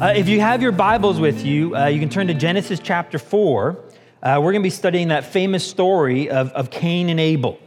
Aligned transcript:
Uh, 0.00 0.12
if 0.16 0.28
you 0.28 0.40
have 0.40 0.60
your 0.60 0.72
Bibles 0.72 1.20
with 1.20 1.46
you, 1.46 1.76
uh, 1.76 1.86
you 1.86 2.00
can 2.00 2.08
turn 2.08 2.26
to 2.26 2.34
Genesis 2.34 2.80
chapter 2.82 3.16
4. 3.16 3.78
Uh, 4.20 4.40
we're 4.42 4.50
going 4.50 4.60
to 4.60 4.66
be 4.66 4.68
studying 4.68 5.08
that 5.08 5.24
famous 5.24 5.64
story 5.64 6.28
of, 6.28 6.50
of 6.50 6.68
Cain 6.68 7.08
and 7.10 7.20
Abel, 7.20 7.60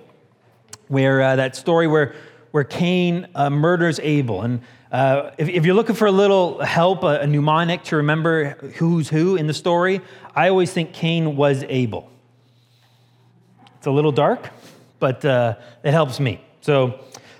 where 0.89 1.21
uh, 1.21 1.37
that 1.37 1.55
story 1.55 1.87
where, 1.87 2.15
where 2.51 2.65
Cain 2.65 3.27
uh, 3.33 3.49
murders 3.49 4.01
Abel. 4.03 4.41
And 4.41 4.59
uh, 4.91 5.31
if, 5.37 5.47
if, 5.47 5.65
you're 5.65 5.73
looking 5.73 5.95
for 5.95 6.05
a 6.05 6.11
little 6.11 6.59
help, 6.59 7.03
a, 7.03 7.21
a 7.21 7.27
mnemonic 7.27 7.83
to 7.85 7.95
remember 7.95 8.49
who's 8.75 9.07
who 9.07 9.37
in 9.37 9.47
the 9.47 9.53
story, 9.53 10.01
I 10.35 10.49
always 10.49 10.73
think 10.73 10.91
Cain 10.91 11.37
was 11.37 11.63
Abel. 11.69 12.11
It's 13.77 13.87
a 13.87 13.91
little 13.91 14.11
dark, 14.11 14.49
but 14.99 15.23
it 15.23 15.91
helps 15.91 16.19
me. 16.19 16.41
So, 16.59 16.99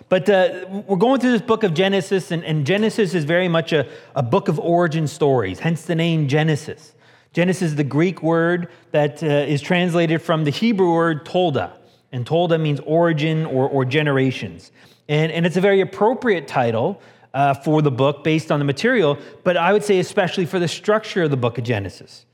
but 0.09 0.29
uh, 0.29 0.65
we're 0.87 0.97
going 0.97 1.19
through 1.19 1.31
this 1.31 1.41
book 1.41 1.63
of 1.63 1.73
Genesis, 1.73 2.31
and, 2.31 2.43
and 2.45 2.65
Genesis 2.65 3.13
is 3.13 3.25
very 3.25 3.49
much 3.49 3.73
a, 3.73 3.87
a, 4.15 4.23
book 4.23 4.47
of 4.47 4.57
origin 4.57 5.05
stories, 5.05 5.59
hence 5.59 5.83
the 5.83 5.95
name 5.95 6.29
Genesis. 6.29 6.93
Genesis 7.33 7.63
is 7.63 7.75
the 7.75 7.83
Greek 7.83 8.23
word 8.23 8.69
that 8.91 9.21
uh, 9.21 9.25
is 9.25 9.61
translated 9.61 10.21
from 10.21 10.45
the 10.45 10.49
Hebrew 10.49 10.93
word 10.93 11.25
tolda, 11.25 11.73
and 12.13 12.25
tolda 12.25 12.59
means 12.59 12.79
origin 12.85 13.45
or, 13.45 13.67
or 13.67 13.83
generations. 13.83 14.71
And, 15.09 15.31
and 15.31 15.45
it's 15.45 15.57
a 15.57 15.61
very 15.61 15.81
appropriate 15.81 16.47
title 16.47 17.01
uh, 17.33 17.53
for 17.53 17.81
the 17.81 17.91
book 17.91 18.23
based 18.23 18.49
on 18.49 18.59
the 18.59 18.65
material, 18.65 19.17
but 19.43 19.57
I 19.57 19.73
would 19.73 19.83
say 19.83 19.99
especially 19.99 20.45
for 20.45 20.57
the 20.57 20.69
structure 20.69 21.23
of 21.23 21.31
the 21.31 21.37
book 21.37 21.57
of 21.57 21.65
Genesis. 21.65 22.25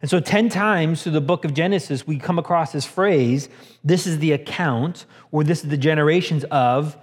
And 0.00 0.08
so, 0.08 0.18
10 0.18 0.48
times 0.48 1.02
through 1.02 1.12
the 1.12 1.20
book 1.20 1.44
of 1.44 1.52
Genesis, 1.52 2.06
we 2.06 2.18
come 2.18 2.38
across 2.38 2.72
this 2.72 2.86
phrase 2.86 3.50
this 3.84 4.06
is 4.06 4.18
the 4.18 4.32
account, 4.32 5.04
or 5.30 5.44
this 5.44 5.62
is 5.62 5.68
the 5.68 5.76
generations 5.76 6.44
of 6.44 6.96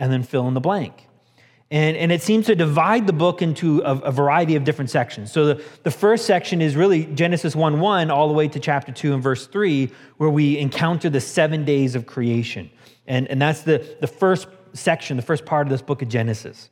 and 0.00 0.10
then 0.12 0.24
fill 0.24 0.48
in 0.48 0.54
the 0.54 0.60
blank. 0.60 1.06
And, 1.70 1.96
and 1.96 2.10
it 2.10 2.20
seems 2.20 2.46
to 2.46 2.56
divide 2.56 3.06
the 3.06 3.12
book 3.12 3.42
into 3.42 3.80
a, 3.82 3.96
a 3.98 4.10
variety 4.10 4.56
of 4.56 4.64
different 4.64 4.90
sections. 4.90 5.30
So 5.30 5.46
the, 5.46 5.64
the 5.84 5.90
first 5.92 6.26
section 6.26 6.60
is 6.60 6.74
really 6.74 7.04
Genesis 7.06 7.54
1 7.54 7.78
1 7.78 8.10
all 8.10 8.26
the 8.26 8.34
way 8.34 8.48
to 8.48 8.58
chapter 8.58 8.90
2 8.90 9.14
and 9.14 9.22
verse 9.22 9.46
3, 9.46 9.88
where 10.16 10.30
we 10.30 10.58
encounter 10.58 11.08
the 11.08 11.20
seven 11.20 11.64
days 11.64 11.94
of 11.94 12.06
creation. 12.06 12.70
And, 13.06 13.28
and 13.28 13.40
that's 13.40 13.62
the, 13.62 13.96
the 14.00 14.08
first 14.08 14.48
section, 14.72 15.16
the 15.16 15.22
first 15.22 15.44
part 15.44 15.68
of 15.68 15.70
this 15.70 15.82
book 15.82 16.02
of 16.02 16.08
Genesis. 16.08 16.70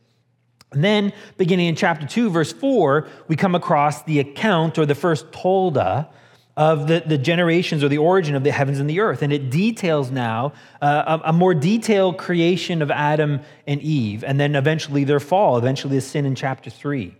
And 0.72 0.82
then, 0.82 1.12
beginning 1.36 1.68
in 1.68 1.76
chapter 1.76 2.06
2, 2.06 2.30
verse 2.30 2.52
4, 2.52 3.06
we 3.28 3.36
come 3.36 3.54
across 3.54 4.02
the 4.02 4.18
account 4.18 4.78
or 4.78 4.84
the 4.84 4.96
first 4.96 5.30
tolda 5.30 6.08
of 6.58 6.88
the, 6.88 7.04
the 7.06 7.16
generations 7.16 7.84
or 7.84 7.88
the 7.88 7.98
origin 7.98 8.34
of 8.34 8.42
the 8.42 8.50
heavens 8.50 8.80
and 8.80 8.90
the 8.90 8.98
earth. 8.98 9.22
And 9.22 9.32
it 9.32 9.48
details 9.48 10.10
now 10.10 10.54
uh, 10.82 11.20
a, 11.24 11.28
a, 11.28 11.32
more 11.32 11.54
detailed 11.54 12.18
creation 12.18 12.82
of 12.82 12.90
Adam 12.90 13.40
and 13.68 13.80
Eve, 13.80 14.24
and 14.24 14.40
then 14.40 14.56
eventually 14.56 15.04
their 15.04 15.20
fall, 15.20 15.56
eventually 15.56 15.94
the 15.94 16.00
sin 16.00 16.26
in 16.26 16.34
chapter 16.34 16.68
3. 16.68 17.14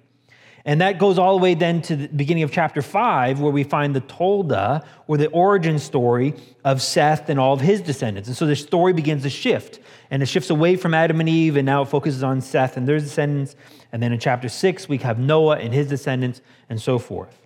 And 0.65 0.81
that 0.81 0.99
goes 0.99 1.21
all 1.21 1.39
the 1.39 1.43
way 1.43 1.55
then 1.55 1.81
to 1.83 1.95
the 1.95 2.09
beginning 2.09 2.43
of 2.43 2.51
chapter 2.51 2.83
5, 2.83 3.39
where 3.39 3.53
we 3.53 3.63
find 3.63 3.95
the 3.95 4.01
Tolda, 4.01 4.85
or 5.07 5.17
the 5.17 5.29
origin 5.29 5.79
story 5.79 6.35
of 6.65 6.83
Seth 6.83 7.31
and 7.31 7.39
all 7.39 7.55
of 7.55 7.61
his 7.61 7.81
descendants. 7.81 8.29
And 8.29 8.37
so 8.37 8.45
the 8.45 8.57
story 8.57 8.93
begins 8.93 9.23
to 9.23 9.31
shift, 9.31 9.79
and 10.11 10.21
it 10.21 10.27
shifts 10.27 10.51
away 10.51 10.75
from 10.75 10.95
Adam 10.95 11.21
and 11.21 11.29
Eve, 11.29 11.57
and 11.57 11.65
now 11.65 11.83
it 11.83 11.89
focuses 11.89 12.25
on 12.25 12.41
Seth 12.41 12.77
and 12.77 12.89
their 12.89 12.99
descendants. 12.99 13.55
And 13.93 14.03
then 14.03 14.13
in 14.13 14.19
chapter 14.19 14.49
6, 14.49 14.89
we 14.89 14.99
have 14.99 15.21
Noah 15.21 15.59
and 15.59 15.73
his 15.73 15.87
descendants, 15.89 16.43
and 16.69 16.83
so 16.83 16.99
forth. 16.99 17.38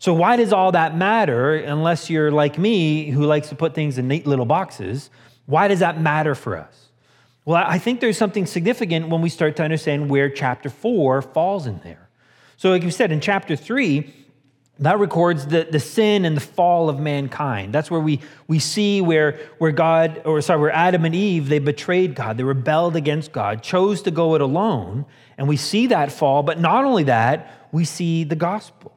So, 0.00 0.14
why 0.14 0.36
does 0.36 0.50
all 0.50 0.72
that 0.72 0.96
matter 0.96 1.56
unless 1.56 2.08
you're 2.08 2.32
like 2.32 2.58
me 2.58 3.10
who 3.10 3.26
likes 3.26 3.50
to 3.50 3.54
put 3.54 3.74
things 3.74 3.98
in 3.98 4.08
neat 4.08 4.26
little 4.26 4.46
boxes? 4.46 5.10
Why 5.44 5.68
does 5.68 5.80
that 5.80 6.00
matter 6.00 6.34
for 6.34 6.56
us? 6.56 6.88
Well, 7.44 7.62
I 7.66 7.78
think 7.78 8.00
there's 8.00 8.16
something 8.16 8.46
significant 8.46 9.10
when 9.10 9.20
we 9.20 9.28
start 9.28 9.56
to 9.56 9.62
understand 9.62 10.08
where 10.08 10.30
chapter 10.30 10.70
four 10.70 11.20
falls 11.20 11.66
in 11.66 11.80
there. 11.80 12.08
So, 12.56 12.70
like 12.70 12.82
you 12.82 12.90
said, 12.90 13.12
in 13.12 13.20
chapter 13.20 13.56
three, 13.56 14.14
that 14.78 14.98
records 14.98 15.46
the, 15.46 15.68
the 15.70 15.78
sin 15.78 16.24
and 16.24 16.34
the 16.34 16.40
fall 16.40 16.88
of 16.88 16.98
mankind. 16.98 17.74
That's 17.74 17.90
where 17.90 18.00
we, 18.00 18.20
we 18.48 18.58
see 18.58 19.02
where, 19.02 19.38
where 19.58 19.70
God, 19.70 20.22
or 20.24 20.40
sorry, 20.40 20.60
where 20.60 20.74
Adam 20.74 21.04
and 21.04 21.14
Eve, 21.14 21.50
they 21.50 21.58
betrayed 21.58 22.14
God, 22.14 22.38
they 22.38 22.44
rebelled 22.44 22.96
against 22.96 23.32
God, 23.32 23.62
chose 23.62 24.00
to 24.02 24.10
go 24.10 24.34
it 24.34 24.40
alone. 24.40 25.04
And 25.36 25.46
we 25.46 25.58
see 25.58 25.88
that 25.88 26.10
fall, 26.10 26.42
but 26.42 26.58
not 26.58 26.86
only 26.86 27.02
that, 27.04 27.68
we 27.70 27.84
see 27.84 28.24
the 28.24 28.36
gospel. 28.36 28.96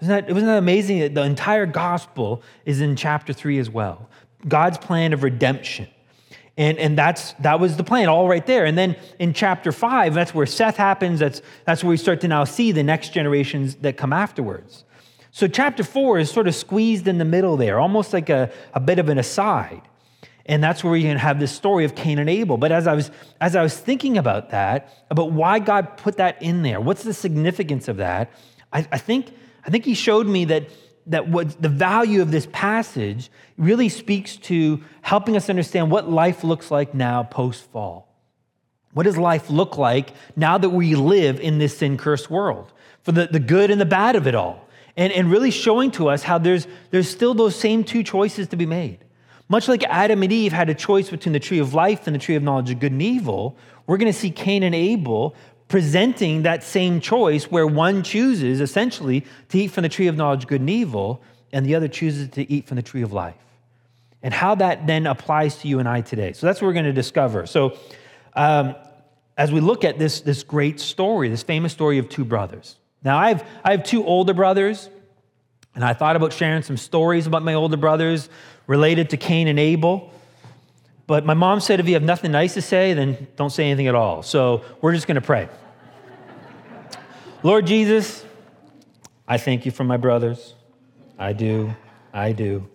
Isn't 0.00 0.08
that, 0.08 0.28
wasn't 0.28 0.46
that 0.46 0.58
amazing 0.58 1.00
that 1.00 1.14
the 1.14 1.22
entire 1.22 1.66
gospel 1.66 2.42
is 2.64 2.80
in 2.80 2.96
chapter 2.96 3.32
three 3.32 3.58
as 3.58 3.68
well? 3.68 4.08
God's 4.48 4.78
plan 4.78 5.12
of 5.12 5.22
redemption. 5.22 5.88
And, 6.56 6.78
and 6.78 6.98
that's, 6.98 7.32
that 7.34 7.60
was 7.60 7.76
the 7.76 7.84
plan 7.84 8.08
all 8.08 8.28
right 8.28 8.44
there. 8.44 8.64
And 8.64 8.76
then 8.76 8.96
in 9.18 9.32
chapter 9.32 9.72
five, 9.72 10.14
that's 10.14 10.34
where 10.34 10.46
Seth 10.46 10.76
happens. 10.76 11.20
That's, 11.20 11.42
that's 11.64 11.82
where 11.82 11.90
we 11.90 11.96
start 11.96 12.20
to 12.22 12.28
now 12.28 12.44
see 12.44 12.72
the 12.72 12.82
next 12.82 13.10
generations 13.10 13.76
that 13.76 13.96
come 13.96 14.12
afterwards. 14.12 14.84
So 15.30 15.46
chapter 15.46 15.84
four 15.84 16.18
is 16.18 16.30
sort 16.30 16.48
of 16.48 16.54
squeezed 16.54 17.06
in 17.06 17.18
the 17.18 17.24
middle 17.24 17.56
there, 17.56 17.78
almost 17.78 18.12
like 18.12 18.28
a, 18.28 18.50
a 18.74 18.80
bit 18.80 18.98
of 18.98 19.08
an 19.08 19.18
aside. 19.18 19.82
And 20.46 20.62
that's 20.62 20.82
where 20.82 20.92
we 20.92 21.02
can 21.02 21.16
have 21.16 21.38
this 21.38 21.52
story 21.52 21.84
of 21.84 21.94
Cain 21.94 22.18
and 22.18 22.28
Abel. 22.28 22.56
But 22.56 22.72
as 22.72 22.86
I 22.86 22.94
was 22.94 23.10
as 23.40 23.54
I 23.54 23.62
was 23.62 23.78
thinking 23.78 24.18
about 24.18 24.50
that, 24.50 25.04
about 25.10 25.30
why 25.30 25.60
God 25.60 25.96
put 25.96 26.16
that 26.16 26.42
in 26.42 26.62
there, 26.62 26.80
what's 26.80 27.04
the 27.04 27.14
significance 27.14 27.86
of 27.86 27.98
that? 27.98 28.32
I, 28.72 28.86
I 28.90 28.98
think 28.98 29.32
I 29.64 29.70
think 29.70 29.84
he 29.84 29.94
showed 29.94 30.26
me 30.26 30.46
that, 30.46 30.68
that 31.06 31.28
what 31.28 31.60
the 31.60 31.68
value 31.68 32.22
of 32.22 32.30
this 32.30 32.46
passage 32.52 33.30
really 33.56 33.88
speaks 33.88 34.36
to 34.36 34.82
helping 35.02 35.36
us 35.36 35.48
understand 35.48 35.90
what 35.90 36.10
life 36.10 36.44
looks 36.44 36.70
like 36.70 36.94
now 36.94 37.22
post 37.22 37.70
fall. 37.70 38.08
What 38.92 39.04
does 39.04 39.16
life 39.16 39.50
look 39.50 39.78
like 39.78 40.12
now 40.34 40.58
that 40.58 40.70
we 40.70 40.94
live 40.94 41.38
in 41.40 41.58
this 41.58 41.78
sin 41.78 41.96
cursed 41.96 42.30
world? 42.30 42.72
For 43.02 43.12
the, 43.12 43.26
the 43.26 43.38
good 43.38 43.70
and 43.70 43.80
the 43.80 43.86
bad 43.86 44.16
of 44.16 44.26
it 44.26 44.34
all. 44.34 44.66
And, 44.96 45.12
and 45.12 45.30
really 45.30 45.50
showing 45.50 45.90
to 45.92 46.08
us 46.08 46.22
how 46.22 46.38
there's, 46.38 46.66
there's 46.90 47.08
still 47.08 47.34
those 47.34 47.54
same 47.54 47.84
two 47.84 48.02
choices 48.02 48.48
to 48.48 48.56
be 48.56 48.66
made. 48.66 48.98
Much 49.48 49.68
like 49.68 49.82
Adam 49.84 50.22
and 50.22 50.32
Eve 50.32 50.52
had 50.52 50.68
a 50.70 50.74
choice 50.74 51.10
between 51.10 51.32
the 51.32 51.40
tree 51.40 51.58
of 51.58 51.74
life 51.74 52.06
and 52.06 52.14
the 52.14 52.20
tree 52.20 52.36
of 52.36 52.42
knowledge 52.42 52.70
of 52.70 52.78
good 52.78 52.92
and 52.92 53.02
evil, 53.02 53.56
we're 53.86 53.96
going 53.96 54.12
to 54.12 54.16
see 54.16 54.30
Cain 54.30 54.62
and 54.62 54.74
Abel 54.74 55.34
presenting 55.70 56.42
that 56.42 56.64
same 56.64 57.00
choice 57.00 57.44
where 57.44 57.66
one 57.66 58.02
chooses 58.02 58.60
essentially 58.60 59.24
to 59.48 59.58
eat 59.58 59.68
from 59.68 59.82
the 59.82 59.88
tree 59.88 60.08
of 60.08 60.16
knowledge, 60.16 60.46
good 60.48 60.60
and 60.60 60.68
evil, 60.68 61.22
and 61.52 61.64
the 61.64 61.76
other 61.76 61.86
chooses 61.86 62.28
to 62.30 62.52
eat 62.52 62.66
from 62.66 62.74
the 62.74 62.82
tree 62.82 63.02
of 63.02 63.12
life. 63.12 63.36
And 64.22 64.34
how 64.34 64.56
that 64.56 64.88
then 64.88 65.06
applies 65.06 65.58
to 65.58 65.68
you 65.68 65.78
and 65.78 65.88
I 65.88 66.00
today. 66.00 66.32
So 66.32 66.46
that's 66.46 66.60
what 66.60 66.66
we're 66.66 66.74
going 66.74 66.86
to 66.86 66.92
discover. 66.92 67.46
So, 67.46 67.78
um, 68.34 68.74
as 69.38 69.50
we 69.50 69.60
look 69.60 69.84
at 69.84 69.98
this, 69.98 70.20
this 70.20 70.42
great 70.42 70.80
story, 70.80 71.28
this 71.30 71.42
famous 71.42 71.72
story 71.72 71.98
of 71.98 72.10
two 72.10 72.24
brothers. 72.24 72.76
Now, 73.02 73.16
I 73.16 73.28
have, 73.28 73.48
I 73.64 73.70
have 73.70 73.84
two 73.84 74.04
older 74.04 74.34
brothers, 74.34 74.90
and 75.74 75.82
I 75.82 75.94
thought 75.94 76.16
about 76.16 76.34
sharing 76.34 76.62
some 76.62 76.76
stories 76.76 77.26
about 77.26 77.42
my 77.42 77.54
older 77.54 77.78
brothers 77.78 78.28
related 78.66 79.10
to 79.10 79.16
Cain 79.16 79.48
and 79.48 79.58
Abel. 79.58 80.12
But 81.06 81.24
my 81.24 81.34
mom 81.34 81.60
said 81.60 81.80
if 81.80 81.86
you 81.88 81.94
have 81.94 82.02
nothing 82.02 82.32
nice 82.32 82.54
to 82.54 82.62
say, 82.62 82.92
then 82.92 83.28
don't 83.36 83.50
say 83.50 83.66
anything 83.66 83.86
at 83.86 83.94
all. 83.94 84.22
So 84.22 84.62
we're 84.80 84.92
just 84.92 85.06
going 85.06 85.14
to 85.14 85.20
pray. 85.20 85.48
Lord 87.42 87.66
Jesus, 87.66 88.22
I 89.26 89.38
thank 89.38 89.64
you 89.64 89.72
for 89.72 89.82
my 89.82 89.96
brothers. 89.96 90.54
I 91.18 91.32
do. 91.32 91.74
I 92.12 92.32
do. 92.32 92.68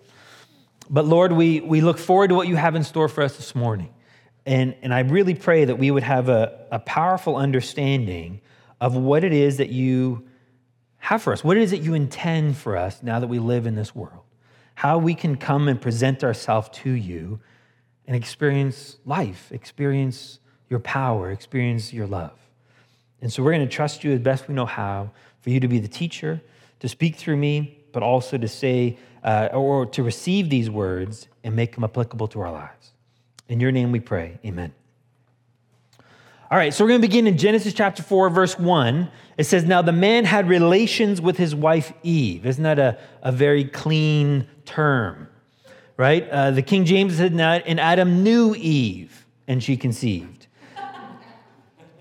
But 0.90 1.06
Lord, 1.06 1.34
we, 1.34 1.60
we 1.60 1.82
look 1.82 2.00
forward 2.00 2.30
to 2.30 2.36
what 2.36 2.48
you 2.48 2.56
have 2.56 2.74
in 2.74 2.84
store 2.84 3.08
for 3.08 3.22
us 3.24 3.38
this 3.38 3.54
morning. 3.54 3.94
And, 4.44 4.76
and 4.82 4.92
I 4.92 5.02
really 5.02 5.36
pray 5.36 5.66
that 5.66 5.78
we 5.78 5.92
would 5.92 6.02
have 6.02 6.30
a, 6.30 6.66
a 6.72 6.80
powerful 6.80 7.36
understanding 7.36 8.42
of 8.82 8.96
what 8.96 9.24
it 9.24 9.34
is 9.34 9.58
that 9.58 9.70
you 9.70 10.28
have 10.98 11.22
for 11.22 11.32
us, 11.32 11.44
what 11.44 11.58
it 11.58 11.64
is 11.64 11.70
that 11.70 11.82
you 11.82 11.94
intend 11.94 12.58
for 12.58 12.76
us 12.76 13.04
now 13.04 13.20
that 13.20 13.28
we 13.28 13.38
live 13.38 13.68
in 13.68 13.76
this 13.76 13.94
world, 13.94 14.24
how 14.74 14.98
we 14.98 15.14
can 15.14 15.36
come 15.36 15.68
and 15.68 15.80
present 15.80 16.24
ourselves 16.24 16.70
to 16.74 16.90
you 16.90 17.40
and 18.08 18.16
experience 18.16 18.98
life, 19.06 19.52
experience 19.52 20.40
your 20.72 20.80
power, 20.80 21.30
experience 21.30 21.94
your 21.94 22.08
love. 22.08 22.45
And 23.26 23.34
so 23.34 23.42
we're 23.42 23.54
going 23.54 23.68
to 23.68 23.76
trust 23.76 24.04
you 24.04 24.12
as 24.12 24.20
best 24.20 24.48
we 24.48 24.54
know 24.54 24.68
how 24.68 25.10
for 25.42 25.50
you 25.50 25.60
to 25.60 25.68
be 25.68 25.80
the 25.80 25.88
teacher, 25.88 26.40
to 26.80 26.88
speak 26.88 27.16
through 27.16 27.38
me, 27.38 27.80
but 27.92 28.04
also 28.04 28.38
to 28.38 28.48
say 28.48 29.00
uh, 29.24 29.50
or 29.52 29.88
to 29.88 30.04
receive 30.04 30.52
these 30.52 30.70
words 30.70 31.28
and 31.44 31.56
make 31.56 31.74
them 31.74 31.84
applicable 31.84 32.28
to 32.28 32.42
our 32.42 32.52
lives. 32.52 32.92
In 33.50 33.60
your 33.60 33.72
name 33.72 33.92
we 33.92 34.00
pray. 34.00 34.38
Amen. 34.46 34.76
All 36.52 36.58
right, 36.60 36.72
so 36.72 36.84
we're 36.84 36.90
going 36.90 37.02
to 37.02 37.08
begin 37.08 37.26
in 37.26 37.36
Genesis 37.36 37.74
chapter 37.74 38.04
4, 38.04 38.30
verse 38.30 38.60
1. 38.60 39.10
It 39.40 39.46
says, 39.46 39.64
Now 39.64 39.82
the 39.82 39.92
man 39.92 40.26
had 40.26 40.48
relations 40.48 41.20
with 41.20 41.38
his 41.38 41.56
wife 41.56 41.94
Eve. 42.04 42.46
Isn't 42.46 42.64
that 42.64 42.78
a, 42.78 43.00
a 43.24 43.32
very 43.32 43.66
clean 43.66 44.48
term? 44.66 45.30
Right? 45.98 46.30
Uh, 46.30 46.52
the 46.52 46.62
King 46.62 46.86
James 46.86 47.18
said, 47.18 47.32
And 47.32 47.80
Adam 47.80 48.22
knew 48.22 48.54
Eve, 48.54 49.26
and 49.48 49.64
she 49.64 49.78
conceived. 49.78 50.35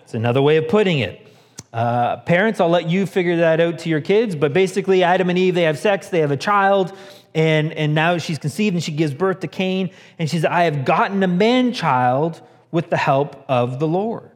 It's 0.05 0.15
another 0.15 0.43
way 0.43 0.59
of 0.59 0.69
putting 0.69 1.01
it. 1.01 1.27
Uh, 1.73 2.19
parents, 2.19 2.61
I'll 2.61 2.69
let 2.69 2.89
you 2.89 3.05
figure 3.05 3.39
that 3.39 3.61
out 3.61 3.81
to 3.81 3.89
your 3.89 4.01
kids, 4.01 4.37
but 4.37 4.53
basically, 4.53 5.03
Adam 5.03 5.29
and 5.29 5.37
Eve, 5.37 5.57
they 5.57 5.63
have 5.63 5.79
sex, 5.79 6.09
they 6.09 6.21
have 6.21 6.31
a 6.31 6.37
child, 6.37 6.97
and, 7.35 7.73
and 7.73 7.97
now 7.97 8.19
she's 8.19 8.39
conceived 8.39 8.75
and 8.75 8.85
she 8.85 8.93
gives 8.93 9.13
birth 9.13 9.41
to 9.41 9.49
Cain, 9.49 9.91
and 10.19 10.31
she 10.31 10.37
says, 10.37 10.45
I 10.45 10.65
have 10.65 10.85
gotten 10.85 11.23
a 11.25 11.27
man 11.27 11.73
child 11.73 12.41
with 12.71 12.91
the 12.91 12.97
help 12.97 13.45
of 13.49 13.81
the 13.81 13.89
Lord. 13.89 14.31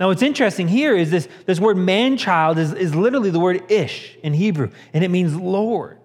Now, 0.00 0.08
what's 0.08 0.22
interesting 0.22 0.66
here 0.66 0.96
is 0.96 1.10
this, 1.10 1.28
this 1.46 1.60
word 1.60 1.76
man 1.76 2.16
child 2.16 2.58
is, 2.58 2.72
is 2.72 2.96
literally 2.96 3.30
the 3.30 3.38
word 3.38 3.70
ish 3.70 4.16
in 4.22 4.32
Hebrew, 4.32 4.70
and 4.92 5.04
it 5.04 5.08
means 5.08 5.36
Lord. 5.36 5.98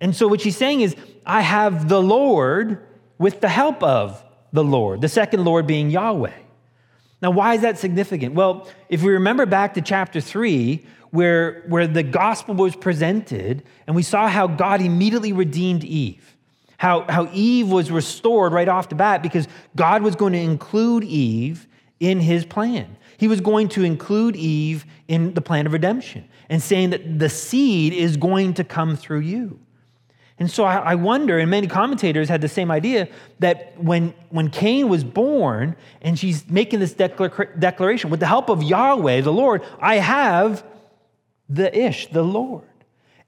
And 0.00 0.14
so, 0.14 0.26
what 0.26 0.40
she's 0.40 0.56
saying 0.56 0.80
is, 0.80 0.96
I 1.24 1.40
have 1.40 1.88
the 1.88 2.02
Lord 2.02 2.84
with 3.16 3.40
the 3.40 3.48
help 3.48 3.82
of 3.82 4.22
the 4.52 4.64
Lord, 4.64 5.00
the 5.00 5.08
second 5.08 5.44
Lord 5.44 5.66
being 5.66 5.88
Yahweh. 5.88 6.32
Now, 7.22 7.30
why 7.30 7.54
is 7.54 7.62
that 7.62 7.78
significant? 7.78 8.34
Well, 8.34 8.68
if 8.88 9.02
we 9.02 9.12
remember 9.12 9.46
back 9.46 9.74
to 9.74 9.80
chapter 9.80 10.20
3, 10.20 10.84
where, 11.10 11.62
where 11.68 11.86
the 11.86 12.02
gospel 12.02 12.54
was 12.54 12.74
presented, 12.74 13.62
and 13.86 13.94
we 13.94 14.02
saw 14.02 14.26
how 14.28 14.48
God 14.48 14.82
immediately 14.82 15.32
redeemed 15.32 15.84
Eve, 15.84 16.36
how, 16.78 17.02
how 17.08 17.28
Eve 17.32 17.70
was 17.70 17.92
restored 17.92 18.52
right 18.52 18.68
off 18.68 18.88
the 18.88 18.96
bat 18.96 19.22
because 19.22 19.46
God 19.76 20.02
was 20.02 20.16
going 20.16 20.32
to 20.32 20.40
include 20.40 21.04
Eve 21.04 21.68
in 22.00 22.18
his 22.18 22.44
plan. 22.44 22.96
He 23.18 23.28
was 23.28 23.40
going 23.40 23.68
to 23.68 23.84
include 23.84 24.34
Eve 24.34 24.84
in 25.06 25.34
the 25.34 25.40
plan 25.40 25.66
of 25.66 25.72
redemption 25.72 26.28
and 26.48 26.60
saying 26.60 26.90
that 26.90 27.20
the 27.20 27.28
seed 27.28 27.92
is 27.92 28.16
going 28.16 28.54
to 28.54 28.64
come 28.64 28.96
through 28.96 29.20
you. 29.20 29.60
And 30.42 30.50
so 30.50 30.64
I 30.64 30.96
wonder, 30.96 31.38
and 31.38 31.48
many 31.48 31.68
commentators 31.68 32.28
had 32.28 32.40
the 32.40 32.48
same 32.48 32.72
idea, 32.72 33.06
that 33.38 33.80
when, 33.80 34.12
when 34.30 34.50
Cain 34.50 34.88
was 34.88 35.04
born 35.04 35.76
and 36.00 36.18
she's 36.18 36.50
making 36.50 36.80
this 36.80 36.94
declaration, 36.94 38.10
with 38.10 38.18
the 38.18 38.26
help 38.26 38.48
of 38.48 38.60
Yahweh, 38.60 39.20
the 39.20 39.32
Lord, 39.32 39.62
I 39.78 39.98
have 39.98 40.64
the 41.48 41.72
Ish, 41.78 42.08
the 42.08 42.24
Lord. 42.24 42.66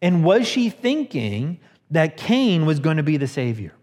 And 0.02 0.24
was 0.24 0.48
she 0.48 0.70
thinking 0.70 1.60
that 1.92 2.16
Cain 2.16 2.66
was 2.66 2.80
going 2.80 2.96
to 2.96 3.04
be 3.04 3.16
the 3.16 3.28
Savior? 3.28 3.74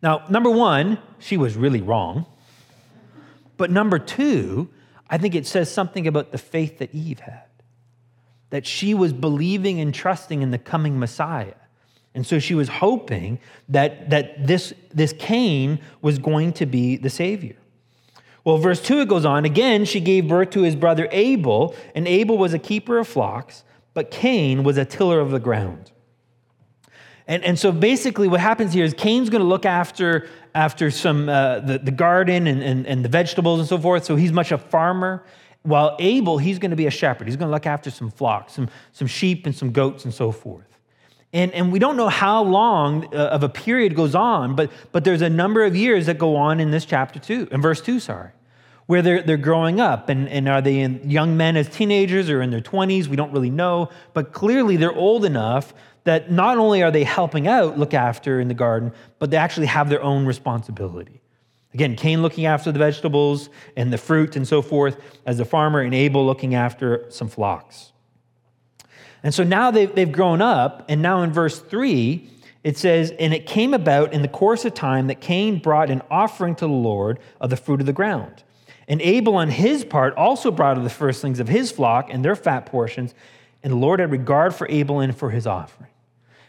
Now, 0.00 0.24
number 0.30 0.48
one, 0.48 0.96
she 1.18 1.36
was 1.36 1.54
really 1.54 1.82
wrong. 1.82 2.24
But 3.58 3.70
number 3.70 3.98
two, 3.98 4.70
I 5.10 5.18
think 5.18 5.34
it 5.34 5.46
says 5.46 5.70
something 5.70 6.06
about 6.06 6.32
the 6.32 6.38
faith 6.38 6.78
that 6.78 6.94
Eve 6.94 7.20
had, 7.20 7.44
that 8.48 8.64
she 8.64 8.94
was 8.94 9.12
believing 9.12 9.80
and 9.80 9.94
trusting 9.94 10.40
in 10.40 10.50
the 10.50 10.58
coming 10.58 10.98
Messiah. 10.98 11.52
And 12.16 12.26
so 12.26 12.38
she 12.38 12.54
was 12.54 12.68
hoping 12.68 13.38
that, 13.68 14.08
that 14.08 14.46
this, 14.46 14.72
this 14.92 15.12
Cain 15.12 15.78
was 16.00 16.18
going 16.18 16.54
to 16.54 16.64
be 16.64 16.96
the 16.96 17.10
Savior. 17.10 17.56
Well, 18.42 18.56
verse 18.56 18.80
2, 18.80 19.00
it 19.00 19.08
goes 19.08 19.26
on 19.26 19.44
again, 19.44 19.84
she 19.84 20.00
gave 20.00 20.26
birth 20.26 20.50
to 20.50 20.62
his 20.62 20.74
brother 20.74 21.08
Abel, 21.10 21.74
and 21.94 22.08
Abel 22.08 22.38
was 22.38 22.54
a 22.54 22.58
keeper 22.58 22.98
of 22.98 23.06
flocks, 23.06 23.64
but 23.92 24.10
Cain 24.10 24.64
was 24.64 24.78
a 24.78 24.84
tiller 24.84 25.20
of 25.20 25.30
the 25.30 25.38
ground. 25.38 25.92
And, 27.28 27.44
and 27.44 27.58
so 27.58 27.70
basically, 27.70 28.28
what 28.28 28.40
happens 28.40 28.72
here 28.72 28.84
is 28.84 28.94
Cain's 28.94 29.28
going 29.28 29.42
to 29.42 29.48
look 29.48 29.66
after, 29.66 30.28
after 30.54 30.90
some, 30.90 31.28
uh, 31.28 31.60
the, 31.60 31.78
the 31.78 31.90
garden 31.90 32.46
and, 32.46 32.62
and, 32.62 32.86
and 32.86 33.04
the 33.04 33.08
vegetables 33.08 33.58
and 33.58 33.68
so 33.68 33.78
forth. 33.78 34.04
So 34.04 34.16
he's 34.16 34.32
much 34.32 34.52
a 34.52 34.58
farmer. 34.58 35.24
While 35.62 35.96
Abel, 35.98 36.38
he's 36.38 36.60
going 36.60 36.70
to 36.70 36.76
be 36.76 36.86
a 36.86 36.90
shepherd. 36.90 37.26
He's 37.26 37.36
going 37.36 37.48
to 37.48 37.52
look 37.52 37.66
after 37.66 37.90
some 37.90 38.10
flocks, 38.10 38.54
some, 38.54 38.70
some 38.92 39.08
sheep 39.08 39.44
and 39.44 39.54
some 39.54 39.72
goats 39.72 40.04
and 40.04 40.14
so 40.14 40.30
forth. 40.30 40.75
And, 41.32 41.52
and 41.52 41.72
we 41.72 41.78
don't 41.78 41.96
know 41.96 42.08
how 42.08 42.42
long 42.42 43.12
uh, 43.14 43.18
of 43.18 43.42
a 43.42 43.48
period 43.48 43.94
goes 43.94 44.14
on, 44.14 44.54
but, 44.56 44.70
but 44.92 45.04
there's 45.04 45.22
a 45.22 45.28
number 45.28 45.64
of 45.64 45.76
years 45.76 46.06
that 46.06 46.18
go 46.18 46.36
on 46.36 46.60
in 46.60 46.70
this 46.70 46.84
chapter 46.84 47.18
2, 47.18 47.48
in 47.50 47.60
verse 47.60 47.80
2, 47.80 48.00
sorry, 48.00 48.30
where 48.86 49.02
they're, 49.02 49.22
they're 49.22 49.36
growing 49.36 49.80
up. 49.80 50.08
And, 50.08 50.28
and 50.28 50.48
are 50.48 50.62
they 50.62 50.86
young 50.86 51.36
men 51.36 51.56
as 51.56 51.68
teenagers 51.68 52.30
or 52.30 52.40
in 52.40 52.50
their 52.50 52.60
20s? 52.60 53.08
We 53.08 53.16
don't 53.16 53.32
really 53.32 53.50
know. 53.50 53.90
But 54.14 54.32
clearly 54.32 54.76
they're 54.76 54.94
old 54.94 55.24
enough 55.24 55.74
that 56.04 56.30
not 56.30 56.56
only 56.56 56.84
are 56.84 56.92
they 56.92 57.02
helping 57.02 57.48
out, 57.48 57.76
look 57.76 57.92
after 57.92 58.40
in 58.40 58.46
the 58.46 58.54
garden, 58.54 58.92
but 59.18 59.30
they 59.32 59.36
actually 59.36 59.66
have 59.66 59.88
their 59.88 60.02
own 60.02 60.24
responsibility. 60.24 61.20
Again, 61.74 61.96
Cain 61.96 62.22
looking 62.22 62.46
after 62.46 62.72
the 62.72 62.78
vegetables 62.78 63.50
and 63.76 63.92
the 63.92 63.98
fruit 63.98 64.36
and 64.36 64.46
so 64.46 64.62
forth 64.62 64.98
as 65.26 65.40
a 65.40 65.44
farmer, 65.44 65.80
and 65.80 65.94
Abel 65.94 66.24
looking 66.24 66.54
after 66.54 67.04
some 67.10 67.28
flocks. 67.28 67.92
And 69.22 69.34
so 69.34 69.42
now 69.44 69.70
they've, 69.70 69.92
they've 69.94 70.10
grown 70.10 70.40
up, 70.40 70.84
and 70.88 71.02
now 71.02 71.22
in 71.22 71.32
verse 71.32 71.58
3, 71.58 72.30
it 72.62 72.76
says, 72.76 73.12
And 73.18 73.32
it 73.32 73.46
came 73.46 73.74
about 73.74 74.12
in 74.12 74.22
the 74.22 74.28
course 74.28 74.64
of 74.64 74.74
time 74.74 75.06
that 75.06 75.20
Cain 75.20 75.58
brought 75.58 75.90
an 75.90 76.02
offering 76.10 76.54
to 76.56 76.66
the 76.66 76.72
Lord 76.72 77.18
of 77.40 77.50
the 77.50 77.56
fruit 77.56 77.80
of 77.80 77.86
the 77.86 77.92
ground. 77.92 78.42
And 78.88 79.00
Abel, 79.02 79.36
on 79.36 79.50
his 79.50 79.84
part, 79.84 80.14
also 80.14 80.50
brought 80.50 80.78
of 80.78 80.84
the 80.84 80.90
firstlings 80.90 81.40
of 81.40 81.48
his 81.48 81.72
flock 81.72 82.08
and 82.10 82.24
their 82.24 82.36
fat 82.36 82.66
portions, 82.66 83.14
and 83.62 83.72
the 83.72 83.76
Lord 83.76 84.00
had 84.00 84.12
regard 84.12 84.54
for 84.54 84.68
Abel 84.68 85.00
and 85.00 85.16
for 85.16 85.30
his 85.30 85.46
offering. 85.46 85.90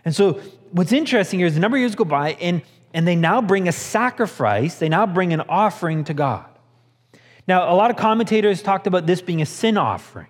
And 0.05 0.15
so 0.15 0.33
what's 0.71 0.91
interesting 0.91 1.39
here 1.39 1.47
is 1.47 1.57
a 1.57 1.59
number 1.59 1.77
of 1.77 1.81
years 1.81 1.95
go 1.95 2.05
by, 2.05 2.33
and, 2.33 2.61
and 2.93 3.07
they 3.07 3.15
now 3.15 3.41
bring 3.41 3.67
a 3.67 3.71
sacrifice, 3.71 4.75
they 4.75 4.89
now 4.89 5.05
bring 5.05 5.33
an 5.33 5.41
offering 5.41 6.03
to 6.05 6.13
God. 6.13 6.45
Now, 7.47 7.71
a 7.71 7.75
lot 7.75 7.91
of 7.91 7.97
commentators 7.97 8.61
talked 8.61 8.87
about 8.87 9.05
this 9.05 9.21
being 9.21 9.41
a 9.41 9.45
sin 9.45 9.77
offering, 9.77 10.27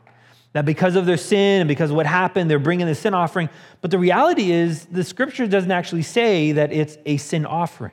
that 0.54 0.66
because 0.66 0.96
of 0.96 1.06
their 1.06 1.18
sin 1.18 1.62
and 1.62 1.68
because 1.68 1.92
of 1.92 1.96
what 1.96 2.06
happened, 2.06 2.50
they're 2.50 2.60
bringing 2.60 2.88
the 2.88 2.96
sin 2.96 3.14
offering. 3.14 3.50
But 3.82 3.92
the 3.92 4.00
reality 4.00 4.52
is, 4.52 4.86
the 4.86 5.04
scripture 5.04 5.48
doesn't 5.48 5.72
actually 5.72 6.04
say 6.04 6.52
that 6.54 6.72
it's 6.72 6.98
a 7.06 7.18
sin 7.18 7.46
offering. 7.46 7.92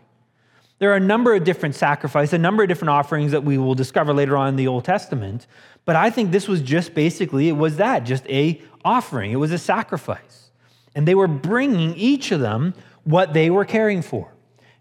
There 0.79 0.91
are 0.93 0.97
a 0.97 1.01
number 1.01 1.35
of 1.35 1.45
different 1.45 1.75
sacrifices, 1.75 2.33
a 2.33 2.39
number 2.39 2.63
of 2.63 2.69
different 2.69 2.91
offerings 2.91 3.33
that 3.33 3.45
we 3.45 3.59
will 3.59 3.75
discover 3.75 4.13
later 4.13 4.37
on 4.37 4.49
in 4.49 4.57
the 4.57 4.67
Old 4.67 4.85
Testament. 4.85 5.47
But 5.85 5.97
I 5.97 6.11
think 6.11 6.31
this 6.31 6.49
was 6.49 6.63
just 6.63 6.95
basically, 6.95 7.49
it 7.49 7.57
was 7.57 7.77
that, 7.77 8.01
just 8.05 8.27
a 8.29 8.61
offering. 8.85 9.33
It 9.33 9.37
was 9.37 9.53
a 9.53 9.59
sacrifice. 9.59 10.51
And 10.95 11.07
they 11.07 11.15
were 11.15 11.29
bringing 11.29 11.95
each 11.97 12.33
of 12.33 12.41
them 12.41 12.75
what 13.05 13.35
they 13.35 13.51
were 13.51 13.65
caring 13.65 14.03
for. 14.03 14.33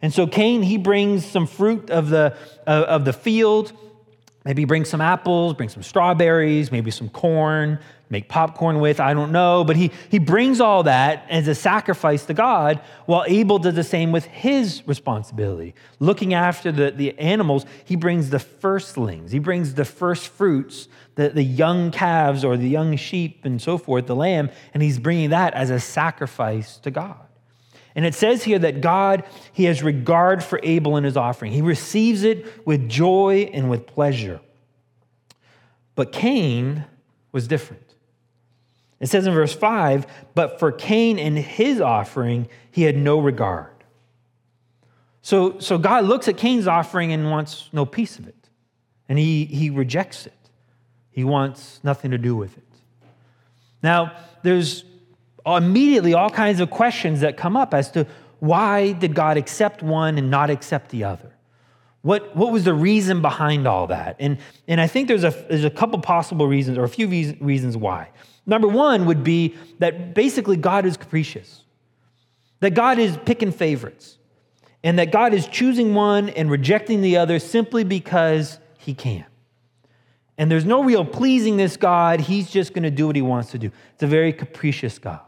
And 0.02 0.14
so 0.14 0.28
Cain, 0.28 0.64
he 0.64 0.78
brings 0.78 1.26
some 1.26 1.48
fruit 1.48 1.90
of 1.90 2.10
the, 2.10 2.36
uh, 2.68 2.86
of 2.88 3.06
the 3.06 3.14
field. 3.14 3.72
Maybe 4.46 4.66
bring 4.66 4.84
some 4.84 5.00
apples, 5.00 5.54
bring 5.54 5.70
some 5.70 5.84
strawberries, 5.84 6.70
maybe 6.72 6.92
some 6.92 7.08
corn, 7.08 7.80
make 8.10 8.28
popcorn 8.28 8.82
with, 8.82 9.00
I 9.00 9.14
don't 9.14 9.32
know. 9.32 9.64
But 9.64 9.78
he, 9.78 9.92
he 10.10 10.20
brings 10.20 10.60
all 10.60 10.84
that 10.84 11.26
as 11.30 11.48
a 11.48 11.56
sacrifice 11.56 12.26
to 12.26 12.34
God, 12.34 12.82
while 13.06 13.24
Abel 13.26 13.58
does 13.58 13.76
the 13.76 13.84
same 13.84 14.12
with 14.12 14.26
his 14.26 14.84
responsibility. 14.86 15.76
Looking 16.00 16.34
after 16.34 16.72
the, 16.72 16.92
the 16.92 17.18
animals, 17.18 17.66
he 17.86 17.96
brings 17.96 18.30
the 18.30 18.40
firstlings, 18.40 19.32
he 19.32 19.40
brings 19.40 19.76
the 19.76 19.86
first 19.86 20.28
fruits, 20.28 20.90
the, 21.16 21.30
the 21.30 21.44
young 21.44 21.92
calves 21.92 22.44
or 22.44 22.58
the 22.58 22.68
young 22.68 22.98
sheep 22.98 23.46
and 23.46 23.62
so 23.62 23.78
forth, 23.78 24.08
the 24.08 24.16
lamb, 24.16 24.50
and 24.74 24.84
he's 24.84 25.00
bringing 25.00 25.30
that 25.30 25.54
as 25.54 25.70
a 25.70 25.80
sacrifice 25.80 26.78
to 26.80 26.92
God. 26.92 27.23
And 27.96 28.06
it 28.06 28.16
says 28.16 28.44
here 28.44 28.60
that 28.60 28.82
God, 28.82 29.24
he 29.52 29.66
has 29.66 29.84
regard 29.84 30.44
for 30.44 30.60
Abel 30.64 30.96
and 30.96 31.06
his 31.06 31.16
offering. 31.16 31.52
He 31.52 31.62
receives 31.62 32.24
it 32.24 32.66
with 32.66 32.90
joy 32.90 33.50
and 33.54 33.70
with 33.70 33.86
pleasure. 33.86 34.40
But 35.96 36.12
Cain 36.12 36.86
was 37.32 37.48
different. 37.48 37.84
It 39.00 39.08
says 39.08 39.28
in 39.28 39.34
verse 39.34 39.54
5 39.54 40.08
But 40.34 40.60
for 40.60 40.72
Cain 40.72 41.20
and 41.20 41.38
his 41.38 41.82
offering, 41.82 42.48
he 42.72 42.84
had 42.84 42.98
no 42.98 43.20
regard. 43.20 43.70
So, 45.22 45.60
so 45.60 45.78
God 45.78 46.06
looks 46.06 46.28
at 46.28 46.38
Cain's 46.38 46.68
offering 46.68 47.14
and 47.14 47.30
wants 47.30 47.70
no 47.72 47.86
piece 47.86 48.18
of 48.20 48.28
it, 48.28 48.50
and 49.08 49.18
he, 49.18 49.46
he 49.46 49.70
rejects 49.70 50.26
it. 50.26 50.34
He 51.12 51.24
wants 51.24 51.80
nothing 51.84 52.12
to 52.12 52.18
do 52.18 52.36
with 52.36 52.58
it. 52.58 52.64
Now, 53.82 54.18
there's 54.42 54.84
immediately 55.46 56.14
all 56.14 56.30
kinds 56.30 56.60
of 56.60 56.70
questions 56.70 57.22
that 57.22 57.38
come 57.38 57.58
up 57.58 57.74
as 57.74 57.92
to 57.92 58.08
why 58.40 58.92
did 58.92 59.16
God 59.16 59.38
accept 59.38 59.82
one 59.82 60.18
and 60.18 60.30
not 60.30 60.50
accept 60.50 60.90
the 60.90 61.04
other? 61.04 61.32
What, 62.02 62.36
what 62.36 62.52
was 62.52 62.66
the 62.66 62.74
reason 62.74 63.22
behind 63.22 63.66
all 63.66 63.88
that? 63.88 64.18
And, 64.20 64.38
and 64.68 64.82
I 64.82 64.88
think 64.88 65.08
there's 65.08 65.24
a, 65.24 65.30
there's 65.50 65.64
a 65.64 65.70
couple 65.70 66.00
possible 66.00 66.48
reasons, 66.48 66.78
or 66.78 66.84
a 66.84 66.90
few 66.90 67.08
reasons 67.08 67.78
why. 67.78 68.10
Number 68.46 68.68
one 68.68 69.06
would 69.06 69.24
be 69.24 69.56
that 69.80 70.14
basically 70.14 70.58
God 70.58 70.86
is 70.86 70.98
capricious, 70.98 71.64
that 72.60 72.74
God 72.74 73.00
is 73.00 73.18
picking 73.24 73.54
favorites, 73.54 74.18
and 74.84 75.00
that 75.00 75.14
God 75.14 75.34
is 75.34 75.48
choosing 75.48 75.94
one 75.94 76.30
and 76.30 76.52
rejecting 76.52 77.02
the 77.02 77.16
other 77.16 77.40
simply 77.40 77.86
because 77.86 78.60
he 78.78 78.94
can. 78.94 79.26
And 80.38 80.52
there's 80.52 80.66
no 80.66 80.84
real 80.84 81.06
pleasing 81.06 81.56
this 81.56 81.78
God. 81.78 82.20
He's 82.20 82.50
just 82.50 82.74
going 82.74 82.84
to 82.84 82.92
do 82.92 83.08
what 83.08 83.16
he 83.16 83.22
wants 83.22 83.52
to 83.52 83.58
do. 83.58 83.72
It's 83.94 84.04
a 84.04 84.08
very 84.08 84.34
capricious 84.34 85.00
God. 85.00 85.22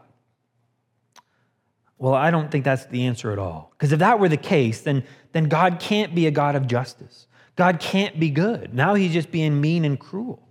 Well, 1.98 2.14
I 2.14 2.30
don't 2.30 2.50
think 2.50 2.64
that's 2.64 2.84
the 2.86 3.06
answer 3.06 3.32
at 3.32 3.38
all. 3.38 3.72
Because 3.72 3.92
if 3.92 4.00
that 4.00 4.18
were 4.18 4.28
the 4.28 4.36
case, 4.36 4.82
then, 4.82 5.04
then 5.32 5.48
God 5.48 5.80
can't 5.80 6.14
be 6.14 6.26
a 6.26 6.30
God 6.30 6.54
of 6.54 6.66
justice. 6.66 7.26
God 7.56 7.80
can't 7.80 8.20
be 8.20 8.30
good. 8.30 8.74
Now 8.74 8.94
he's 8.94 9.12
just 9.12 9.30
being 9.30 9.60
mean 9.60 9.84
and 9.84 9.98
cruel. 9.98 10.42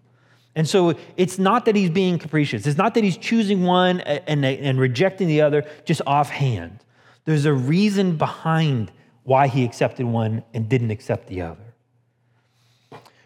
And 0.56 0.68
so 0.68 0.96
it's 1.18 1.38
not 1.38 1.66
that 1.66 1.76
he's 1.76 1.90
being 1.90 2.18
capricious. 2.18 2.66
It's 2.66 2.78
not 2.78 2.94
that 2.96 3.04
he's 3.04 3.18
choosing 3.18 3.64
one 3.64 4.00
and, 4.02 4.44
and 4.44 4.80
rejecting 4.80 5.28
the 5.28 5.42
other 5.42 5.66
just 5.84 6.02
offhand. 6.08 6.80
There's 7.26 7.46
a 7.46 7.54
reason 7.54 8.18
behind 8.18 8.92
why 9.24 9.48
he 9.48 9.66
accepted 9.66 10.06
one 10.06 10.44
and 10.54 10.70
didn't 10.70 10.92
accept 10.92 11.28
the 11.28 11.42
other. 11.42 11.62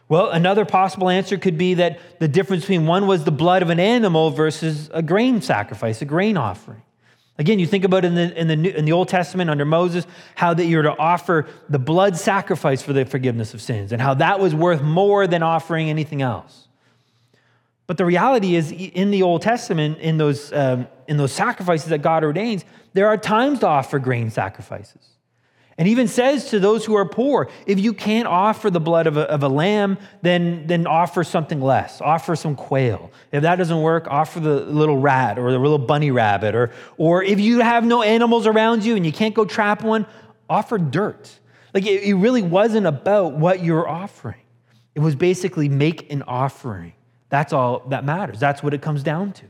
Well, 0.08 0.32
another 0.32 0.66
possible 0.66 1.08
answer 1.08 1.38
could 1.38 1.58
be 1.58 1.76
that 1.76 2.00
the 2.20 2.28
difference 2.28 2.64
between 2.64 2.88
one 2.88 3.06
was 3.06 3.26
the 3.26 3.32
blood 3.32 3.62
of 3.62 3.70
an 3.70 3.80
animal 3.80 4.32
versus 4.32 4.90
a 4.92 5.04
grain 5.04 5.42
sacrifice, 5.42 6.02
a 6.02 6.06
grain 6.06 6.36
offering. 6.36 6.82
Again, 7.40 7.58
you 7.58 7.66
think 7.66 7.86
about 7.86 8.04
in 8.04 8.16
the, 8.16 8.38
in 8.38 8.50
the, 8.50 8.56
New, 8.58 8.70
in 8.70 8.84
the 8.84 8.92
Old 8.92 9.08
Testament 9.08 9.50
under 9.50 9.64
Moses, 9.64 10.06
how 10.36 10.54
that 10.54 10.66
you're 10.66 10.84
to 10.84 10.96
offer 10.98 11.48
the 11.70 11.80
blood 11.80 12.18
sacrifice 12.18 12.82
for 12.82 12.92
the 12.92 13.06
forgiveness 13.06 13.54
of 13.54 13.62
sins, 13.62 13.94
and 13.94 14.02
how 14.02 14.14
that 14.16 14.42
was 14.42 14.54
worth 14.54 14.82
more 14.82 15.26
than 15.26 15.42
offering 15.42 15.90
anything 15.90 16.22
else. 16.22 16.68
But 17.88 17.98
the 17.98 18.06
reality 18.06 18.56
is, 18.56 18.72
in 18.72 19.10
the 19.10 19.24
Old 19.24 19.42
Testament, 19.42 20.00
in 20.00 20.18
those, 20.18 20.52
um, 20.52 20.88
in 21.08 21.16
those 21.16 21.32
sacrifices 21.32 21.90
that 21.90 22.02
God 22.02 22.26
ordains, 22.26 22.66
there 22.94 23.08
are 23.08 23.18
times 23.18 23.60
to 23.60 23.68
offer 23.68 24.00
grain 24.00 24.30
sacrifices. 24.30 25.09
And 25.80 25.88
even 25.88 26.10
says 26.10 26.50
to 26.50 26.60
those 26.60 26.84
who 26.84 26.94
are 26.96 27.06
poor, 27.06 27.50
if 27.66 27.80
you 27.80 27.94
can't 27.94 28.28
offer 28.28 28.70
the 28.70 28.82
blood 28.82 29.08
of 29.08 29.16
a, 29.16 29.22
of 29.32 29.44
a 29.44 29.48
lamb, 29.48 29.98
then, 30.22 30.68
then 30.68 30.86
offer 30.86 31.24
something 31.24 31.62
less. 31.62 32.02
Offer 32.02 32.36
some 32.36 32.58
quail. 32.58 33.14
If 33.32 33.44
that 33.44 33.56
doesn't 33.56 33.82
work, 33.82 34.06
offer 34.10 34.42
the 34.42 34.60
little 34.60 34.98
rat 34.98 35.40
or 35.40 35.54
the 35.54 35.58
little 35.58 35.78
bunny 35.78 36.12
rabbit. 36.12 36.54
Or, 36.54 36.72
or 36.98 37.24
if 37.24 37.40
you 37.40 37.62
have 37.62 37.86
no 37.86 38.02
animals 38.02 38.46
around 38.46 38.84
you 38.84 38.98
and 38.98 39.06
you 39.06 39.14
can't 39.14 39.34
go 39.34 39.46
trap 39.46 39.82
one, 39.82 40.06
offer 40.50 40.78
dirt. 40.78 41.40
Like 41.74 41.86
it, 41.86 42.04
it 42.04 42.16
really 42.16 42.42
wasn't 42.42 42.86
about 42.86 43.36
what 43.36 43.64
you're 43.64 43.88
offering. 43.88 44.42
It 44.96 45.00
was 45.00 45.16
basically 45.16 45.70
make 45.70 46.12
an 46.12 46.24
offering. 46.24 46.92
That's 47.30 47.54
all 47.54 47.88
that 47.88 48.04
matters. 48.04 48.38
That's 48.38 48.62
what 48.62 48.74
it 48.74 48.82
comes 48.82 49.02
down 49.02 49.32
to. 49.32 49.46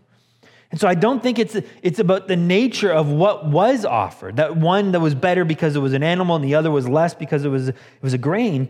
And 0.71 0.79
so 0.79 0.87
I 0.87 0.93
don't 0.93 1.23
think 1.23 1.39
it's, 1.39 1.55
it's 1.81 1.99
about 1.99 2.27
the 2.27 2.35
nature 2.35 2.91
of 2.91 3.09
what 3.09 3.45
was 3.47 3.85
offered. 3.85 4.35
That 4.35 4.55
one 4.55 4.91
that 4.91 4.99
was 4.99 5.15
better 5.15 5.43
because 5.43 5.75
it 5.75 5.79
was 5.79 5.93
an 5.93 6.03
animal 6.03 6.35
and 6.35 6.45
the 6.45 6.55
other 6.55 6.69
was 6.69 6.87
less 6.87 7.15
because 7.15 7.43
it 7.43 7.49
was, 7.49 7.69
it 7.69 7.75
was 8.01 8.13
a 8.13 8.19
grain. 8.19 8.69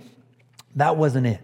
That 0.75 0.95
wasn't 0.95 1.27
it. 1.27 1.41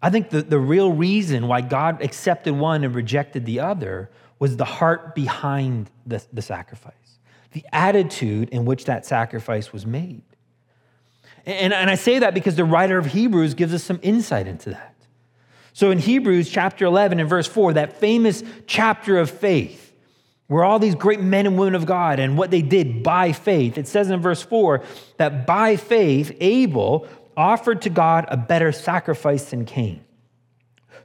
I 0.00 0.10
think 0.10 0.30
the, 0.30 0.42
the 0.42 0.58
real 0.58 0.92
reason 0.92 1.48
why 1.48 1.62
God 1.62 2.00
accepted 2.02 2.54
one 2.54 2.84
and 2.84 2.94
rejected 2.94 3.44
the 3.44 3.58
other 3.58 4.10
was 4.38 4.56
the 4.56 4.64
heart 4.64 5.16
behind 5.16 5.90
the, 6.06 6.24
the 6.32 6.42
sacrifice, 6.42 7.18
the 7.50 7.64
attitude 7.72 8.50
in 8.50 8.64
which 8.64 8.84
that 8.84 9.04
sacrifice 9.04 9.72
was 9.72 9.84
made. 9.84 10.22
And, 11.44 11.72
and 11.72 11.90
I 11.90 11.96
say 11.96 12.20
that 12.20 12.34
because 12.34 12.54
the 12.54 12.64
writer 12.64 12.98
of 12.98 13.06
Hebrews 13.06 13.54
gives 13.54 13.74
us 13.74 13.82
some 13.82 13.98
insight 14.02 14.46
into 14.46 14.70
that. 14.70 14.94
So 15.78 15.92
in 15.92 16.00
Hebrews 16.00 16.50
chapter 16.50 16.86
11 16.86 17.20
and 17.20 17.28
verse 17.28 17.46
4, 17.46 17.74
that 17.74 18.00
famous 18.00 18.42
chapter 18.66 19.16
of 19.16 19.30
faith, 19.30 19.94
where 20.48 20.64
all 20.64 20.80
these 20.80 20.96
great 20.96 21.20
men 21.20 21.46
and 21.46 21.56
women 21.56 21.76
of 21.76 21.86
God 21.86 22.18
and 22.18 22.36
what 22.36 22.50
they 22.50 22.62
did 22.62 23.04
by 23.04 23.30
faith, 23.30 23.78
it 23.78 23.86
says 23.86 24.10
in 24.10 24.20
verse 24.20 24.42
4 24.42 24.82
that 25.18 25.46
by 25.46 25.76
faith, 25.76 26.36
Abel 26.40 27.06
offered 27.36 27.82
to 27.82 27.90
God 27.90 28.24
a 28.26 28.36
better 28.36 28.72
sacrifice 28.72 29.50
than 29.50 29.66
Cain, 29.66 30.04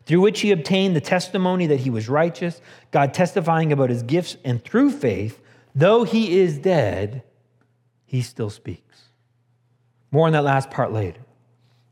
through 0.07 0.21
which 0.21 0.41
he 0.41 0.51
obtained 0.51 0.95
the 0.95 1.01
testimony 1.01 1.67
that 1.67 1.81
he 1.81 1.91
was 1.91 2.09
righteous, 2.09 2.59
God 2.89 3.13
testifying 3.13 3.71
about 3.71 3.91
his 3.91 4.01
gifts, 4.01 4.37
and 4.43 4.63
through 4.63 4.89
faith, 4.89 5.39
though 5.75 6.03
he 6.03 6.39
is 6.39 6.57
dead, 6.57 7.21
he 8.07 8.23
still 8.23 8.49
speaks. 8.49 9.03
More 10.09 10.25
on 10.25 10.33
that 10.33 10.43
last 10.43 10.71
part 10.71 10.91
later. 10.91 11.19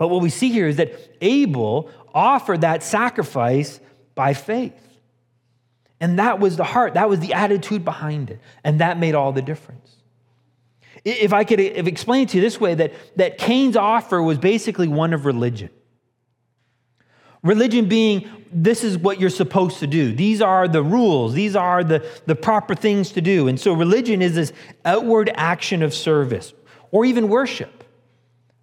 But 0.02 0.08
what 0.08 0.24
we 0.24 0.32
see 0.32 0.50
here 0.50 0.68
is 0.68 0.78
that 0.78 0.96
Abel 1.22 1.92
offered 2.14 2.62
that 2.62 2.84
sacrifice 2.84 3.80
by 4.16 4.34
faith. 4.34 4.88
And 6.00 6.18
that 6.18 6.40
was 6.40 6.58
the 6.58 6.64
heart, 6.64 6.96
that 6.96 7.10
was 7.10 7.20
the 7.20 7.34
attitude 7.34 7.86
behind 7.86 8.32
it. 8.32 8.40
And 8.64 8.82
that 8.82 8.98
made 8.98 9.16
all 9.16 9.32
the 9.32 9.42
difference. 9.42 9.96
If 11.06 11.34
I 11.34 11.44
could 11.44 11.60
explain 11.60 12.28
to 12.28 12.38
you 12.38 12.42
this 12.42 12.60
way, 12.60 12.76
that, 12.76 12.94
that 13.18 13.38
Cain's 13.38 13.76
offer 13.76 14.22
was 14.22 14.38
basically 14.38 14.88
one 14.88 15.14
of 15.14 15.26
religion. 15.26 15.70
Religion 17.44 17.88
being, 17.88 18.30
this 18.52 18.84
is 18.84 18.98
what 18.98 19.20
you're 19.20 19.32
supposed 19.32 19.80
to 19.80 19.88
do. 19.88 20.14
These 20.14 20.42
are 20.42 20.68
the 20.68 20.84
rules. 20.84 21.34
These 21.34 21.56
are 21.56 21.84
the, 21.84 22.06
the 22.28 22.36
proper 22.36 22.76
things 22.76 23.12
to 23.14 23.22
do. 23.22 23.48
And 23.48 23.60
so 23.60 23.74
religion 23.74 24.22
is 24.22 24.36
this 24.36 24.54
outward 24.86 25.32
action 25.34 25.82
of 25.82 25.94
service 25.94 26.54
or 26.92 27.06
even 27.06 27.30
worship 27.30 27.84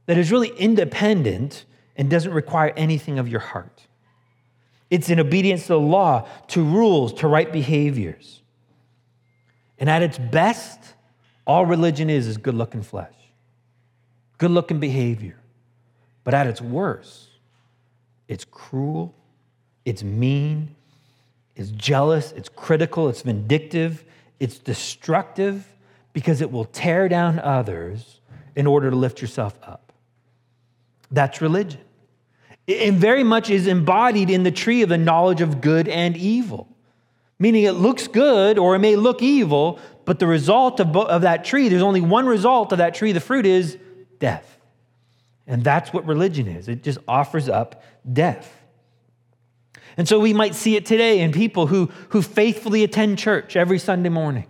that 0.06 0.16
is 0.16 0.30
really 0.30 0.48
independent 0.48 1.64
and 1.98 2.08
doesn't 2.08 2.32
require 2.32 2.72
anything 2.76 3.18
of 3.18 3.28
your 3.28 3.40
heart. 3.40 3.82
It's 4.88 5.10
in 5.10 5.20
obedience 5.20 5.62
to 5.62 5.74
the 5.74 5.80
law, 5.80 6.26
to 6.48 6.64
rules, 6.64 7.12
to 7.14 7.28
right 7.28 7.52
behaviors. 7.52 8.40
And 9.78 9.90
at 9.90 10.02
its 10.02 10.16
best, 10.16 10.78
all 11.46 11.66
religion 11.66 12.08
is 12.08 12.26
is 12.26 12.38
good 12.38 12.54
looking 12.54 12.82
flesh, 12.82 13.14
good 14.38 14.50
looking 14.50 14.80
behavior. 14.80 15.38
But 16.24 16.34
at 16.34 16.46
its 16.46 16.60
worst, 16.60 17.28
it's 18.28 18.44
cruel, 18.44 19.14
it's 19.84 20.02
mean, 20.02 20.74
it's 21.56 21.70
jealous, 21.70 22.32
it's 22.32 22.48
critical, 22.48 23.08
it's 23.08 23.22
vindictive, 23.22 24.04
it's 24.38 24.58
destructive 24.58 25.66
because 26.12 26.40
it 26.40 26.50
will 26.50 26.64
tear 26.66 27.08
down 27.08 27.38
others 27.40 28.20
in 28.54 28.66
order 28.66 28.90
to 28.90 28.96
lift 28.96 29.20
yourself 29.20 29.58
up. 29.62 29.92
That's 31.10 31.40
religion. 31.40 31.80
It 32.68 32.92
very 32.94 33.24
much 33.24 33.48
is 33.48 33.66
embodied 33.66 34.28
in 34.28 34.42
the 34.42 34.50
tree 34.50 34.82
of 34.82 34.90
the 34.90 34.98
knowledge 34.98 35.40
of 35.40 35.62
good 35.62 35.88
and 35.88 36.14
evil. 36.14 36.68
Meaning 37.38 37.64
it 37.64 37.72
looks 37.72 38.06
good 38.08 38.58
or 38.58 38.76
it 38.76 38.80
may 38.80 38.94
look 38.94 39.22
evil, 39.22 39.80
but 40.04 40.18
the 40.18 40.26
result 40.26 40.78
of, 40.78 40.94
of 40.94 41.22
that 41.22 41.46
tree, 41.46 41.70
there's 41.70 41.82
only 41.82 42.02
one 42.02 42.26
result 42.26 42.72
of 42.72 42.78
that 42.78 42.94
tree, 42.94 43.12
the 43.12 43.20
fruit 43.20 43.46
is 43.46 43.78
death. 44.18 44.58
And 45.46 45.64
that's 45.64 45.94
what 45.94 46.04
religion 46.04 46.46
is 46.46 46.68
it 46.68 46.82
just 46.82 46.98
offers 47.08 47.48
up 47.48 47.82
death. 48.12 48.54
And 49.96 50.06
so 50.06 50.20
we 50.20 50.34
might 50.34 50.54
see 50.54 50.76
it 50.76 50.84
today 50.84 51.20
in 51.20 51.32
people 51.32 51.68
who, 51.68 51.90
who 52.10 52.20
faithfully 52.20 52.84
attend 52.84 53.18
church 53.18 53.56
every 53.56 53.78
Sunday 53.78 54.10
morning 54.10 54.44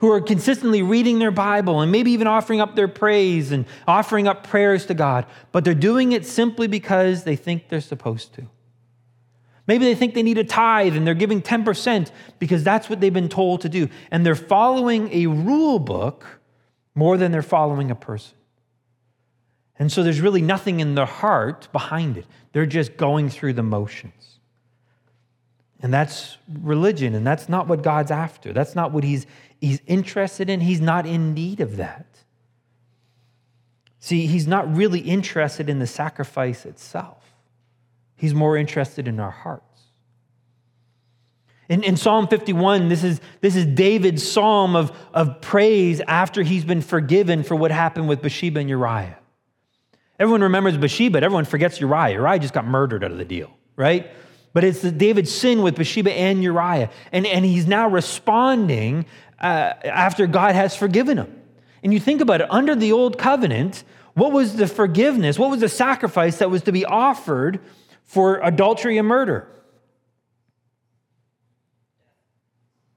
who 0.00 0.10
are 0.10 0.20
consistently 0.20 0.82
reading 0.82 1.18
their 1.18 1.30
Bible 1.30 1.80
and 1.80 1.92
maybe 1.92 2.10
even 2.10 2.26
offering 2.26 2.60
up 2.60 2.74
their 2.74 2.88
praise 2.88 3.52
and 3.52 3.66
offering 3.86 4.26
up 4.26 4.46
prayers 4.46 4.86
to 4.86 4.94
God, 4.94 5.26
but 5.52 5.64
they're 5.64 5.74
doing 5.74 6.12
it 6.12 6.26
simply 6.26 6.66
because 6.66 7.24
they 7.24 7.36
think 7.36 7.68
they're 7.68 7.80
supposed 7.80 8.34
to. 8.34 8.46
Maybe 9.66 9.84
they 9.84 9.94
think 9.94 10.14
they 10.14 10.22
need 10.22 10.38
a 10.38 10.44
tithe 10.44 10.96
and 10.96 11.06
they're 11.06 11.14
giving 11.14 11.42
10% 11.42 12.10
because 12.38 12.64
that's 12.64 12.88
what 12.88 13.00
they've 13.00 13.12
been 13.12 13.28
told 13.28 13.60
to 13.60 13.68
do. 13.68 13.88
And 14.10 14.24
they're 14.24 14.34
following 14.34 15.12
a 15.12 15.26
rule 15.26 15.78
book 15.78 16.40
more 16.94 17.16
than 17.16 17.30
they're 17.30 17.42
following 17.42 17.90
a 17.90 17.94
person. 17.94 18.36
And 19.78 19.92
so 19.92 20.02
there's 20.02 20.20
really 20.20 20.42
nothing 20.42 20.80
in 20.80 20.94
their 20.94 21.06
heart 21.06 21.68
behind 21.72 22.16
it. 22.16 22.26
They're 22.52 22.66
just 22.66 22.96
going 22.96 23.28
through 23.28 23.52
the 23.52 23.62
motions. 23.62 24.40
And 25.82 25.92
that's 25.92 26.36
religion, 26.62 27.14
and 27.14 27.26
that's 27.26 27.48
not 27.48 27.66
what 27.66 27.82
God's 27.82 28.10
after. 28.10 28.52
That's 28.52 28.74
not 28.74 28.92
what 28.92 29.04
He's, 29.04 29.26
he's 29.60 29.80
interested 29.86 30.48
in. 30.48 30.60
He's 30.60 30.80
not 30.80 31.06
in 31.06 31.34
need 31.34 31.60
of 31.60 31.76
that. 31.76 32.06
See, 34.00 34.26
He's 34.26 34.46
not 34.46 34.74
really 34.74 35.00
interested 35.00 35.68
in 35.68 35.78
the 35.78 35.86
sacrifice 35.86 36.66
itself, 36.66 37.22
He's 38.16 38.34
more 38.34 38.56
interested 38.56 39.06
in 39.06 39.20
our 39.20 39.30
hearts. 39.30 39.64
In, 41.68 41.84
in 41.84 41.96
Psalm 41.96 42.26
51, 42.26 42.88
this 42.88 43.04
is, 43.04 43.20
this 43.42 43.54
is 43.54 43.64
David's 43.64 44.28
psalm 44.28 44.74
of, 44.74 44.90
of 45.14 45.40
praise 45.40 46.00
after 46.00 46.42
he's 46.42 46.64
been 46.64 46.82
forgiven 46.82 47.44
for 47.44 47.54
what 47.54 47.70
happened 47.70 48.08
with 48.08 48.20
Bathsheba 48.22 48.58
and 48.58 48.68
Uriah. 48.68 49.16
Everyone 50.18 50.42
remembers 50.42 50.76
Bathsheba, 50.76 51.22
everyone 51.22 51.44
forgets 51.44 51.80
Uriah. 51.80 52.14
Uriah 52.14 52.40
just 52.40 52.54
got 52.54 52.66
murdered 52.66 53.04
out 53.04 53.12
of 53.12 53.18
the 53.18 53.24
deal, 53.24 53.56
right? 53.76 54.10
But 54.52 54.64
it's 54.64 54.82
David's 54.82 55.32
sin 55.32 55.62
with 55.62 55.76
Bathsheba 55.76 56.12
and 56.12 56.42
Uriah. 56.42 56.90
And, 57.12 57.24
and 57.24 57.44
he's 57.44 57.68
now 57.68 57.88
responding 57.88 59.06
uh, 59.40 59.74
after 59.84 60.26
God 60.26 60.54
has 60.54 60.76
forgiven 60.76 61.18
him. 61.18 61.40
And 61.82 61.92
you 61.92 62.00
think 62.00 62.20
about 62.20 62.40
it, 62.40 62.50
under 62.50 62.74
the 62.74 62.92
old 62.92 63.18
covenant, 63.18 63.84
what 64.14 64.32
was 64.32 64.56
the 64.56 64.66
forgiveness? 64.66 65.38
What 65.38 65.50
was 65.50 65.60
the 65.60 65.68
sacrifice 65.68 66.38
that 66.38 66.50
was 66.50 66.62
to 66.62 66.72
be 66.72 66.84
offered 66.84 67.60
for 68.04 68.40
adultery 68.42 68.98
and 68.98 69.08
murder? 69.08 69.48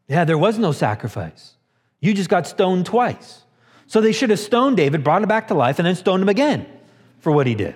Yeah, 0.08 0.26
there 0.26 0.38
was 0.38 0.60
no 0.60 0.74
sacrifice. 0.74 1.56
You 2.02 2.14
just 2.14 2.30
got 2.30 2.46
stoned 2.46 2.86
twice. 2.86 3.44
So 3.88 4.02
they 4.02 4.12
should 4.12 4.32
have 4.32 4.40
stoned 4.40 4.78
David, 4.78 5.04
brought 5.04 5.22
him 5.22 5.30
back 5.30 5.48
to 5.48 5.54
life, 5.54 5.80
and 5.80 5.86
then 5.86 5.96
stoned 5.96 6.24
him 6.24 6.30
again 6.30 6.68
for 7.20 7.32
what 7.32 7.48
he 7.48 7.56
did 7.56 7.76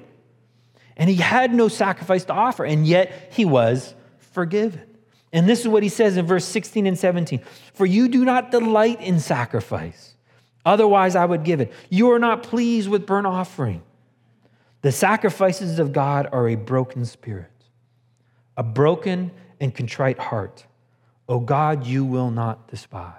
and 0.97 1.09
he 1.09 1.15
had 1.15 1.53
no 1.53 1.67
sacrifice 1.67 2.25
to 2.25 2.33
offer, 2.33 2.65
and 2.65 2.85
yet 2.85 3.29
he 3.31 3.45
was 3.45 3.93
forgiven. 4.17 4.96
And 5.33 5.47
this 5.47 5.61
is 5.61 5.67
what 5.67 5.83
he 5.83 5.89
says 5.89 6.17
in 6.17 6.25
verse 6.25 6.45
16 6.45 6.85
and 6.85 6.97
17 6.97 7.41
For 7.73 7.85
you 7.85 8.07
do 8.07 8.23
not 8.23 8.51
delight 8.51 9.01
in 9.01 9.19
sacrifice, 9.19 10.15
otherwise 10.65 11.15
I 11.15 11.25
would 11.25 11.43
give 11.43 11.61
it. 11.61 11.71
You 11.89 12.11
are 12.11 12.19
not 12.19 12.43
pleased 12.43 12.89
with 12.89 13.05
burnt 13.05 13.27
offering. 13.27 13.81
The 14.81 14.91
sacrifices 14.91 15.79
of 15.79 15.91
God 15.91 16.29
are 16.31 16.47
a 16.47 16.55
broken 16.55 17.03
spirit, 17.05 17.51
a 18.55 18.63
broken 18.63 19.31
and 19.59 19.73
contrite 19.73 20.19
heart. 20.19 20.65
O 21.27 21.39
God, 21.39 21.85
you 21.85 22.05
will 22.05 22.31
not 22.31 22.69
despise. 22.69 23.13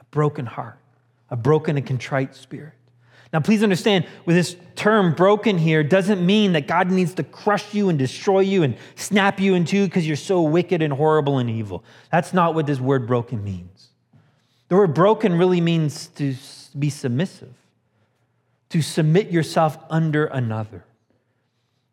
A 0.00 0.04
broken 0.10 0.46
heart, 0.46 0.78
a 1.28 1.36
broken 1.36 1.76
and 1.76 1.86
contrite 1.86 2.34
spirit. 2.34 2.72
Now, 3.32 3.38
please 3.40 3.62
understand, 3.62 4.06
with 4.26 4.34
this 4.34 4.56
term 4.74 5.14
broken 5.14 5.56
here, 5.56 5.84
doesn't 5.84 6.24
mean 6.24 6.52
that 6.54 6.66
God 6.66 6.90
needs 6.90 7.14
to 7.14 7.22
crush 7.22 7.72
you 7.72 7.88
and 7.88 7.98
destroy 7.98 8.40
you 8.40 8.64
and 8.64 8.76
snap 8.96 9.38
you 9.38 9.54
in 9.54 9.64
two 9.64 9.84
because 9.84 10.06
you're 10.06 10.16
so 10.16 10.42
wicked 10.42 10.82
and 10.82 10.92
horrible 10.92 11.38
and 11.38 11.48
evil. 11.48 11.84
That's 12.10 12.32
not 12.32 12.54
what 12.54 12.66
this 12.66 12.80
word 12.80 13.06
broken 13.06 13.44
means. 13.44 13.88
The 14.68 14.76
word 14.76 14.94
broken 14.94 15.34
really 15.34 15.60
means 15.60 16.08
to 16.16 16.34
be 16.76 16.90
submissive, 16.90 17.54
to 18.70 18.82
submit 18.82 19.30
yourself 19.30 19.78
under 19.90 20.26
another. 20.26 20.84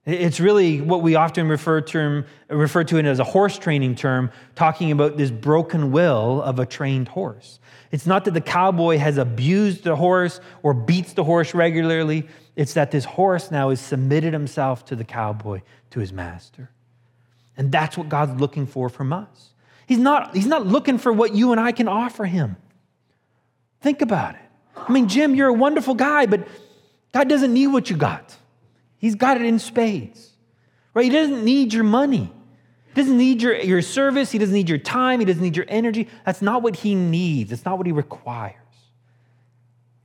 It's 0.08 0.40
really 0.40 0.80
what 0.80 1.02
we 1.02 1.16
often 1.16 1.50
refer 1.50 1.82
to, 1.82 2.24
refer 2.50 2.86
to 2.86 2.98
it 2.98 3.06
as 3.06 3.20
a 3.20 3.26
horse 3.26 3.58
training 3.58 3.96
term, 3.96 4.32
talking 4.56 4.94
about 4.94 5.18
this 5.18 5.30
broken 5.30 5.92
will 5.92 6.42
of 6.42 6.60
a 6.60 6.66
trained 6.66 7.10
horse. 7.10 7.60
It's 7.92 8.06
not 8.06 8.24
that 8.24 8.34
the 8.34 8.40
cowboy 8.40 9.00
has 9.00 9.18
abused 9.18 9.84
the 9.84 9.98
horse 9.98 10.40
or 10.64 10.74
beats 10.74 11.12
the 11.12 11.26
horse 11.26 11.54
regularly. 11.54 12.26
It's 12.56 12.74
that 12.76 12.92
this 12.92 13.04
horse 13.04 13.52
now 13.52 13.70
has 13.70 13.82
submitted 13.82 14.32
himself 14.32 14.86
to 14.86 14.96
the 14.96 15.04
cowboy, 15.04 15.62
to 15.92 16.00
his 16.00 16.14
master. 16.14 16.70
And 17.58 17.70
that's 17.70 17.98
what 17.98 18.08
God's 18.08 18.40
looking 18.40 18.66
for 18.66 18.88
from 18.88 19.12
us. 19.12 19.50
He's 19.88 19.98
not, 19.98 20.34
he's 20.34 20.48
not 20.48 20.66
looking 20.66 21.00
for 21.00 21.12
what 21.12 21.36
you 21.36 21.52
and 21.52 21.60
I 21.60 21.74
can 21.74 21.90
offer 21.90 22.24
him. 22.24 22.56
Think 23.82 24.02
about 24.02 24.36
it. 24.36 24.42
I 24.78 24.90
mean, 24.90 25.10
Jim, 25.10 25.36
you're 25.36 25.50
a 25.50 25.54
wonderful 25.54 25.96
guy, 25.96 26.28
but 26.28 26.48
God 27.14 27.28
doesn't 27.28 27.54
need 27.54 27.68
what 27.68 27.90
you 27.90 27.98
got. 27.98 28.38
He's 28.98 29.16
got 29.16 29.38
it 29.38 29.44
in 29.44 29.60
spades, 29.60 30.32
right? 30.94 31.04
He 31.04 31.12
doesn't 31.12 31.44
need 31.44 31.74
your 31.74 31.84
money. 31.84 32.32
He 32.88 33.02
doesn't 33.02 33.18
need 33.18 33.42
your, 33.42 33.56
your 33.56 33.82
service. 33.82 34.32
He 34.32 34.40
doesn't 34.40 34.54
need 34.54 34.70
your 34.70 34.80
time. 34.80 35.20
He 35.20 35.26
doesn't 35.26 35.42
need 35.42 35.56
your 35.56 35.68
energy. 35.70 36.08
That's 36.26 36.42
not 36.42 36.64
what 36.64 36.78
he 36.78 36.96
needs. 36.96 37.52
It's 37.52 37.66
not 37.66 37.78
what 37.78 37.86
he 37.86 37.92
requires. 37.92 38.56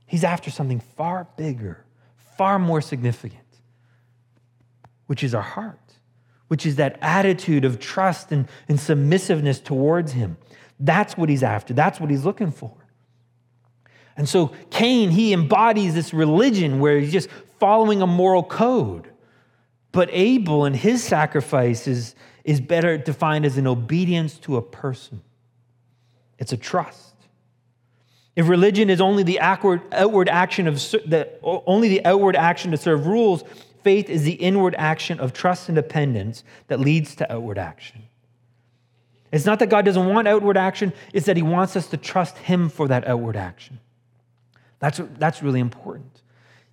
He's 0.05 0.23
after 0.23 0.51
something 0.51 0.79
far 0.79 1.27
bigger, 1.37 1.83
far 2.37 2.59
more 2.59 2.81
significant, 2.81 3.41
which 5.07 5.23
is 5.23 5.33
our 5.33 5.41
heart, 5.41 5.79
which 6.49 6.67
is 6.67 6.75
that 6.75 6.99
attitude 7.01 7.65
of 7.65 7.79
trust 7.79 8.31
and, 8.31 8.47
and 8.67 8.79
submissiveness 8.79 9.59
towards 9.59 10.11
him. 10.11 10.37
That's 10.79 11.17
what 11.17 11.29
he's 11.29 11.41
after. 11.41 11.73
That's 11.73 11.99
what 11.99 12.11
he's 12.11 12.25
looking 12.25 12.51
for. 12.51 12.75
And 14.15 14.29
so 14.29 14.51
Cain, 14.69 15.09
he 15.09 15.33
embodies 15.33 15.95
this 15.95 16.13
religion 16.13 16.79
where 16.79 16.99
he's 16.99 17.11
just 17.11 17.29
following 17.63 18.01
a 18.01 18.07
moral 18.07 18.43
code. 18.43 19.07
But 19.93 20.09
Abel 20.11 20.65
and 20.65 20.75
his 20.75 21.01
sacrifice 21.01 21.87
is, 21.87 22.13
is 22.43 22.59
better 22.59 22.97
defined 22.97 23.45
as 23.45 23.57
an 23.57 23.67
obedience 23.67 24.37
to 24.39 24.57
a 24.57 24.61
person. 24.61 25.21
It's 26.37 26.51
a 26.51 26.57
trust. 26.57 27.15
If 28.35 28.49
religion 28.49 28.89
is 28.89 28.99
only 28.99 29.23
the 29.23 29.39
outward, 29.39 29.81
outward 29.93 30.27
action 30.27 30.67
of 30.67 30.75
the, 30.75 31.29
only 31.41 31.87
the 31.87 32.03
outward 32.03 32.35
action 32.35 32.71
to 32.71 32.75
serve 32.77 33.07
rules, 33.07 33.45
faith 33.81 34.09
is 34.09 34.23
the 34.23 34.33
inward 34.33 34.75
action 34.77 35.21
of 35.21 35.31
trust 35.31 35.69
and 35.69 35.77
dependence 35.77 36.43
that 36.67 36.81
leads 36.81 37.15
to 37.15 37.31
outward 37.31 37.57
action. 37.57 38.03
It's 39.31 39.45
not 39.45 39.59
that 39.59 39.69
God 39.69 39.85
doesn't 39.85 40.05
want 40.05 40.27
outward 40.27 40.57
action, 40.57 40.91
it's 41.13 41.27
that 41.27 41.37
He 41.37 41.43
wants 41.43 41.77
us 41.77 41.87
to 41.91 41.95
trust 41.95 42.39
Him 42.39 42.67
for 42.67 42.89
that 42.89 43.07
outward 43.07 43.37
action. 43.37 43.79
That's, 44.79 44.99
that's 45.17 45.41
really 45.41 45.61
important. 45.61 46.23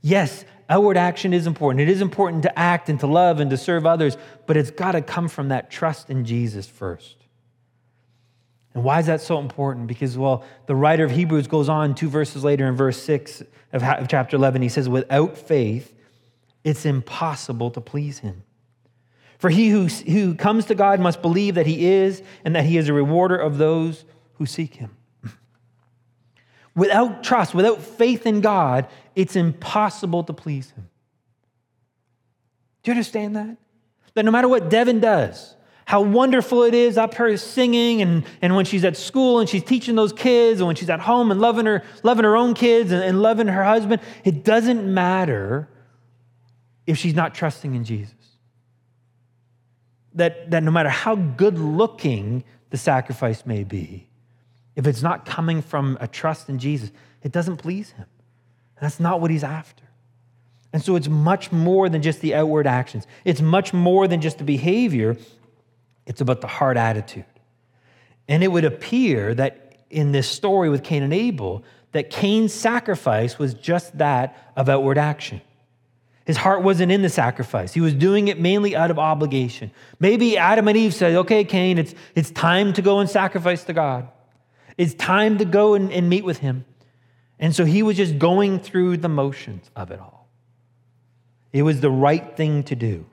Yes, 0.03 0.45
outward 0.71 0.97
action 0.97 1.35
is 1.35 1.47
important. 1.47 1.81
It 1.81 1.89
is 1.91 2.00
important 2.00 2.45
to 2.45 2.59
act 2.59 2.89
and 2.89 2.99
to 3.00 3.07
love 3.07 3.41
and 3.41 3.50
to 3.50 3.57
serve 3.57 3.85
others, 3.85 4.17
but 4.47 4.57
it's 4.57 4.71
got 4.71 4.93
to 4.93 5.03
come 5.03 5.29
from 5.29 5.49
that 5.49 5.71
trust 5.71 6.09
in 6.09 6.25
Jesus 6.25 6.67
first. 6.67 7.17
And 8.73 8.85
why 8.85 9.00
is 9.00 9.07
that 9.07 9.21
so 9.21 9.41
important? 9.41 9.89
Because, 9.89 10.17
well, 10.17 10.45
the 10.67 10.76
writer 10.76 11.04
of 11.04 11.11
Hebrews 11.11 11.49
goes 11.49 11.69
on 11.69 11.95
two 11.95 12.09
verses 12.09 12.45
later 12.45 12.69
in 12.69 12.76
verse 12.76 13.02
6 13.02 13.43
of, 13.73 14.09
chapter 14.09 14.37
11. 14.37 14.63
He 14.63 14.69
says, 14.69 14.89
Without 14.89 15.37
faith, 15.37 15.93
it's 16.63 16.87
impossible 16.87 17.71
to 17.73 17.80
please 17.80 18.21
him. 18.21 18.45
For 19.39 19.50
he 19.50 19.71
who, 19.71 19.87
who 19.87 20.35
comes 20.35 20.67
to 20.67 20.75
God 20.75 21.00
must 21.00 21.21
believe 21.21 21.56
that 21.56 21.67
he 21.67 21.87
is 21.87 22.23
and 22.45 22.54
that 22.54 22.65
he 22.65 22.76
is 22.76 22.89
a 22.89 22.93
rewarder 22.93 23.37
of 23.37 23.59
those 23.59 24.04
who 24.35 24.47
seek 24.47 24.75
him. 24.75 24.97
Without 26.75 27.25
trust, 27.25 27.54
without 27.54 27.83
faith 27.83 28.26
in 28.26 28.41
God, 28.41 28.87
it's 29.15 29.37
impossible 29.37 30.25
to 30.25 30.33
please 30.33 30.71
Him. 30.71 30.89
Do 32.83 32.91
you 32.91 32.93
understand 32.93 33.37
that? 33.37 33.56
That 34.15 34.25
no 34.25 34.30
matter 34.30 34.49
what 34.49 34.71
Devin 34.71 35.00
does, 35.00 35.56
how 35.85 36.02
wonderful 36.02 36.63
it 36.63 36.75
is 36.75 36.97
up 36.97 37.15
her 37.15 37.37
singing 37.37 38.00
and, 38.00 38.25
and 38.41 38.54
when 38.54 38.65
she's 38.65 38.85
at 38.85 38.97
school 38.97 39.41
and 39.41 39.49
she's 39.49 39.65
teaching 39.65 39.97
those 39.97 40.13
kids 40.13 40.61
and 40.61 40.67
when 40.69 40.76
she's 40.76 40.91
at 40.91 41.00
home 41.00 41.33
and 41.33 41.41
loving 41.41 41.67
her, 41.67 41.83
loving 42.04 42.25
her 42.25 42.37
own 42.37 42.54
kids 42.54 42.93
and, 42.93 43.02
and 43.02 43.21
loving 43.21 43.49
her 43.49 43.65
husband, 43.65 44.00
it 44.25 44.45
doesn't 44.45 44.93
matter 44.93 45.69
if 46.87 46.97
she's 46.97 47.15
not 47.15 47.35
trusting 47.35 47.75
in 47.75 47.85
Jesus. 47.85 48.15
That, 50.15 50.50
that 50.50 50.63
no 50.63 50.71
matter 50.71 50.89
how 50.89 51.17
good 51.17 51.59
looking 51.59 52.45
the 52.71 52.76
sacrifice 52.76 53.45
may 53.45 53.65
be, 53.65 54.10
if 54.80 54.86
it's 54.86 55.02
not 55.02 55.26
coming 55.26 55.60
from 55.60 55.99
a 56.00 56.08
trust 56.08 56.49
in 56.49 56.58
Jesus, 56.58 56.90
it 57.23 57.32
doesn't 57.32 57.58
please 57.58 57.90
him. 57.90 58.06
That's 58.80 58.99
not 58.99 59.21
what 59.21 59.30
he's 59.30 59.45
after. 59.45 59.84
And 60.73 60.82
so 60.82 60.97
it's 60.97 61.06
much 61.06 61.52
more 61.52 61.90
than 61.90 62.00
just 62.00 62.23
the 62.23 62.34
outward 62.34 62.66
actions, 62.66 63.06
it's 63.26 63.43
much 63.43 63.75
more 63.75 64.08
than 64.08 64.23
just 64.23 64.38
the 64.38 64.45
behavior, 64.45 65.19
it's 66.06 66.23
about 66.23 66.40
the 66.40 66.47
heart 66.47 66.78
attitude. 66.78 67.26
And 68.26 68.43
it 68.43 68.49
would 68.49 68.64
appear 68.64 69.34
that 69.34 69.84
in 69.90 70.12
this 70.12 70.26
story 70.26 70.71
with 70.71 70.82
Cain 70.82 71.02
and 71.02 71.12
Abel, 71.12 71.62
that 71.93 72.08
Cain's 72.08 72.54
sacrifice 72.54 73.38
was 73.38 73.52
just 73.52 73.99
that 73.99 74.52
of 74.56 74.71
outward 74.71 74.97
action. 74.97 75.43
His 76.25 76.38
heart 76.38 76.62
wasn't 76.62 76.90
in 76.90 77.02
the 77.02 77.10
sacrifice. 77.10 77.75
He 77.75 77.82
was 77.82 77.93
doing 77.93 78.28
it 78.28 78.40
mainly 78.40 78.75
out 78.75 78.90
of 78.90 78.99
obligation. 78.99 79.73
Maybe 79.99 80.38
Adam 80.38 80.69
and 80.69 80.76
Eve 80.76 80.95
said, 80.95 81.16
okay, 81.16 81.45
Cain, 81.45 81.76
it's, 81.76 81.95
it's 82.14 82.30
time 82.30 82.73
to 82.75 82.82
go 82.82 83.00
and 83.00 83.10
sacrifice 83.10 83.64
to 83.64 83.75
God. 83.75 84.08
It's 84.76 84.95
time 84.95 85.39
to 85.39 85.45
go 85.45 85.75
and, 85.75 85.93
and 85.93 86.09
meet 86.09 86.25
with 86.25 86.39
him. 86.39 86.65
And 87.39 87.54
so 87.54 87.65
he 87.65 87.83
was 87.83 87.97
just 87.97 88.19
going 88.19 88.61
through 88.61 88.99
the 88.99 89.09
motions 89.09 89.71
of 89.75 89.91
it 89.91 89.99
all. 89.99 90.28
It 91.52 91.63
was 91.63 91.80
the 91.80 91.91
right 91.91 92.37
thing 92.37 92.63
to 92.65 92.76
do. 92.76 93.06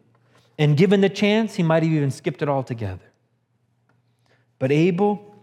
And 0.60 0.76
given 0.76 1.02
the 1.02 1.10
chance, 1.10 1.56
he 1.56 1.64
might 1.64 1.84
have 1.84 1.92
even 1.92 2.12
skipped 2.12 2.42
it 2.42 2.50
altogether. 2.50 3.12
But 4.60 4.72
Abel, 4.72 5.36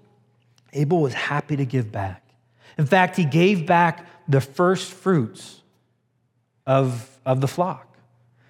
Abel 0.72 1.00
was 1.00 1.14
happy 1.14 1.56
to 1.56 1.64
give 1.64 1.92
back. 1.92 2.22
In 2.76 2.86
fact, 2.86 3.16
he 3.16 3.24
gave 3.24 3.66
back 3.66 4.06
the 4.28 4.40
first 4.40 4.92
fruits 4.92 5.62
of, 6.66 7.18
of 7.24 7.40
the 7.40 7.48
flock. 7.48 7.93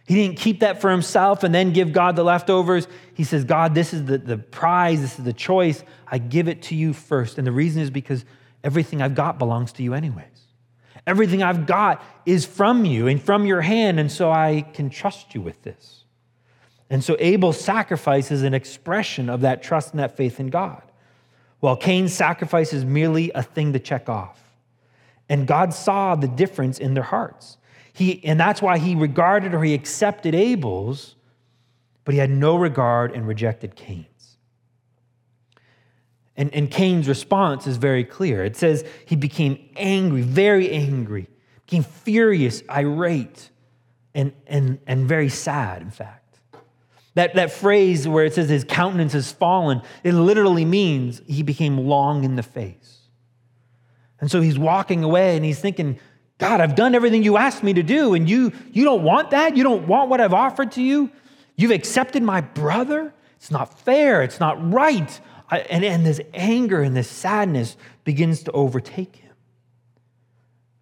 He 0.07 0.15
didn't 0.15 0.39
keep 0.39 0.61
that 0.61 0.81
for 0.81 0.91
himself 0.91 1.45
and 1.45 1.55
then 1.55 1.73
give 1.73 1.93
God 1.93 2.15
the 2.15 2.25
leftovers. 2.25 2.87
He 3.15 3.25
says, 3.25 3.45
God, 3.45 3.75
this 3.75 3.95
is 3.95 4.05
the, 4.05 4.19
the 4.19 4.37
prize, 4.37 5.01
this 5.01 5.19
is 5.19 5.25
the 5.25 5.33
choice. 5.33 5.83
I 6.07 6.19
give 6.19 6.47
it 6.47 6.63
to 6.65 6.75
you 6.75 6.93
first. 6.93 7.39
And 7.39 7.47
the 7.47 7.53
reason 7.53 7.81
is 7.81 7.91
because 7.91 8.25
everything 8.63 9.01
I've 9.01 9.15
got 9.15 9.39
belongs 9.39 9.73
to 9.73 9.83
you, 9.83 9.95
anyways. 9.95 10.27
Everything 11.07 11.43
I've 11.43 11.67
got 11.67 12.03
is 12.25 12.47
from 12.47 12.85
you 12.85 13.09
and 13.09 13.23
from 13.23 13.45
your 13.45 13.61
hand, 13.61 14.01
and 14.01 14.11
so 14.11 14.31
I 14.31 14.63
can 14.73 14.89
trust 14.89 15.35
you 15.35 15.41
with 15.41 15.63
this. 15.63 16.05
And 16.89 17.03
so 17.03 17.17
Abel's 17.19 17.61
sacrifice 17.61 18.31
is 18.31 18.43
an 18.43 18.55
expression 18.55 19.29
of 19.29 19.43
that 19.43 19.63
trust 19.63 19.93
and 19.93 20.01
that 20.01 20.17
faith 20.17 20.41
in 20.41 20.49
God, 20.49 20.83
while 21.61 21.77
Cain's 21.77 22.15
sacrifice 22.15 22.73
is 22.73 22.85
merely 22.85 23.31
a 23.35 23.43
thing 23.43 23.73
to 23.73 23.79
check 23.79 24.09
off. 24.09 24.41
And 25.29 25.47
God 25.47 25.75
saw 25.75 26.15
the 26.15 26.29
difference 26.29 26.79
in 26.79 26.95
their 26.95 27.05
hearts. 27.05 27.59
He, 27.95 28.23
and 28.25 28.39
that's 28.39 28.61
why 28.61 28.79
he 28.79 28.97
regarded 28.97 29.55
or 29.55 29.63
he 29.63 29.73
accepted 29.73 30.35
Abel's, 30.35 31.15
but 32.05 32.13
he 32.13 32.19
had 32.19 32.29
no 32.29 32.57
regard 32.57 33.13
and 33.13 33.27
rejected 33.27 33.77
Cain's. 33.77 34.37
And, 36.37 36.53
and 36.53 36.69
Cain's 36.69 37.07
response 37.07 37.69
is 37.69 37.77
very 37.77 38.03
clear. 38.03 38.45
It 38.45 38.57
says 38.57 38.85
he 39.07 39.15
became 39.15 39.71
angry, 39.77 40.23
very 40.23 40.73
angry, 40.73 41.29
became 41.67 41.85
furious, 41.85 42.65
irate, 42.69 43.51
and, 44.13 44.33
and, 44.49 44.81
and 44.89 45.07
very 45.07 45.29
sad, 45.29 45.81
in 45.81 45.93
fact. 45.93 46.41
That, 47.15 47.35
that 47.35 47.53
phrase 47.53 48.09
where 48.09 48.25
it 48.25 48.35
says 48.35 48.49
his 48.49 48.65
countenance 48.65 49.13
has 49.13 49.31
fallen, 49.31 49.83
it 50.03 50.15
literally 50.15 50.65
means 50.65 51.23
he 51.29 51.45
became 51.45 51.79
long 51.79 52.25
in 52.25 52.35
the 52.35 52.43
face. 52.43 53.03
And 54.21 54.29
so 54.29 54.41
he's 54.41 54.59
walking 54.59 55.05
away 55.05 55.37
and 55.37 55.45
he's 55.45 55.61
thinking, 55.61 56.01
God, 56.39 56.61
I've 56.61 56.75
done 56.75 56.95
everything 56.95 57.23
you 57.23 57.37
asked 57.37 57.63
me 57.63 57.75
to 57.75 57.83
do, 57.83 58.15
and 58.15 58.29
you, 58.29 58.53
you 58.73 58.85
don't 58.85 59.03
want 59.03 59.31
that? 59.31 59.57
You 59.57 59.63
don't 59.63 59.87
want 59.87 60.11
what 60.11 60.21
I've 60.21 60.35
offered 60.35 60.73
to 60.73 60.83
you? 60.83 61.11
You've 61.57 61.71
accepted 61.71 62.23
my 62.23 62.41
brother? 62.41 63.15
It's 63.37 63.51
not 63.51 63.79
fair. 63.79 64.23
It's 64.23 64.41
not 64.41 64.73
right. 64.73 65.21
I, 65.49 65.61
and, 65.61 65.85
and 65.85 66.05
this 66.05 66.21
anger 66.33 66.83
and 66.83 66.97
this 66.97 67.09
sadness 67.09 67.77
begins 68.03 68.43
to 68.45 68.53
overtake 68.53 69.17
him. 69.17 69.33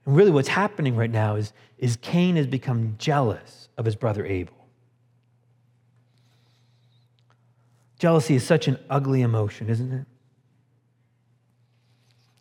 And 0.06 0.16
really, 0.16 0.30
what's 0.30 0.48
happening 0.48 0.96
right 0.96 1.10
now 1.10 1.36
is, 1.36 1.52
is 1.78 1.96
Cain 1.96 2.36
has 2.36 2.46
become 2.46 2.94
jealous 2.98 3.68
of 3.76 3.84
his 3.84 3.96
brother 3.96 4.24
Abel. 4.24 4.54
Jealousy 7.98 8.34
is 8.34 8.44
such 8.44 8.68
an 8.68 8.78
ugly 8.88 9.22
emotion, 9.22 9.68
isn't 9.68 9.92
it? 9.92 10.06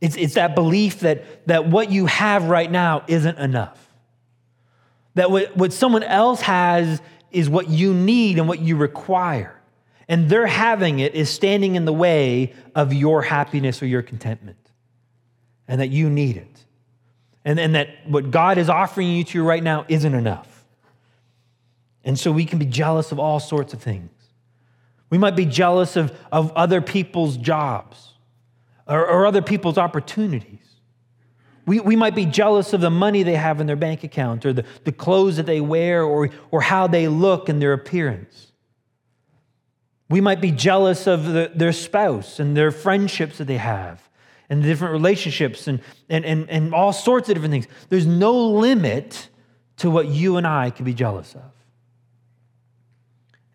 It's, 0.01 0.17
it's 0.17 0.33
that 0.33 0.55
belief 0.55 1.01
that, 1.01 1.47
that 1.47 1.67
what 1.67 1.91
you 1.91 2.07
have 2.07 2.45
right 2.45 2.69
now 2.69 3.03
isn't 3.07 3.37
enough. 3.37 3.77
That 5.13 5.29
what, 5.29 5.55
what 5.55 5.71
someone 5.71 6.03
else 6.03 6.41
has 6.41 7.01
is 7.31 7.47
what 7.49 7.69
you 7.69 7.93
need 7.93 8.39
and 8.39 8.47
what 8.47 8.59
you 8.59 8.75
require. 8.75 9.61
And 10.07 10.27
their 10.27 10.47
having 10.47 10.99
it 10.99 11.13
is 11.13 11.29
standing 11.29 11.75
in 11.75 11.85
the 11.85 11.93
way 11.93 12.53
of 12.73 12.93
your 12.93 13.21
happiness 13.21 13.81
or 13.81 13.85
your 13.85 14.01
contentment. 14.01 14.57
And 15.67 15.79
that 15.79 15.89
you 15.89 16.09
need 16.09 16.35
it. 16.35 16.65
And, 17.45 17.59
and 17.59 17.75
that 17.75 17.89
what 18.05 18.31
God 18.31 18.57
is 18.57 18.69
offering 18.69 19.09
you 19.09 19.23
to 19.25 19.43
right 19.43 19.63
now 19.63 19.85
isn't 19.87 20.13
enough. 20.13 20.65
And 22.03 22.19
so 22.19 22.31
we 22.31 22.45
can 22.45 22.57
be 22.57 22.65
jealous 22.65 23.11
of 23.11 23.19
all 23.19 23.39
sorts 23.39 23.73
of 23.73 23.81
things. 23.81 24.09
We 25.11 25.17
might 25.17 25.35
be 25.35 25.45
jealous 25.45 25.95
of, 25.95 26.17
of 26.31 26.51
other 26.53 26.81
people's 26.81 27.37
jobs 27.37 28.10
or, 28.91 29.07
or 29.07 29.25
other 29.25 29.41
people's 29.41 29.77
opportunities. 29.77 30.59
We, 31.65 31.79
we 31.79 31.95
might 31.95 32.15
be 32.15 32.25
jealous 32.25 32.73
of 32.73 32.81
the 32.81 32.89
money 32.89 33.23
they 33.23 33.35
have 33.35 33.61
in 33.61 33.67
their 33.67 33.75
bank 33.75 34.03
account 34.03 34.45
or 34.45 34.53
the, 34.53 34.65
the 34.83 34.91
clothes 34.91 35.37
that 35.37 35.45
they 35.45 35.61
wear 35.61 36.03
or, 36.03 36.29
or 36.49 36.61
how 36.61 36.87
they 36.87 37.07
look 37.07 37.49
and 37.49 37.61
their 37.61 37.73
appearance. 37.73 38.51
We 40.09 40.19
might 40.19 40.41
be 40.41 40.51
jealous 40.51 41.07
of 41.07 41.25
the, 41.25 41.51
their 41.55 41.71
spouse 41.71 42.39
and 42.39 42.57
their 42.57 42.71
friendships 42.71 43.37
that 43.37 43.45
they 43.45 43.57
have 43.57 44.01
and 44.49 44.61
the 44.61 44.67
different 44.67 44.91
relationships 44.91 45.67
and, 45.67 45.79
and, 46.09 46.25
and, 46.25 46.49
and 46.49 46.73
all 46.73 46.91
sorts 46.91 47.29
of 47.29 47.35
different 47.35 47.53
things. 47.53 47.67
There's 47.87 48.07
no 48.07 48.33
limit 48.49 49.29
to 49.77 49.89
what 49.89 50.07
you 50.07 50.35
and 50.35 50.45
I 50.45 50.71
can 50.71 50.83
be 50.83 50.93
jealous 50.93 51.33
of. 51.35 51.51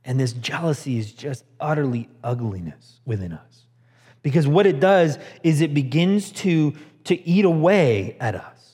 And 0.05 0.19
this 0.19 0.33
jealousy 0.33 0.99
is 0.99 1.13
just 1.13 1.45
utterly 1.61 2.09
ugliness 2.25 3.01
within 3.05 3.33
us. 3.33 3.56
Because 4.27 4.49
what 4.49 4.67
it 4.67 4.81
does 4.81 5.21
is 5.45 5.61
it 5.61 5.73
begins 5.73 6.33
to, 6.33 6.73
to 7.05 7.29
eat 7.29 7.45
away 7.45 8.17
at 8.19 8.35
us. 8.35 8.73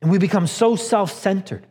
And 0.00 0.10
we 0.10 0.16
become 0.16 0.46
so 0.46 0.76
self 0.76 1.12
centered, 1.12 1.66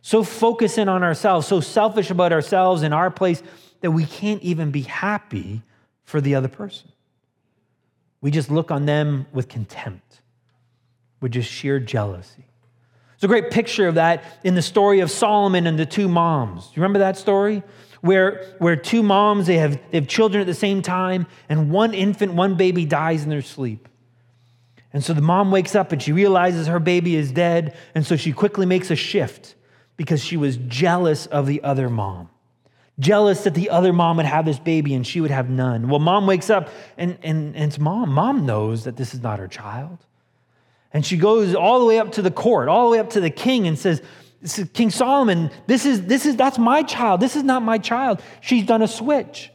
so 0.00 0.22
focused 0.22 0.78
in 0.78 0.88
on 0.88 1.02
ourselves, 1.02 1.48
so 1.48 1.60
selfish 1.60 2.08
about 2.08 2.32
ourselves 2.32 2.82
and 2.82 2.94
our 2.94 3.10
place 3.10 3.42
that 3.80 3.90
we 3.90 4.06
can't 4.06 4.40
even 4.44 4.70
be 4.70 4.82
happy 4.82 5.62
for 6.04 6.20
the 6.20 6.36
other 6.36 6.46
person. 6.46 6.92
We 8.20 8.30
just 8.30 8.48
look 8.48 8.70
on 8.70 8.86
them 8.86 9.26
with 9.32 9.48
contempt, 9.48 10.20
with 11.20 11.32
just 11.32 11.50
sheer 11.50 11.80
jealousy. 11.80 12.44
It's 13.14 13.24
a 13.24 13.26
great 13.26 13.50
picture 13.50 13.88
of 13.88 13.96
that 13.96 14.22
in 14.44 14.54
the 14.54 14.62
story 14.62 15.00
of 15.00 15.10
Solomon 15.10 15.66
and 15.66 15.76
the 15.76 15.84
two 15.84 16.06
moms. 16.08 16.66
Do 16.66 16.74
you 16.76 16.82
remember 16.82 17.00
that 17.00 17.18
story? 17.18 17.64
Where, 18.00 18.54
where 18.58 18.76
two 18.76 19.02
moms, 19.02 19.46
they 19.46 19.58
have, 19.58 19.78
they 19.90 19.98
have 19.98 20.08
children 20.08 20.40
at 20.40 20.46
the 20.46 20.54
same 20.54 20.82
time, 20.82 21.26
and 21.48 21.70
one 21.70 21.94
infant, 21.94 22.32
one 22.32 22.56
baby 22.56 22.84
dies 22.84 23.22
in 23.22 23.30
their 23.30 23.42
sleep. 23.42 23.88
And 24.92 25.04
so 25.04 25.12
the 25.12 25.20
mom 25.20 25.50
wakes 25.50 25.74
up 25.74 25.92
and 25.92 26.02
she 26.02 26.12
realizes 26.12 26.66
her 26.66 26.80
baby 26.80 27.14
is 27.14 27.30
dead, 27.30 27.76
and 27.94 28.04
so 28.04 28.16
she 28.16 28.32
quickly 28.32 28.66
makes 28.66 28.90
a 28.90 28.96
shift 28.96 29.54
because 29.96 30.24
she 30.24 30.36
was 30.36 30.56
jealous 30.56 31.26
of 31.26 31.46
the 31.46 31.62
other 31.62 31.88
mom. 31.88 32.30
Jealous 32.98 33.44
that 33.44 33.54
the 33.54 33.70
other 33.70 33.92
mom 33.92 34.16
would 34.16 34.26
have 34.26 34.44
this 34.44 34.58
baby 34.58 34.94
and 34.94 35.06
she 35.06 35.20
would 35.20 35.30
have 35.30 35.48
none. 35.48 35.88
Well, 35.88 36.00
mom 36.00 36.26
wakes 36.26 36.50
up 36.50 36.68
and, 36.98 37.18
and, 37.22 37.54
and 37.54 37.64
it's 37.64 37.78
mom. 37.78 38.10
Mom 38.10 38.44
knows 38.44 38.84
that 38.84 38.96
this 38.96 39.14
is 39.14 39.20
not 39.20 39.38
her 39.38 39.48
child. 39.48 39.98
And 40.92 41.06
she 41.06 41.16
goes 41.16 41.54
all 41.54 41.78
the 41.80 41.86
way 41.86 41.98
up 41.98 42.12
to 42.12 42.22
the 42.22 42.30
court, 42.30 42.68
all 42.68 42.86
the 42.86 42.92
way 42.92 42.98
up 42.98 43.10
to 43.10 43.20
the 43.20 43.30
king, 43.30 43.68
and 43.68 43.78
says, 43.78 44.02
this 44.40 44.58
is 44.58 44.68
King 44.70 44.90
Solomon, 44.90 45.50
this 45.66 45.84
is, 45.84 46.06
this 46.06 46.24
is, 46.24 46.36
that's 46.36 46.58
my 46.58 46.82
child. 46.82 47.20
This 47.20 47.36
is 47.36 47.42
not 47.42 47.62
my 47.62 47.78
child. 47.78 48.22
She's 48.40 48.64
done 48.64 48.82
a 48.82 48.88
switch. 48.88 49.50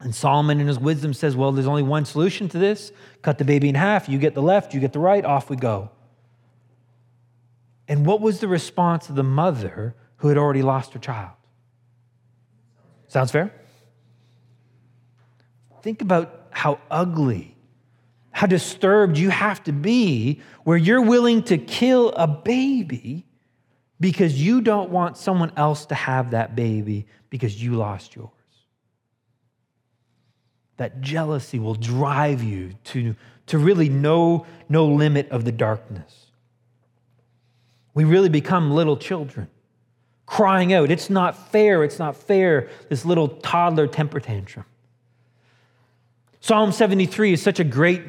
And 0.00 0.14
Solomon, 0.14 0.60
in 0.60 0.68
his 0.68 0.78
wisdom, 0.78 1.12
says, 1.12 1.34
Well, 1.34 1.50
there's 1.50 1.66
only 1.66 1.82
one 1.82 2.04
solution 2.04 2.48
to 2.50 2.58
this 2.58 2.92
cut 3.22 3.38
the 3.38 3.44
baby 3.44 3.68
in 3.68 3.74
half. 3.74 4.08
You 4.08 4.18
get 4.18 4.34
the 4.34 4.42
left, 4.42 4.72
you 4.72 4.80
get 4.80 4.92
the 4.92 5.00
right, 5.00 5.24
off 5.24 5.50
we 5.50 5.56
go. 5.56 5.90
And 7.88 8.06
what 8.06 8.20
was 8.20 8.38
the 8.38 8.46
response 8.46 9.08
of 9.08 9.16
the 9.16 9.24
mother 9.24 9.96
who 10.18 10.28
had 10.28 10.38
already 10.38 10.62
lost 10.62 10.92
her 10.92 11.00
child? 11.00 11.32
Sounds 13.08 13.32
fair? 13.32 13.52
Think 15.82 16.02
about 16.02 16.48
how 16.50 16.78
ugly, 16.90 17.56
how 18.30 18.46
disturbed 18.46 19.16
you 19.16 19.30
have 19.30 19.64
to 19.64 19.72
be 19.72 20.42
where 20.62 20.76
you're 20.76 21.02
willing 21.02 21.42
to 21.44 21.58
kill 21.58 22.10
a 22.10 22.28
baby 22.28 23.27
because 24.00 24.40
you 24.40 24.60
don't 24.60 24.90
want 24.90 25.16
someone 25.16 25.52
else 25.56 25.86
to 25.86 25.94
have 25.94 26.30
that 26.30 26.54
baby 26.54 27.06
because 27.30 27.62
you 27.62 27.74
lost 27.74 28.14
yours. 28.14 28.30
That 30.76 31.00
jealousy 31.00 31.58
will 31.58 31.74
drive 31.74 32.42
you 32.42 32.72
to, 32.84 33.16
to 33.46 33.58
really 33.58 33.88
no, 33.88 34.46
no 34.68 34.86
limit 34.86 35.28
of 35.30 35.44
the 35.44 35.52
darkness. 35.52 36.26
We 37.94 38.04
really 38.04 38.28
become 38.28 38.70
little 38.70 38.96
children 38.96 39.48
crying 40.28 40.74
out, 40.74 40.90
It's 40.90 41.08
not 41.08 41.50
fair, 41.50 41.82
it's 41.82 41.98
not 41.98 42.14
fair, 42.14 42.68
this 42.90 43.06
little 43.06 43.28
toddler 43.28 43.86
temper 43.86 44.20
tantrum. 44.20 44.66
Psalm 46.40 46.70
73 46.70 47.32
is 47.32 47.42
such 47.42 47.58
a 47.60 47.64
great 47.64 48.02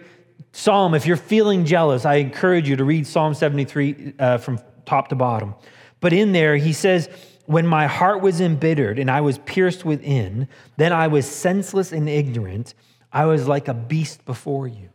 psalm. 0.51 0.93
If 0.93 1.05
you're 1.05 1.17
feeling 1.17 1.63
jealous, 1.63 2.05
I 2.05 2.15
encourage 2.15 2.67
you 2.67 2.75
to 2.75 2.83
read 2.83 3.07
Psalm 3.07 3.33
73 3.33 4.13
uh, 4.19 4.37
from 4.37 4.59
top 4.85 5.07
to 5.07 5.15
bottom. 5.15 5.55
But 5.99 6.13
in 6.13 6.31
there, 6.31 6.55
he 6.55 6.73
says, 6.73 7.09
When 7.45 7.67
my 7.67 7.87
heart 7.87 8.21
was 8.21 8.41
embittered 8.41 8.99
and 8.99 9.09
I 9.09 9.21
was 9.21 9.37
pierced 9.39 9.85
within, 9.85 10.47
then 10.77 10.93
I 10.93 11.07
was 11.07 11.29
senseless 11.29 11.91
and 11.91 12.07
ignorant. 12.07 12.73
I 13.11 13.25
was 13.25 13.47
like 13.47 13.67
a 13.67 13.73
beast 13.73 14.25
before 14.25 14.67
you. 14.67 14.89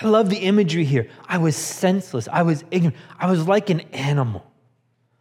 I 0.00 0.06
love 0.06 0.30
the 0.30 0.38
imagery 0.38 0.84
here. 0.84 1.08
I 1.26 1.38
was 1.38 1.56
senseless. 1.56 2.28
I 2.30 2.42
was 2.42 2.64
ignorant. 2.70 2.96
I 3.18 3.30
was 3.30 3.46
like 3.46 3.70
an 3.70 3.80
animal. 3.92 4.44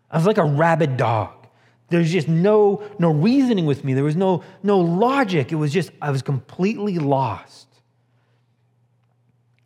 I 0.10 0.18
was 0.18 0.26
like 0.26 0.38
a 0.38 0.44
rabid 0.44 0.98
dog. 0.98 1.48
There's 1.90 2.12
just 2.12 2.28
no, 2.28 2.84
no 3.00 3.12
reasoning 3.12 3.66
with 3.66 3.84
me. 3.84 3.94
There 3.94 4.04
was 4.04 4.16
no, 4.16 4.44
no 4.64 4.80
logic. 4.80 5.52
It 5.52 5.56
was 5.56 5.74
just, 5.74 5.92
I 6.02 6.10
was 6.10 6.22
completely 6.22 7.00
lost. 7.00 7.68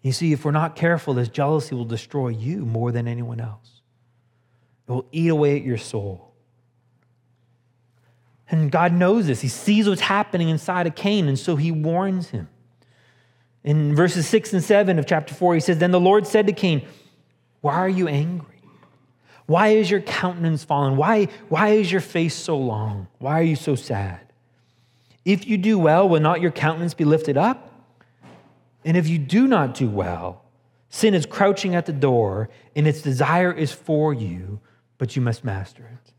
You 0.01 0.12
see, 0.12 0.34
if 0.34 0.43
we're 0.43 0.51
not 0.51 0.75
careful, 0.75 1.13
this 1.13 1.29
jealousy 1.29 1.75
will 1.75 1.86
destroy 1.86 2.29
you 2.29 2.65
more 2.65 2.91
than 2.91 3.08
anyone 3.08 3.39
else. 3.39 3.75
It 4.88 4.91
will 4.91 5.06
eat 5.12 5.30
away 5.30 5.58
at 5.58 5.63
your 5.63 5.78
soul. 5.78 6.34
And 8.50 8.71
God 8.71 8.93
knows 8.93 9.28
this. 9.28 9.41
He 9.41 9.48
sees 9.48 9.89
what's 9.89 10.02
happening 10.02 10.50
inside 10.50 10.86
of 10.86 10.95
Cain, 10.95 11.28
and 11.28 11.38
so 11.38 11.56
he 11.56 11.71
warns 11.71 12.30
him. 12.30 12.48
In 13.63 13.95
verses 13.95 14.28
6 14.28 14.54
and 14.54 14.63
7 14.63 15.00
of 15.00 15.08
chapter 15.08 15.34
4, 15.34 15.56
he 15.56 15.60
says, 15.60 15.80
Then 15.80 15.91
the 15.91 16.00
Lord 16.00 16.28
said 16.28 16.45
to 16.48 16.54
Cain, 16.54 16.86
Why 17.62 17.74
are 17.74 17.89
you 17.89 18.08
angry? 18.08 18.62
Why 19.48 19.69
is 19.69 19.89
your 19.89 20.02
countenance 20.02 20.63
fallen? 20.63 20.98
Why, 20.98 21.26
why 21.50 21.69
is 21.69 21.91
your 21.91 22.02
face 22.02 22.36
so 22.36 22.58
long? 22.58 23.08
Why 23.19 23.39
are 23.39 23.43
you 23.43 23.56
so 23.56 23.76
sad? 23.76 24.21
If 25.24 25.48
you 25.48 25.58
do 25.58 25.80
well, 25.80 26.08
will 26.08 26.19
not 26.19 26.41
your 26.41 26.52
countenance 26.52 26.93
be 26.93 27.06
lifted 27.06 27.38
up? 27.38 27.71
And 28.84 28.95
if 28.95 29.08
you 29.08 29.17
do 29.17 29.48
not 29.48 29.74
do 29.74 29.89
well, 29.89 30.43
sin 30.89 31.15
is 31.15 31.26
crouching 31.26 31.74
at 31.74 31.88
the 31.88 31.93
door, 31.93 32.50
and 32.76 32.88
its 32.88 33.02
desire 33.02 33.52
is 33.52 33.71
for 33.71 34.13
you, 34.13 34.60
but 34.97 35.15
you 35.15 35.21
must 35.21 35.43
master 35.43 35.84
it. 35.84 36.12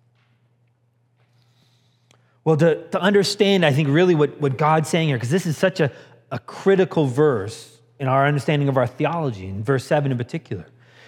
Well, 2.45 2.57
to, 2.59 2.87
to 2.91 3.01
understand, 3.01 3.65
I 3.65 3.73
think, 3.73 3.89
really 3.89 4.15
what, 4.15 4.41
what 4.41 4.57
God's 4.57 4.89
saying 4.89 5.09
here, 5.09 5.17
because 5.17 5.31
this 5.31 5.47
is 5.47 5.59
such 5.59 5.81
a, 5.81 5.91
a 6.31 6.39
critical 6.39 7.07
verse 7.07 7.79
in 7.99 8.07
our 8.07 8.27
understanding 8.27 8.69
of 8.69 8.77
our 8.77 8.87
theology, 8.87 9.47
in 9.47 9.65
verse 9.65 9.85
7 9.85 10.13
in 10.13 10.19
particular. 10.19 10.67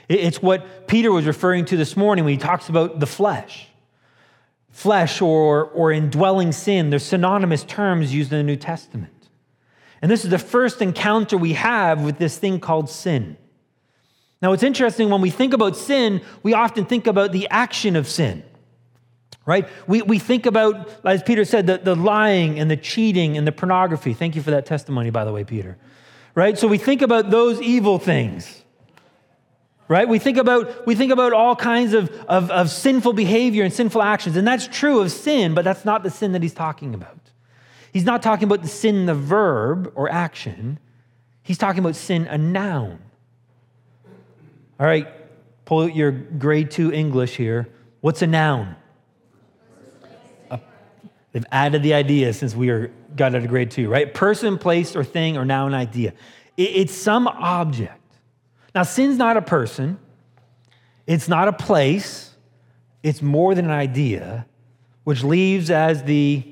It's 0.09 0.43
what 0.43 0.89
Peter 0.89 1.13
was 1.13 1.27
referring 1.27 1.67
to 1.67 1.77
this 1.77 1.97
morning 1.97 2.25
when 2.25 2.33
he 2.33 2.39
talks 2.39 2.69
about 2.69 2.99
the 2.99 3.07
flesh. 3.07 3.69
Flesh 4.71 5.21
or, 5.21 5.67
or 5.67 5.93
indwelling 5.93 6.53
sin, 6.53 6.91
they're 6.91 6.99
synonymous 6.99 7.63
terms 7.65 8.15
used 8.15 8.33
in 8.33 8.39
the 8.39 8.45
New 8.45 8.57
Testament. 8.57 9.13
And 10.01 10.11
this 10.11 10.25
is 10.25 10.31
the 10.31 10.39
first 10.39 10.81
encounter 10.81 11.37
we 11.37 11.55
have 11.55 12.03
with 12.03 12.19
this 12.19 12.39
thing 12.39 12.61
called 12.61 12.89
sin. 12.89 13.37
Now, 14.41 14.53
it's 14.53 14.63
interesting 14.63 15.11
when 15.11 15.21
we 15.21 15.31
think 15.31 15.53
about 15.53 15.77
sin, 15.77 16.21
we 16.43 16.55
often 16.55 16.85
think 16.85 17.07
about 17.07 17.33
the 17.33 17.49
action 17.49 17.97
of 17.97 18.07
sin, 18.07 18.45
right? 19.45 19.69
We, 19.89 20.03
we 20.03 20.19
think 20.21 20.47
about, 20.47 21.05
as 21.05 21.23
Peter 21.25 21.45
said, 21.45 21.67
the, 21.67 21.79
the 21.79 21.97
lying 21.97 22.61
and 22.61 22.71
the 22.71 22.77
cheating 22.77 23.37
and 23.37 23.47
the 23.47 23.53
pornography. 23.53 24.15
Thank 24.15 24.37
you 24.37 24.43
for 24.43 24.53
that 24.53 24.65
testimony, 24.65 25.11
by 25.11 25.25
the 25.25 25.33
way, 25.33 25.43
Peter. 25.43 25.77
Right? 26.37 26.57
So 26.57 26.69
we 26.69 26.79
think 26.79 27.03
about 27.03 27.31
those 27.31 27.61
evil 27.61 27.99
things. 27.99 28.63
Right? 29.89 30.09
We 30.09 30.21
think 30.21 30.37
about, 30.37 30.87
we 30.87 30.95
think 30.95 31.11
about 31.11 31.33
all 31.33 31.57
kinds 31.57 31.95
of, 31.95 32.11
of, 32.29 32.51
of 32.51 32.71
sinful 32.71 33.15
behavior 33.15 33.65
and 33.65 33.73
sinful 33.73 34.03
actions. 34.03 34.37
And 34.37 34.47
that's 34.47 34.69
true 34.69 35.01
of 35.01 35.11
sin, 35.11 35.55
but 35.55 35.65
that's 35.65 35.85
not 35.85 36.05
the 36.05 36.11
sin 36.11 36.33
that 36.33 36.43
he's 36.43 36.55
talking 36.55 36.95
about. 36.95 37.19
He's 37.93 38.05
not 38.05 38.23
talking 38.23 38.45
about 38.45 38.63
the 38.63 38.69
sin, 38.69 39.07
the 39.07 39.15
verb 39.15 39.91
or 39.97 40.09
action. 40.13 40.79
He's 41.43 41.59
talking 41.59 41.81
about 41.81 41.97
sin, 41.97 42.27
a 42.27 42.39
noun. 42.39 43.01
All 44.81 44.87
right, 44.87 45.09
pull 45.65 45.81
out 45.81 45.97
your 45.97 46.13
grade 46.13 46.71
two 46.71 46.93
English 46.93 47.37
here. 47.37 47.69
What's 48.01 48.23
a 48.23 48.29
noun? 48.29 48.77
A, 50.51 50.61
they've 51.33 51.45
added 51.51 51.83
the 51.83 51.95
idea 51.95 52.33
since 52.33 52.55
we 52.55 52.71
are, 52.71 52.93
got 53.17 53.35
out 53.35 53.43
of 53.43 53.49
grade 53.49 53.73
two, 53.73 53.89
right? 53.89 54.15
Person, 54.15 54.57
place, 54.57 54.95
or 54.95 55.03
thing, 55.03 55.37
or 55.37 55.45
noun 55.45 55.75
idea. 55.75 56.15
It, 56.57 56.71
it's 56.77 56.95
some 56.95 57.27
object. 57.27 58.01
Now, 58.73 58.85
sin's 58.85 59.17
not 59.17 59.37
a 59.37 59.43
person, 59.43 59.99
it's 61.09 61.29
not 61.29 61.49
a 61.49 61.53
place, 61.53 62.31
it's 63.03 63.21
more 63.21 63.57
than 63.57 63.65
an 63.65 63.73
idea, 63.73 64.47
which 65.03 65.25
leaves 65.25 65.71
as 65.71 66.05
the 66.05 66.47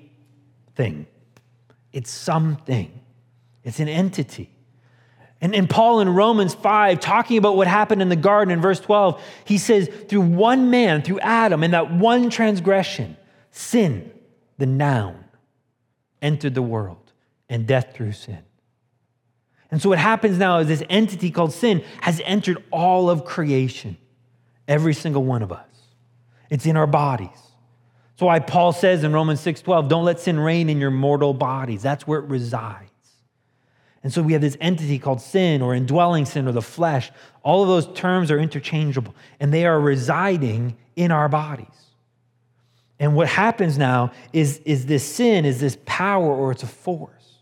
thing. 0.74 1.06
It's 1.92 2.10
something, 2.10 3.00
it's 3.62 3.78
an 3.78 3.88
entity. 3.88 4.50
And, 5.40 5.54
and 5.54 5.68
Paul 5.68 6.00
in 6.00 6.08
Romans 6.08 6.54
5, 6.54 6.98
talking 7.00 7.36
about 7.36 7.56
what 7.56 7.66
happened 7.66 8.00
in 8.00 8.08
the 8.08 8.16
garden 8.16 8.52
in 8.52 8.60
verse 8.60 8.80
12, 8.80 9.22
he 9.44 9.58
says, 9.58 9.90
through 10.08 10.22
one 10.22 10.70
man, 10.70 11.02
through 11.02 11.20
Adam, 11.20 11.62
in 11.62 11.72
that 11.72 11.92
one 11.92 12.30
transgression, 12.30 13.16
sin, 13.50 14.10
the 14.56 14.66
noun, 14.66 15.24
entered 16.22 16.54
the 16.54 16.62
world, 16.62 17.12
and 17.48 17.66
death 17.66 17.94
through 17.94 18.12
sin. 18.12 18.38
And 19.70 19.82
so 19.82 19.90
what 19.90 19.98
happens 19.98 20.38
now 20.38 20.58
is 20.58 20.68
this 20.68 20.82
entity 20.88 21.30
called 21.30 21.52
sin 21.52 21.84
has 22.00 22.22
entered 22.24 22.62
all 22.70 23.10
of 23.10 23.24
creation, 23.24 23.98
every 24.66 24.94
single 24.94 25.24
one 25.24 25.42
of 25.42 25.52
us. 25.52 25.66
It's 26.48 26.66
in 26.66 26.76
our 26.76 26.86
bodies. 26.86 27.28
That's 27.28 28.22
why 28.22 28.38
Paul 28.38 28.72
says 28.72 29.04
in 29.04 29.12
Romans 29.12 29.40
6:12, 29.40 29.88
don't 29.88 30.04
let 30.04 30.20
sin 30.20 30.40
reign 30.40 30.70
in 30.70 30.78
your 30.78 30.90
mortal 30.90 31.34
bodies. 31.34 31.82
That's 31.82 32.06
where 32.06 32.20
it 32.20 32.26
resides. 32.26 32.85
And 34.06 34.12
so 34.12 34.22
we 34.22 34.34
have 34.34 34.40
this 34.40 34.56
entity 34.60 35.00
called 35.00 35.20
sin 35.20 35.60
or 35.60 35.74
indwelling 35.74 36.26
sin 36.26 36.46
or 36.46 36.52
the 36.52 36.62
flesh. 36.62 37.10
All 37.42 37.62
of 37.62 37.68
those 37.68 37.92
terms 37.98 38.30
are 38.30 38.38
interchangeable 38.38 39.16
and 39.40 39.52
they 39.52 39.66
are 39.66 39.80
residing 39.80 40.76
in 40.94 41.10
our 41.10 41.28
bodies. 41.28 41.66
And 43.00 43.16
what 43.16 43.26
happens 43.26 43.76
now 43.76 44.12
is, 44.32 44.58
is 44.58 44.86
this 44.86 45.02
sin 45.02 45.44
is 45.44 45.58
this 45.58 45.76
power 45.86 46.32
or 46.32 46.52
it's 46.52 46.62
a 46.62 46.68
force. 46.68 47.40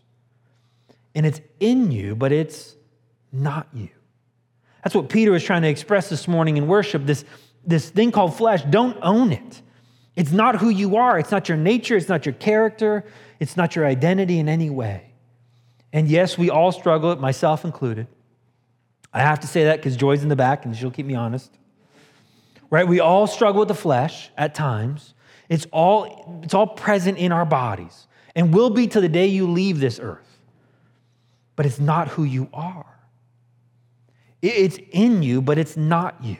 And 1.13 1.23
it's 1.23 1.39
in 1.59 1.91
you, 1.91 2.15
but 2.15 2.31
it's 2.31 2.75
not 3.31 3.67
you. 3.71 3.89
That's 4.83 4.95
what 4.95 5.07
Peter 5.07 5.33
was 5.33 5.43
trying 5.43 5.61
to 5.61 5.69
express 5.69 6.09
this 6.09 6.27
morning 6.27 6.57
in 6.57 6.65
worship 6.65 7.05
this, 7.05 7.25
this 7.63 7.91
thing 7.91 8.11
called 8.11 8.35
flesh. 8.35 8.63
Don't 8.63 8.97
own 9.03 9.31
it. 9.31 9.61
It's 10.15 10.31
not 10.31 10.55
who 10.55 10.69
you 10.69 10.95
are, 10.95 11.19
it's 11.19 11.29
not 11.29 11.47
your 11.47 11.59
nature, 11.59 11.95
it's 11.95 12.09
not 12.09 12.25
your 12.25 12.33
character, 12.33 13.05
it's 13.39 13.55
not 13.55 13.75
your 13.75 13.85
identity 13.85 14.39
in 14.39 14.49
any 14.49 14.71
way. 14.71 15.11
And 15.95 16.09
yes, 16.09 16.37
we 16.37 16.49
all 16.49 16.73
struggle, 16.73 17.15
myself 17.15 17.63
included. 17.63 18.07
I 19.13 19.21
have 19.21 19.39
to 19.39 19.47
say 19.47 19.63
that 19.63 19.77
because 19.77 19.95
Joy's 19.95 20.23
in 20.23 20.27
the 20.27 20.35
back 20.35 20.65
and 20.65 20.75
she'll 20.75 20.91
keep 20.91 21.05
me 21.05 21.15
honest. 21.15 21.49
Right? 22.69 22.85
We 22.85 22.99
all 22.99 23.27
struggle 23.27 23.59
with 23.59 23.69
the 23.69 23.75
flesh 23.75 24.29
at 24.37 24.53
times. 24.53 25.13
It's 25.47 25.65
all, 25.71 26.41
it's 26.43 26.53
all 26.53 26.67
present 26.67 27.17
in 27.17 27.31
our 27.31 27.45
bodies 27.45 28.07
and 28.35 28.53
will 28.53 28.71
be 28.71 28.87
to 28.87 28.99
the 28.99 29.07
day 29.07 29.27
you 29.27 29.49
leave 29.49 29.79
this 29.79 29.97
earth. 30.01 30.37
But 31.55 31.65
it's 31.65 31.79
not 31.79 32.09
who 32.09 32.25
you 32.25 32.49
are. 32.53 32.99
It's 34.41 34.77
in 34.91 35.23
you, 35.23 35.41
but 35.41 35.57
it's 35.57 35.77
not 35.77 36.21
you. 36.21 36.39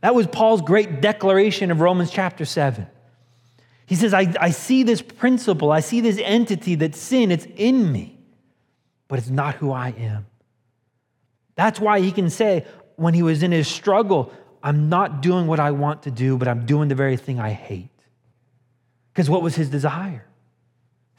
That 0.00 0.16
was 0.16 0.26
Paul's 0.26 0.62
great 0.62 1.00
declaration 1.00 1.70
of 1.70 1.80
Romans 1.80 2.10
chapter 2.10 2.44
7. 2.44 2.88
He 3.88 3.94
says, 3.94 4.12
I, 4.12 4.34
I 4.38 4.50
see 4.50 4.82
this 4.82 5.00
principle, 5.00 5.72
I 5.72 5.80
see 5.80 6.02
this 6.02 6.20
entity 6.22 6.74
that 6.74 6.94
sin, 6.94 7.32
it's 7.32 7.46
in 7.56 7.90
me, 7.90 8.18
but 9.08 9.18
it's 9.18 9.30
not 9.30 9.54
who 9.54 9.72
I 9.72 9.94
am. 9.98 10.26
That's 11.54 11.80
why 11.80 12.00
he 12.00 12.12
can 12.12 12.28
say, 12.28 12.66
when 12.96 13.14
he 13.14 13.22
was 13.22 13.42
in 13.42 13.50
his 13.50 13.66
struggle, 13.66 14.30
I'm 14.62 14.90
not 14.90 15.22
doing 15.22 15.46
what 15.46 15.58
I 15.58 15.70
want 15.70 16.02
to 16.02 16.10
do, 16.10 16.36
but 16.36 16.48
I'm 16.48 16.66
doing 16.66 16.88
the 16.88 16.94
very 16.94 17.16
thing 17.16 17.40
I 17.40 17.52
hate. 17.52 17.88
Because 19.14 19.30
what 19.30 19.40
was 19.40 19.56
his 19.56 19.70
desire? 19.70 20.26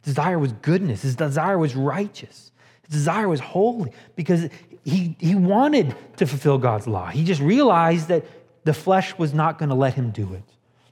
His 0.03 0.13
desire 0.13 0.37
was 0.37 0.53
goodness, 0.53 1.01
his 1.01 1.15
desire 1.15 1.57
was 1.57 1.75
righteous, 1.75 2.51
his 2.83 2.99
desire 2.99 3.27
was 3.27 3.39
holy, 3.39 3.91
because 4.15 4.47
he, 4.85 5.15
he 5.19 5.33
wanted 5.33 5.95
to 6.17 6.27
fulfill 6.27 6.59
God's 6.59 6.85
law. 6.85 7.07
He 7.07 7.23
just 7.23 7.41
realized 7.41 8.09
that 8.09 8.25
the 8.63 8.75
flesh 8.75 9.17
was 9.17 9.33
not 9.33 9.57
going 9.57 9.69
to 9.69 9.75
let 9.75 9.95
him 9.95 10.11
do 10.11 10.35
it. 10.35 10.43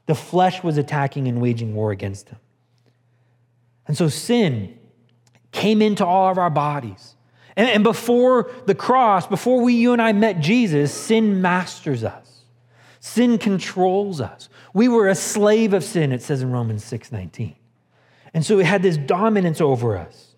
The 0.07 0.15
flesh 0.15 0.63
was 0.63 0.77
attacking 0.77 1.27
and 1.27 1.39
waging 1.39 1.75
war 1.75 1.91
against 1.91 2.29
him. 2.29 2.39
And 3.87 3.95
so 3.95 4.09
sin 4.09 4.77
came 5.51 5.81
into 5.81 6.05
all 6.05 6.31
of 6.31 6.37
our 6.37 6.49
bodies. 6.49 7.15
And, 7.55 7.69
and 7.69 7.83
before 7.83 8.51
the 8.65 8.75
cross, 8.75 9.27
before 9.27 9.61
we, 9.61 9.73
you 9.73 9.93
and 9.93 10.01
I 10.01 10.13
met 10.13 10.39
Jesus, 10.39 10.93
sin 10.93 11.41
masters 11.41 12.03
us. 12.03 12.41
Sin 12.99 13.37
controls 13.37 14.19
us. 14.19 14.49
We 14.73 14.87
were 14.87 15.07
a 15.07 15.15
slave 15.15 15.73
of 15.73 15.83
sin, 15.83 16.11
it 16.11 16.21
says 16.21 16.41
in 16.41 16.51
Romans 16.51 16.83
6 16.83 17.11
19. 17.11 17.55
And 18.33 18.45
so 18.45 18.59
it 18.59 18.65
had 18.65 18.83
this 18.83 18.97
dominance 18.97 19.61
over 19.61 19.97
us. 19.97 20.35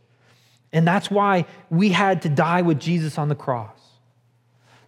And 0.71 0.87
that's 0.87 1.09
why 1.09 1.45
we 1.69 1.89
had 1.89 2.21
to 2.21 2.29
die 2.29 2.61
with 2.61 2.79
Jesus 2.79 3.17
on 3.17 3.27
the 3.27 3.35
cross. 3.35 3.79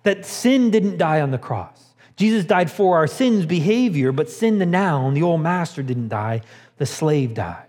That 0.04 0.26
sin 0.26 0.72
didn't 0.72 0.98
die 0.98 1.22
on 1.22 1.32
the 1.32 1.38
cross. 1.38 1.91
Jesus 2.22 2.46
died 2.46 2.70
for 2.70 2.98
our 2.98 3.08
sins 3.08 3.48
behavior, 3.48 4.12
but 4.12 4.30
sin, 4.30 4.60
the 4.60 4.66
noun, 4.68 5.16
the 5.16 5.24
old 5.24 5.42
master 5.42 5.82
didn't 5.82 6.10
die, 6.10 6.42
the 6.78 6.86
slave 6.86 7.34
died 7.34 7.66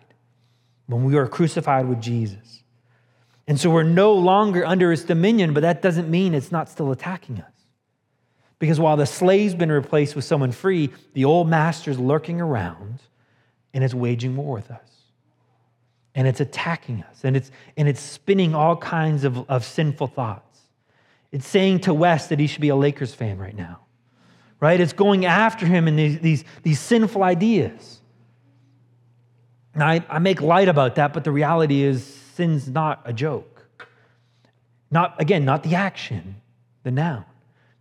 when 0.86 1.04
we 1.04 1.14
were 1.14 1.26
crucified 1.26 1.88
with 1.88 2.02
Jesus. 2.02 2.62
And 3.48 3.58
so 3.58 3.70
we're 3.70 3.82
no 3.82 4.12
longer 4.12 4.62
under 4.66 4.90
his 4.90 5.06
dominion, 5.06 5.54
but 5.54 5.60
that 5.60 5.80
doesn't 5.80 6.10
mean 6.10 6.34
it's 6.34 6.52
not 6.52 6.68
still 6.68 6.92
attacking 6.92 7.40
us. 7.40 7.50
Because 8.58 8.78
while 8.78 8.98
the 8.98 9.06
slave's 9.06 9.54
been 9.54 9.72
replaced 9.72 10.14
with 10.14 10.26
someone 10.26 10.52
free, 10.52 10.92
the 11.14 11.24
old 11.24 11.48
master's 11.48 11.98
lurking 11.98 12.38
around 12.38 13.00
and 13.72 13.82
it's 13.82 13.94
waging 13.94 14.36
war 14.36 14.56
with 14.56 14.70
us. 14.70 14.90
And 16.14 16.28
it's 16.28 16.40
attacking 16.40 17.04
us 17.04 17.24
and 17.24 17.38
it's, 17.38 17.50
and 17.78 17.88
it's 17.88 18.02
spinning 18.02 18.54
all 18.54 18.76
kinds 18.76 19.24
of, 19.24 19.48
of 19.48 19.64
sinful 19.64 20.08
thoughts. 20.08 20.60
It's 21.32 21.48
saying 21.48 21.80
to 21.80 21.94
Wes 21.94 22.26
that 22.26 22.38
he 22.38 22.46
should 22.46 22.60
be 22.60 22.68
a 22.68 22.76
Lakers 22.76 23.14
fan 23.14 23.38
right 23.38 23.56
now 23.56 23.78
right? 24.62 24.80
It's 24.80 24.92
going 24.92 25.26
after 25.26 25.66
him 25.66 25.88
in 25.88 25.96
these, 25.96 26.20
these, 26.20 26.44
these 26.62 26.78
sinful 26.78 27.24
ideas. 27.24 28.00
Now, 29.74 29.88
I, 29.88 30.06
I 30.08 30.18
make 30.20 30.40
light 30.40 30.68
about 30.68 30.94
that, 30.94 31.12
but 31.12 31.24
the 31.24 31.32
reality 31.32 31.82
is 31.82 32.04
sin's 32.04 32.68
not 32.68 33.02
a 33.04 33.12
joke. 33.12 33.66
Not, 34.88 35.20
again, 35.20 35.44
not 35.44 35.64
the 35.64 35.74
action, 35.74 36.36
the 36.84 36.92
noun, 36.92 37.24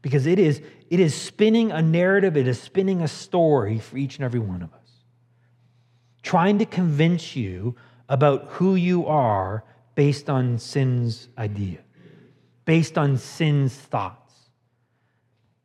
because 0.02 0.26
it 0.26 0.40
is, 0.40 0.60
it 0.90 1.00
is 1.00 1.14
spinning 1.14 1.72
a 1.72 1.84
narrative, 1.84 2.36
it 2.36 2.48
is 2.48 2.60
spinning 2.60 3.02
a 3.02 3.08
story 3.08 3.78
for 3.78 3.98
each 3.98 4.16
and 4.16 4.26
every 4.26 4.40
one 4.40 4.64
of 4.64 4.74
us. 4.74 4.80
Trying 6.24 6.58
to 6.60 6.66
convince 6.66 7.36
you 7.36 7.76
about 8.10 8.46
who 8.54 8.74
you 8.74 9.06
are 9.06 9.64
based 9.94 10.32
on 10.32 10.58
sin's 10.58 11.30
idea, 11.38 11.78
based 12.66 12.98
on 12.98 13.20
sin's 13.20 13.76
thoughts. 13.76 14.34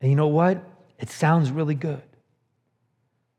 And 0.02 0.10
you 0.10 0.16
know 0.16 0.28
what? 0.28 0.75
It 0.98 1.10
sounds 1.10 1.50
really 1.50 1.74
good. 1.74 2.02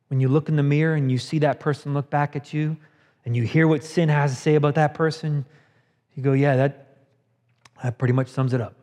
When 0.09 0.19
you 0.19 0.29
look 0.29 0.47
in 0.49 0.55
the 0.55 0.63
mirror 0.63 0.95
and 0.95 1.11
you 1.11 1.17
see 1.17 1.39
that 1.39 1.59
person 1.59 1.93
look 1.93 2.09
back 2.09 2.35
at 2.35 2.53
you 2.53 2.77
and 3.25 3.35
you 3.35 3.43
hear 3.43 3.67
what 3.67 3.83
sin 3.83 4.09
has 4.09 4.31
to 4.31 4.37
say 4.37 4.55
about 4.55 4.75
that 4.75 4.93
person, 4.93 5.45
you 6.15 6.23
go, 6.23 6.33
yeah, 6.33 6.55
that, 6.55 6.97
that 7.83 7.97
pretty 7.97 8.13
much 8.13 8.29
sums 8.29 8.53
it 8.53 8.61
up. 8.61 8.73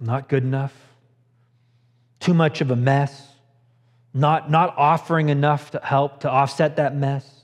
Not 0.00 0.28
good 0.28 0.42
enough, 0.42 0.74
too 2.18 2.34
much 2.34 2.60
of 2.60 2.70
a 2.72 2.76
mess, 2.76 3.28
not, 4.12 4.50
not 4.50 4.74
offering 4.76 5.28
enough 5.28 5.70
to 5.70 5.80
help 5.82 6.20
to 6.20 6.30
offset 6.30 6.76
that 6.76 6.96
mess, 6.96 7.42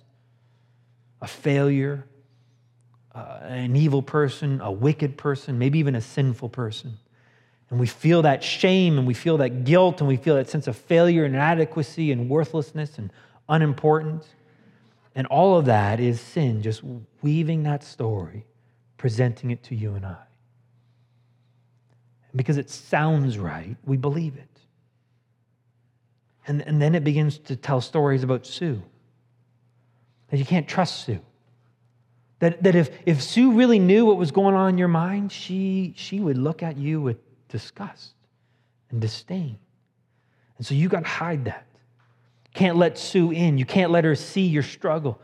a 1.22 1.28
failure, 1.28 2.04
uh, 3.14 3.38
an 3.42 3.76
evil 3.76 4.02
person, 4.02 4.60
a 4.60 4.70
wicked 4.70 5.16
person, 5.16 5.58
maybe 5.58 5.78
even 5.78 5.94
a 5.94 6.00
sinful 6.00 6.48
person. 6.48 6.98
And 7.70 7.78
we 7.78 7.87
feel 7.87 8.22
that 8.22 8.42
shame 8.42 8.98
and 8.98 9.07
we 9.07 9.14
feel 9.14 9.37
that 9.38 9.64
guilt 9.64 10.00
and 10.00 10.09
we 10.09 10.16
feel 10.16 10.37
that 10.37 10.48
sense 10.48 10.66
of 10.66 10.76
failure 10.76 11.24
and 11.24 11.35
inadequacy 11.35 12.12
and 12.12 12.28
worthlessness 12.28 12.98
and 12.98 13.12
unimportance. 13.48 14.26
And 15.14 15.26
all 15.26 15.59
of 15.59 15.66
that 15.66 16.00
is 16.00 16.20
sin, 16.20 16.62
just 16.62 16.83
weaving 17.22 17.64
that 17.64 17.83
story, 17.83 18.46
presenting 18.96 19.50
it 19.50 19.62
to 19.64 19.74
you 19.74 19.94
and 19.94 20.07
I. 20.07 20.16
Because 22.35 22.57
it 22.57 22.70
sounds 22.70 23.37
right, 23.37 23.76
we 23.85 23.96
believe 23.96 24.37
it. 24.37 24.44
And, 26.46 26.62
and 26.62 26.81
then 26.81 26.94
it 26.94 27.04
begins 27.04 27.38
to 27.38 27.57
tell 27.57 27.81
stories 27.81 28.22
about 28.22 28.46
Sue. 28.46 28.83
That 30.28 30.38
you 30.38 30.44
can't 30.44 30.68
trust 30.68 31.04
Sue. 31.04 31.20
That, 32.38 32.62
that 32.62 32.74
if, 32.74 32.90
if 33.04 33.22
Sue 33.22 33.52
really 33.52 33.78
knew 33.78 34.07
what 34.07 34.16
was 34.16 34.31
going 34.31 34.54
on 34.54 34.70
in 34.70 34.78
your 34.78 34.88
mind, 34.88 35.33
she, 35.33 35.92
she 35.96 36.20
would 36.20 36.38
look 36.38 36.62
at 36.62 36.78
you 36.78 37.00
with 37.00 37.18
disgust 37.48 38.12
and 38.90 39.00
disdain. 39.00 39.58
And 40.58 40.66
so 40.66 40.74
you 40.74 40.88
got 40.88 41.04
to 41.04 41.08
hide 41.08 41.44
that. 41.46 41.66
Can't 42.54 42.76
let 42.76 42.98
Sue 42.98 43.30
in. 43.30 43.58
You 43.58 43.64
can't 43.64 43.90
let 43.90 44.04
her 44.04 44.14
see 44.14 44.46
your 44.46 44.62
struggle. 44.62 45.20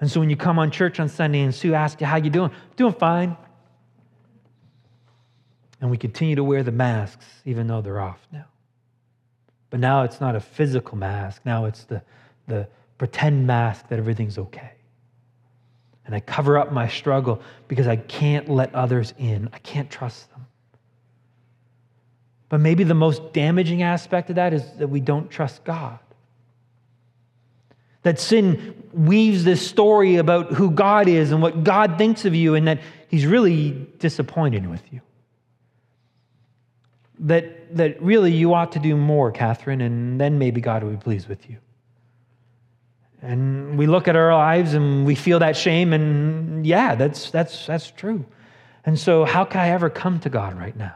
And 0.00 0.10
so 0.10 0.20
when 0.20 0.30
you 0.30 0.36
come 0.36 0.58
on 0.58 0.70
church 0.70 1.00
on 1.00 1.08
Sunday 1.08 1.40
and 1.40 1.54
Sue 1.54 1.74
asks 1.74 2.00
you, 2.00 2.06
how 2.06 2.16
you 2.16 2.30
doing? 2.30 2.50
Doing 2.76 2.92
fine. 2.92 3.36
And 5.80 5.90
we 5.90 5.96
continue 5.96 6.36
to 6.36 6.44
wear 6.44 6.62
the 6.62 6.72
masks, 6.72 7.24
even 7.44 7.66
though 7.66 7.80
they're 7.80 8.00
off 8.00 8.20
now. 8.32 8.46
But 9.70 9.80
now 9.80 10.02
it's 10.02 10.20
not 10.20 10.34
a 10.34 10.40
physical 10.40 10.96
mask. 10.96 11.42
Now 11.44 11.66
it's 11.66 11.84
the, 11.84 12.02
the 12.46 12.68
pretend 12.96 13.46
mask 13.46 13.88
that 13.88 13.98
everything's 13.98 14.38
okay. 14.38 14.72
And 16.06 16.14
I 16.14 16.20
cover 16.20 16.58
up 16.58 16.72
my 16.72 16.88
struggle 16.88 17.42
because 17.68 17.86
I 17.86 17.96
can't 17.96 18.48
let 18.48 18.74
others 18.74 19.12
in. 19.18 19.50
I 19.52 19.58
can't 19.58 19.90
trust 19.90 20.30
them. 20.30 20.46
But 22.48 22.60
maybe 22.60 22.84
the 22.84 22.94
most 22.94 23.32
damaging 23.32 23.82
aspect 23.82 24.30
of 24.30 24.36
that 24.36 24.52
is 24.52 24.62
that 24.78 24.88
we 24.88 25.00
don't 25.00 25.30
trust 25.30 25.64
God. 25.64 25.98
That 28.02 28.18
sin 28.18 28.88
weaves 28.92 29.44
this 29.44 29.66
story 29.66 30.16
about 30.16 30.52
who 30.54 30.70
God 30.70 31.08
is 31.08 31.30
and 31.30 31.42
what 31.42 31.64
God 31.64 31.98
thinks 31.98 32.24
of 32.24 32.34
you, 32.34 32.54
and 32.54 32.66
that 32.68 32.80
He's 33.08 33.26
really 33.26 33.72
disappointed 33.98 34.68
with 34.68 34.82
you 34.92 35.00
that, 37.20 37.76
that 37.76 38.00
really 38.02 38.32
you 38.32 38.54
ought 38.54 38.72
to 38.72 38.78
do 38.78 38.96
more, 38.96 39.32
Catherine, 39.32 39.80
and 39.80 40.20
then 40.20 40.38
maybe 40.38 40.60
God 40.60 40.82
will 40.82 40.90
be 40.90 40.96
pleased 40.96 41.28
with 41.28 41.48
you. 41.48 41.58
And 43.20 43.76
we 43.76 43.86
look 43.86 44.06
at 44.06 44.14
our 44.14 44.32
lives 44.32 44.74
and 44.74 45.04
we 45.04 45.14
feel 45.14 45.40
that 45.40 45.56
shame, 45.56 45.92
and 45.92 46.64
yeah, 46.64 46.94
that's, 46.94 47.30
that's, 47.30 47.66
that's 47.66 47.90
true. 47.90 48.24
And 48.86 48.98
so, 48.98 49.24
how 49.24 49.44
can 49.44 49.60
I 49.60 49.70
ever 49.70 49.90
come 49.90 50.20
to 50.20 50.30
God 50.30 50.56
right 50.56 50.76
now? 50.76 50.94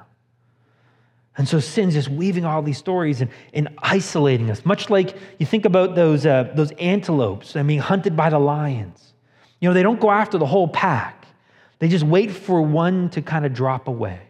And 1.39 1.49
so, 1.49 1.61
sin's 1.61 1.95
just 1.95 2.09
weaving 2.09 2.45
all 2.45 2.61
these 2.61 2.77
stories 2.77 3.23
and, 3.23 3.31
and 3.55 3.69
isolating 3.79 4.51
us, 4.51 4.67
much 4.67 4.91
like 4.91 5.17
you 5.39 5.47
think 5.47 5.65
about 5.65 5.95
those, 5.95 6.27
uh, 6.27 6.53
those 6.55 6.73
antelopes 6.73 7.57
and 7.57 7.67
being 7.67 7.81
hunted 7.81 8.17
by 8.17 8.29
the 8.29 8.39
lions. 8.39 9.15
You 9.61 9.69
know, 9.69 9.75
they 9.75 9.83
don't 9.83 10.01
go 10.01 10.11
after 10.11 10.37
the 10.37 10.47
whole 10.47 10.69
pack, 10.69 11.27
they 11.79 11.89
just 11.89 12.05
wait 12.05 12.31
for 12.31 12.61
one 12.63 13.09
to 13.11 13.23
kind 13.23 13.47
of 13.47 13.55
drop 13.55 13.89
away. 13.89 14.21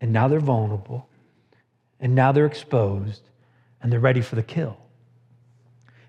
And 0.00 0.12
now 0.12 0.28
they're 0.28 0.40
vulnerable. 0.40 1.08
And 2.00 2.14
now 2.14 2.32
they're 2.32 2.46
exposed 2.46 3.22
and 3.82 3.92
they're 3.92 4.00
ready 4.00 4.20
for 4.20 4.36
the 4.36 4.42
kill. 4.42 4.76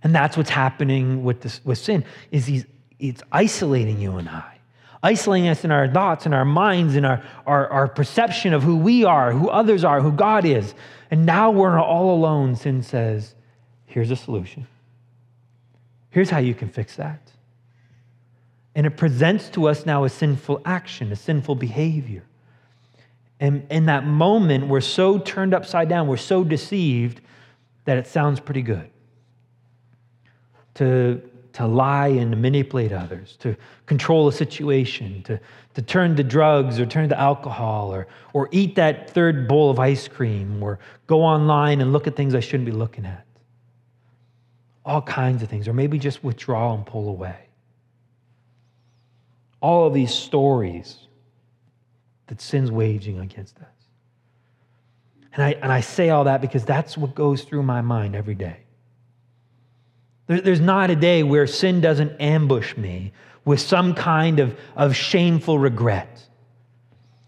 And 0.04 0.16
that's 0.16 0.38
what's 0.38 0.50
happening 0.50 1.24
with, 1.24 1.42
this, 1.42 1.62
with 1.66 1.78
sin 1.78 2.06
is 2.32 2.46
he's, 2.46 2.66
it's 3.00 3.22
isolating 3.32 4.00
you 4.00 4.18
and 4.18 4.30
I. 4.30 4.59
Isolating 5.02 5.48
us 5.48 5.64
in 5.64 5.72
our 5.72 5.88
thoughts 5.88 6.26
and 6.26 6.36
our 6.36 6.46
minds 6.46 6.96
and 6.96 7.06
our, 7.06 7.24
our, 7.46 7.68
our 7.70 7.88
perception 7.88 8.54
of 8.54 8.64
who 8.64 8.76
we 8.76 9.06
are, 9.06 9.32
who 9.32 9.50
others 9.50 9.84
are, 9.84 10.02
who 10.02 10.12
God 10.12 10.44
is. 10.44 10.74
And 11.10 11.26
now 11.26 11.52
we're 11.52 11.80
all 11.80 12.14
alone. 12.14 12.56
Sin 12.56 12.84
says, 12.84 13.34
here's 13.86 14.12
a 14.12 14.16
solution. 14.16 14.68
Here's 16.10 16.30
how 16.30 16.40
you 16.40 16.54
can 16.54 16.70
fix 16.70 16.96
that. 16.98 17.32
And 18.76 18.86
it 18.86 18.98
presents 18.98 19.50
to 19.50 19.68
us 19.68 19.86
now 19.86 20.04
a 20.04 20.10
sinful 20.10 20.62
action, 20.66 21.12
a 21.12 21.16
sinful 21.16 21.56
behavior. 21.56 22.24
And 23.40 23.66
in 23.70 23.86
that 23.86 24.06
moment, 24.06 24.68
we're 24.68 24.82
so 24.82 25.18
turned 25.18 25.54
upside 25.54 25.88
down, 25.88 26.08
we're 26.08 26.18
so 26.18 26.44
deceived 26.44 27.22
that 27.86 27.98
it 27.98 28.06
sounds 28.06 28.40
pretty 28.40 28.62
good. 28.62 28.90
To, 30.76 31.22
to 31.60 31.67
lie 31.67 32.08
and 32.08 32.41
manipulate 32.41 32.93
others, 32.93 33.36
to 33.36 33.54
control 33.86 34.30
a 34.30 34.32
situation, 34.32 35.22
to, 35.24 35.38
to 35.74 35.82
turn 35.82 36.15
to 36.15 36.24
drugs 36.24 36.80
or 36.80 36.86
turn 36.86 37.10
to 37.10 37.19
alcohol 37.19 37.93
or, 37.93 38.08
or 38.32 38.48
eat 38.54 38.76
that 38.76 39.10
third 39.10 39.45
bowl 39.45 39.69
of 39.69 39.78
ice 39.78 40.08
cream 40.08 40.63
or 40.63 40.80
go 41.06 41.22
online 41.22 41.82
and 41.82 41.91
look 41.91 42.08
at 42.08 42.15
things 42.15 42.34
I 42.34 42.39
shouldn't 42.39 42.65
be 42.65 42.72
looking 42.72 43.06
at. 43.06 43.26
All 44.86 45.02
kinds 45.02 45.43
of 45.43 45.50
things, 45.50 45.67
or 45.67 45.74
maybe 45.74 46.00
just 46.00 46.24
withdraw 46.24 46.74
and 46.74 46.86
pull 46.86 47.10
away. 47.10 47.50
All 49.60 49.86
of 49.86 49.93
these 49.93 50.13
stories 50.13 50.95
that 52.28 52.39
sin's 52.39 52.72
waging 52.72 53.19
against 53.19 53.58
us. 53.58 53.67
And 55.34 55.43
I, 55.43 55.50
and 55.62 55.74
I 55.74 55.82
say 55.82 56.10
all 56.10 56.24
that 56.24 56.39
because 56.39 56.63
that's 56.63 56.98
what 56.98 57.15
goes 57.15 57.43
through 57.43 57.63
my 57.63 57.82
mind 57.82 58.15
every 58.15 58.36
day. 58.36 58.62
There, 60.30 60.39
there's 60.39 60.62
not 60.62 60.92
a 60.92 60.96
day 60.96 61.24
where 61.24 61.48
sin 61.48 61.82
doesn't 61.82 62.22
ambush 62.22 62.78
me 62.78 63.12
with 63.46 63.60
some 63.60 63.96
kind 63.96 64.39
of, 64.39 64.56
of 64.76 64.96
shameful 64.96 65.58
regret 65.58 66.28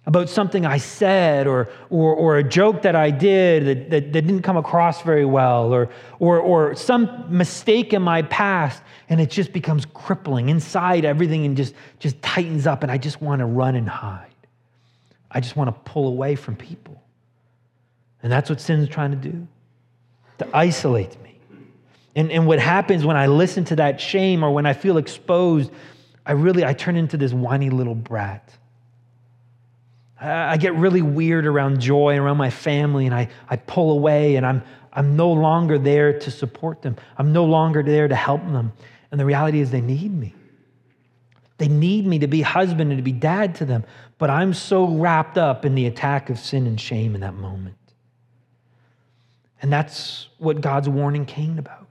about 0.05 0.29
something 0.29 0.65
I 0.65 0.77
said 0.77 1.47
or, 1.47 1.69
or, 1.89 2.13
or 2.13 2.37
a 2.37 2.43
joke 2.43 2.83
that 2.83 2.95
I 2.95 3.11
did 3.11 3.65
that, 3.65 3.89
that, 3.89 4.13
that, 4.13 4.21
didn't 4.21 4.41
come 4.41 4.57
across 4.57 5.01
very 5.01 5.25
well 5.25 5.73
or, 5.73 5.89
or, 6.19 6.39
or 6.39 6.75
some 6.75 7.25
mistake 7.35 7.93
in 7.93 8.01
my 8.01 8.21
past 8.23 8.83
and 9.09 9.19
it 9.19 9.29
just 9.29 9.51
becomes 9.51 9.85
crippling 9.85 10.49
inside 10.49 11.05
everything 11.05 11.45
and 11.45 11.57
just, 11.57 11.73
just 11.99 12.21
tightens 12.21 12.67
up 12.67 12.83
and 12.83 12.91
I 12.91 12.97
just 12.97 13.21
want 13.21 13.39
to 13.39 13.45
run 13.45 13.75
and 13.75 13.87
hide. 13.87 14.27
I 15.31 15.39
just 15.39 15.55
want 15.55 15.67
to 15.69 15.91
pull 15.91 16.07
away 16.07 16.35
from 16.35 16.55
people. 16.55 17.01
And 18.21 18.31
that's 18.31 18.49
what 18.49 18.59
sin's 18.61 18.89
trying 18.89 19.11
to 19.11 19.17
do 19.17 19.47
to 20.39 20.47
isolate 20.53 21.19
me. 21.23 21.30
And, 22.15 22.31
and 22.31 22.45
what 22.45 22.59
happens 22.59 23.05
when 23.05 23.17
I 23.17 23.27
listen 23.27 23.63
to 23.65 23.75
that 23.77 24.01
shame 24.01 24.43
or 24.43 24.51
when 24.51 24.65
I 24.65 24.73
feel 24.73 24.97
exposed, 24.97 25.71
I 26.25 26.33
really 26.33 26.65
I 26.65 26.73
turn 26.73 26.95
into 26.95 27.17
this 27.17 27.33
whiny 27.33 27.69
little 27.69 27.95
brat. 27.95 28.53
I, 30.19 30.57
get 30.57 30.75
really 30.75 31.01
weird 31.01 31.47
around 31.47 31.79
joy, 31.79 32.15
around 32.17 32.37
my 32.37 32.51
family, 32.51 33.07
and 33.07 33.15
I, 33.15 33.29
I 33.49 33.55
pull 33.55 33.91
away 33.91 34.35
and 34.35 34.45
I'm 34.45 34.61
I'm 34.93 35.15
no 35.15 35.31
longer 35.31 35.77
there 35.77 36.19
to 36.19 36.31
support 36.31 36.81
them. 36.81 36.97
I'm 37.17 37.31
no 37.31 37.45
longer 37.45 37.83
there 37.83 38.07
to 38.07 38.15
help 38.15 38.41
them. 38.41 38.73
And 39.09 39.19
the 39.19 39.25
reality 39.25 39.59
is 39.59 39.71
they 39.71 39.81
need 39.81 40.13
me. 40.13 40.35
They 41.57 41.67
need 41.67 42.05
me 42.05 42.19
to 42.19 42.27
be 42.27 42.41
husband 42.41 42.91
and 42.91 42.97
to 42.97 43.03
be 43.03 43.11
dad 43.11 43.55
to 43.55 43.65
them. 43.65 43.85
But 44.17 44.29
I'm 44.29 44.53
so 44.53 44.85
wrapped 44.87 45.37
up 45.37 45.63
in 45.63 45.75
the 45.75 45.85
attack 45.85 46.29
of 46.29 46.39
sin 46.39 46.67
and 46.67 46.79
shame 46.79 47.15
in 47.15 47.21
that 47.21 47.35
moment. 47.35 47.77
And 49.61 49.71
that's 49.71 50.27
what 50.39 50.59
God's 50.59 50.89
warning 50.89 51.25
Cain 51.25 51.59
about. 51.59 51.87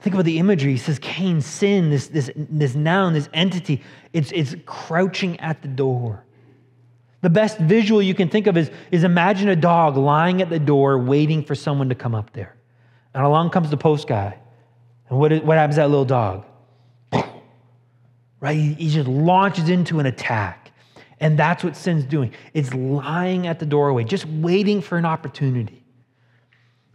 Think 0.00 0.14
about 0.14 0.24
the 0.24 0.38
imagery. 0.38 0.72
He 0.72 0.78
says, 0.78 0.98
Cain, 0.98 1.40
sin, 1.40 1.90
this, 1.90 2.08
this, 2.08 2.30
this 2.34 2.74
noun, 2.74 3.12
this 3.12 3.28
entity, 3.34 3.82
it's, 4.12 4.32
it's 4.32 4.54
crouching 4.64 5.38
at 5.40 5.60
the 5.60 5.68
door. 5.68 6.24
The 7.20 7.28
best 7.28 7.58
visual 7.58 8.00
you 8.00 8.14
can 8.14 8.30
think 8.30 8.46
of 8.46 8.56
is, 8.56 8.70
is 8.90 9.04
imagine 9.04 9.50
a 9.50 9.56
dog 9.56 9.98
lying 9.98 10.40
at 10.40 10.48
the 10.48 10.58
door 10.58 10.98
waiting 10.98 11.44
for 11.44 11.54
someone 11.54 11.90
to 11.90 11.94
come 11.94 12.14
up 12.14 12.32
there. 12.32 12.56
And 13.12 13.24
along 13.24 13.50
comes 13.50 13.68
the 13.68 13.76
post 13.76 14.08
guy. 14.08 14.38
And 15.10 15.18
what, 15.18 15.32
what 15.44 15.58
happens 15.58 15.74
to 15.74 15.82
that 15.82 15.90
little 15.90 16.06
dog? 16.06 16.46
right? 18.40 18.56
He, 18.56 18.72
he 18.72 18.90
just 18.90 19.08
launches 19.08 19.68
into 19.68 20.00
an 20.00 20.06
attack. 20.06 20.72
And 21.20 21.38
that's 21.38 21.62
what 21.62 21.76
sin's 21.76 22.04
doing. 22.04 22.32
It's 22.54 22.72
lying 22.72 23.46
at 23.46 23.58
the 23.58 23.66
doorway, 23.66 24.04
just 24.04 24.24
waiting 24.24 24.80
for 24.80 24.96
an 24.96 25.04
opportunity. 25.04 25.84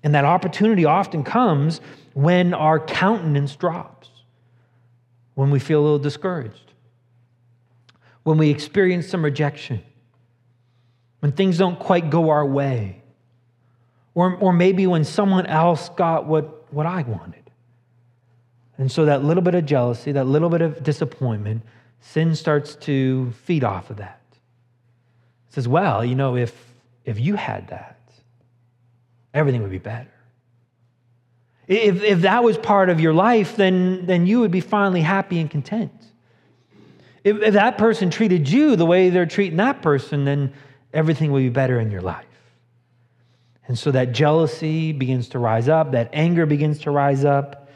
And 0.03 0.15
that 0.15 0.25
opportunity 0.25 0.85
often 0.85 1.23
comes 1.23 1.81
when 2.15 2.53
our 2.53 2.79
countenance 2.79 3.57
drops, 3.57 4.09
when 5.33 5.51
we 5.51 5.59
feel 5.59 5.81
a 5.81 5.83
little 5.83 5.99
discouraged, 5.99 6.71
when 8.23 8.37
we 8.37 8.49
experience 8.49 9.05
some 9.05 9.21
rejection, 9.21 9.83
when 11.19 11.33
things 11.33 11.57
don't 11.57 11.77
quite 11.77 12.09
go 12.09 12.29
our 12.29 12.45
way, 12.45 13.01
or, 14.13 14.33
or 14.37 14.53
maybe 14.53 14.87
when 14.87 15.03
someone 15.03 15.45
else 15.45 15.89
got 15.89 16.25
what, 16.25 16.73
what 16.73 16.85
I 16.85 17.01
wanted. 17.01 17.51
And 18.77 18.89
so 18.89 19.03
that 19.03 19.25
little 19.25 19.43
bit 19.43 19.53
of 19.53 19.65
jealousy, 19.65 20.13
that 20.13 20.25
little 20.25 20.49
bit 20.49 20.61
of 20.61 20.81
disappointment, 20.83 21.63
sin 21.99 22.33
starts 22.33 22.75
to 22.77 23.33
feed 23.43 23.65
off 23.65 23.89
of 23.89 23.97
that. 23.97 24.21
It 25.49 25.53
says, 25.53 25.67
well, 25.67 26.05
you 26.05 26.15
know, 26.15 26.37
if, 26.37 26.55
if 27.03 27.19
you 27.19 27.35
had 27.35 27.67
that, 27.67 27.99
everything 29.33 29.61
would 29.63 29.71
be 29.71 29.79
better. 29.79 30.14
If, 31.67 32.03
if 32.03 32.21
that 32.21 32.43
was 32.43 32.57
part 32.57 32.89
of 32.89 32.99
your 32.99 33.13
life, 33.13 33.55
then, 33.55 34.05
then 34.05 34.27
you 34.27 34.39
would 34.41 34.51
be 34.51 34.61
finally 34.61 35.01
happy 35.01 35.39
and 35.39 35.49
content. 35.49 35.91
If, 37.23 37.41
if 37.41 37.53
that 37.55 37.77
person 37.77 38.11
treated 38.11 38.47
you 38.47 38.75
the 38.75 38.85
way 38.85 39.09
they're 39.09 39.25
treating 39.25 39.57
that 39.57 39.81
person, 39.81 40.25
then 40.25 40.53
everything 40.93 41.31
will 41.31 41.39
be 41.39 41.49
better 41.49 41.79
in 41.79 41.89
your 41.89 42.01
life. 42.01 42.25
And 43.67 43.77
so 43.77 43.91
that 43.91 44.11
jealousy 44.11 44.91
begins 44.91 45.29
to 45.29 45.39
rise 45.39 45.67
up, 45.67 45.91
that 45.93 46.11
anger 46.13 46.45
begins 46.45 46.79
to 46.81 46.91
rise 46.91 47.25
up. 47.25 47.67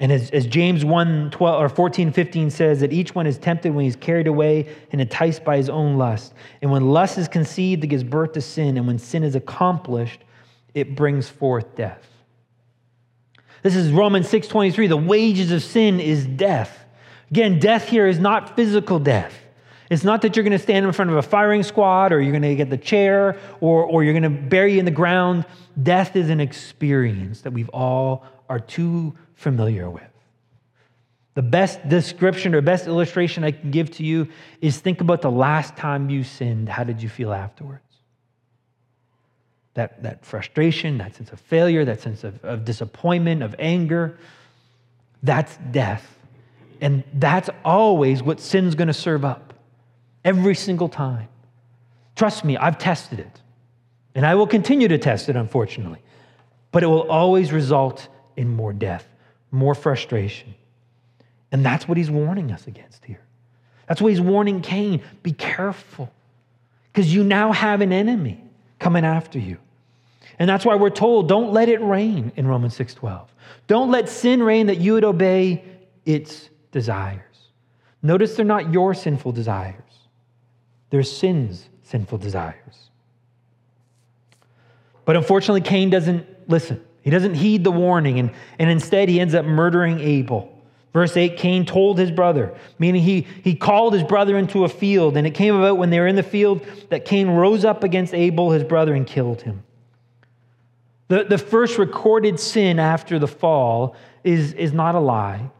And 0.00 0.10
as, 0.10 0.30
as 0.30 0.46
James 0.46 0.84
1 0.84 1.30
12, 1.30 1.62
or 1.62 1.68
14, 1.68 2.12
15 2.12 2.50
says, 2.50 2.80
that 2.80 2.92
each 2.92 3.14
one 3.14 3.26
is 3.26 3.38
tempted 3.38 3.72
when 3.72 3.84
he's 3.84 3.96
carried 3.96 4.26
away 4.26 4.74
and 4.90 5.00
enticed 5.00 5.44
by 5.44 5.56
his 5.56 5.70
own 5.70 5.96
lust. 5.96 6.34
And 6.60 6.72
when 6.72 6.88
lust 6.88 7.18
is 7.18 7.28
conceived, 7.28 7.84
it 7.84 7.86
gives 7.86 8.02
birth 8.02 8.32
to 8.32 8.40
sin. 8.40 8.76
And 8.76 8.86
when 8.86 8.98
sin 8.98 9.22
is 9.22 9.36
accomplished, 9.36 10.22
it 10.74 10.96
brings 10.96 11.28
forth 11.28 11.76
death. 11.76 12.15
This 13.66 13.74
is 13.74 13.90
Romans 13.90 14.28
6:23. 14.28 14.86
The 14.86 14.96
wages 14.96 15.50
of 15.50 15.60
sin 15.60 15.98
is 15.98 16.24
death. 16.24 16.84
Again, 17.32 17.58
death 17.58 17.88
here 17.88 18.06
is 18.06 18.20
not 18.20 18.54
physical 18.54 19.00
death. 19.00 19.34
It's 19.90 20.04
not 20.04 20.22
that 20.22 20.36
you're 20.36 20.44
going 20.44 20.52
to 20.52 20.62
stand 20.62 20.86
in 20.86 20.92
front 20.92 21.10
of 21.10 21.16
a 21.16 21.22
firing 21.22 21.64
squad 21.64 22.12
or 22.12 22.20
you're 22.20 22.30
going 22.30 22.42
to 22.42 22.54
get 22.54 22.70
the 22.70 22.78
chair 22.78 23.36
or, 23.60 23.82
or 23.82 24.04
you're 24.04 24.12
going 24.12 24.22
to 24.22 24.30
bury 24.30 24.78
in 24.78 24.84
the 24.84 24.92
ground. 24.92 25.46
Death 25.82 26.14
is 26.14 26.30
an 26.30 26.38
experience 26.38 27.40
that 27.40 27.50
we've 27.50 27.68
all 27.70 28.24
are 28.48 28.60
too 28.60 29.16
familiar 29.34 29.90
with. 29.90 30.12
The 31.34 31.42
best 31.42 31.88
description 31.88 32.54
or 32.54 32.60
best 32.60 32.86
illustration 32.86 33.42
I 33.42 33.50
can 33.50 33.72
give 33.72 33.90
to 33.96 34.04
you 34.04 34.28
is 34.60 34.78
think 34.78 35.00
about 35.00 35.22
the 35.22 35.30
last 35.32 35.76
time 35.76 36.08
you 36.08 36.22
sinned. 36.22 36.68
How 36.68 36.84
did 36.84 37.02
you 37.02 37.08
feel 37.08 37.32
afterwards? 37.32 37.85
That, 39.76 40.02
that 40.02 40.24
frustration, 40.24 40.98
that 40.98 41.14
sense 41.16 41.30
of 41.32 41.40
failure, 41.40 41.84
that 41.84 42.00
sense 42.00 42.24
of, 42.24 42.42
of 42.44 42.64
disappointment, 42.64 43.42
of 43.42 43.54
anger, 43.58 44.18
that's 45.22 45.58
death. 45.70 46.18
And 46.80 47.04
that's 47.12 47.50
always 47.62 48.22
what 48.22 48.40
sin's 48.40 48.74
going 48.74 48.88
to 48.88 48.94
serve 48.94 49.22
up 49.22 49.52
every 50.24 50.54
single 50.54 50.88
time. 50.88 51.28
Trust 52.14 52.42
me, 52.42 52.56
I've 52.56 52.78
tested 52.78 53.20
it. 53.20 53.40
And 54.14 54.24
I 54.24 54.34
will 54.34 54.46
continue 54.46 54.88
to 54.88 54.96
test 54.96 55.28
it, 55.28 55.36
unfortunately. 55.36 56.00
But 56.72 56.82
it 56.82 56.86
will 56.86 57.10
always 57.10 57.52
result 57.52 58.08
in 58.34 58.48
more 58.48 58.72
death, 58.72 59.06
more 59.50 59.74
frustration. 59.74 60.54
And 61.52 61.64
that's 61.64 61.86
what 61.86 61.98
he's 61.98 62.10
warning 62.10 62.50
us 62.50 62.66
against 62.66 63.04
here. 63.04 63.20
That's 63.88 64.00
why 64.00 64.08
he's 64.08 64.22
warning 64.22 64.62
Cain 64.62 65.02
be 65.22 65.32
careful, 65.32 66.10
because 66.92 67.14
you 67.14 67.22
now 67.22 67.52
have 67.52 67.82
an 67.82 67.92
enemy 67.92 68.42
coming 68.78 69.04
after 69.04 69.38
you. 69.38 69.58
And 70.38 70.48
that's 70.48 70.64
why 70.64 70.74
we're 70.74 70.90
told 70.90 71.28
don't 71.28 71.52
let 71.52 71.68
it 71.68 71.80
reign 71.80 72.32
in 72.36 72.46
Romans 72.46 72.74
6:12. 72.76 73.28
Don't 73.66 73.90
let 73.90 74.08
sin 74.08 74.42
reign 74.42 74.66
that 74.66 74.78
you 74.78 74.94
would 74.94 75.04
obey 75.04 75.64
its 76.04 76.50
desires. 76.72 77.22
Notice 78.02 78.36
they're 78.36 78.44
not 78.44 78.72
your 78.72 78.94
sinful 78.94 79.32
desires. 79.32 79.82
They're 80.90 81.02
sin's 81.02 81.68
sinful 81.82 82.18
desires. 82.18 82.90
But 85.04 85.16
unfortunately, 85.16 85.62
Cain 85.62 85.90
doesn't 85.90 86.26
listen. 86.48 86.84
He 87.02 87.10
doesn't 87.10 87.34
heed 87.34 87.64
the 87.64 87.70
warning, 87.70 88.18
and, 88.18 88.32
and 88.58 88.68
instead 88.68 89.08
he 89.08 89.20
ends 89.20 89.34
up 89.34 89.44
murdering 89.44 90.00
Abel. 90.00 90.52
Verse 90.92 91.16
8 91.16 91.36
Cain 91.36 91.64
told 91.64 91.98
his 91.98 92.10
brother, 92.10 92.56
meaning 92.78 93.02
he, 93.02 93.26
he 93.44 93.54
called 93.54 93.92
his 93.92 94.02
brother 94.02 94.38
into 94.38 94.64
a 94.64 94.68
field, 94.68 95.16
and 95.16 95.26
it 95.26 95.32
came 95.32 95.54
about 95.54 95.78
when 95.78 95.90
they 95.90 96.00
were 96.00 96.06
in 96.06 96.16
the 96.16 96.22
field 96.22 96.66
that 96.90 97.04
Cain 97.04 97.28
rose 97.28 97.64
up 97.64 97.84
against 97.84 98.14
Abel, 98.14 98.50
his 98.50 98.64
brother, 98.64 98.94
and 98.94 99.06
killed 99.06 99.42
him. 99.42 99.62
The, 101.08 101.24
the 101.24 101.38
first 101.38 101.78
recorded 101.78 102.40
sin 102.40 102.78
after 102.78 103.18
the 103.18 103.28
fall 103.28 103.94
is, 104.24 104.52
is 104.54 104.72
not 104.72 104.94
a 104.94 105.00
lie. 105.00 105.50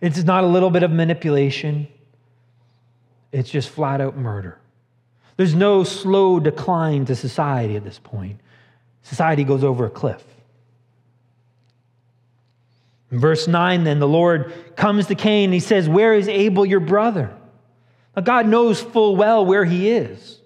It's 0.00 0.22
not 0.24 0.44
a 0.44 0.46
little 0.46 0.70
bit 0.70 0.82
of 0.82 0.90
manipulation. 0.90 1.88
It's 3.32 3.50
just 3.50 3.68
flat 3.68 4.00
out 4.00 4.16
murder. 4.16 4.58
There's 5.36 5.54
no 5.54 5.84
slow 5.84 6.40
decline 6.40 7.04
to 7.06 7.14
society 7.14 7.76
at 7.76 7.84
this 7.84 7.98
point. 7.98 8.40
Society 9.02 9.44
goes 9.44 9.62
over 9.62 9.86
a 9.86 9.90
cliff. 9.90 10.24
In 13.10 13.18
verse 13.18 13.48
9, 13.48 13.84
then 13.84 14.00
the 14.00 14.08
Lord 14.08 14.52
comes 14.76 15.06
to 15.06 15.14
Cain 15.14 15.44
and 15.44 15.54
he 15.54 15.60
says, 15.60 15.88
Where 15.88 16.14
is 16.14 16.28
Abel, 16.28 16.66
your 16.66 16.80
brother? 16.80 17.34
Now, 18.16 18.22
God 18.22 18.46
knows 18.46 18.80
full 18.80 19.16
well 19.16 19.46
where 19.46 19.64
he 19.64 19.90
is. 19.90 20.37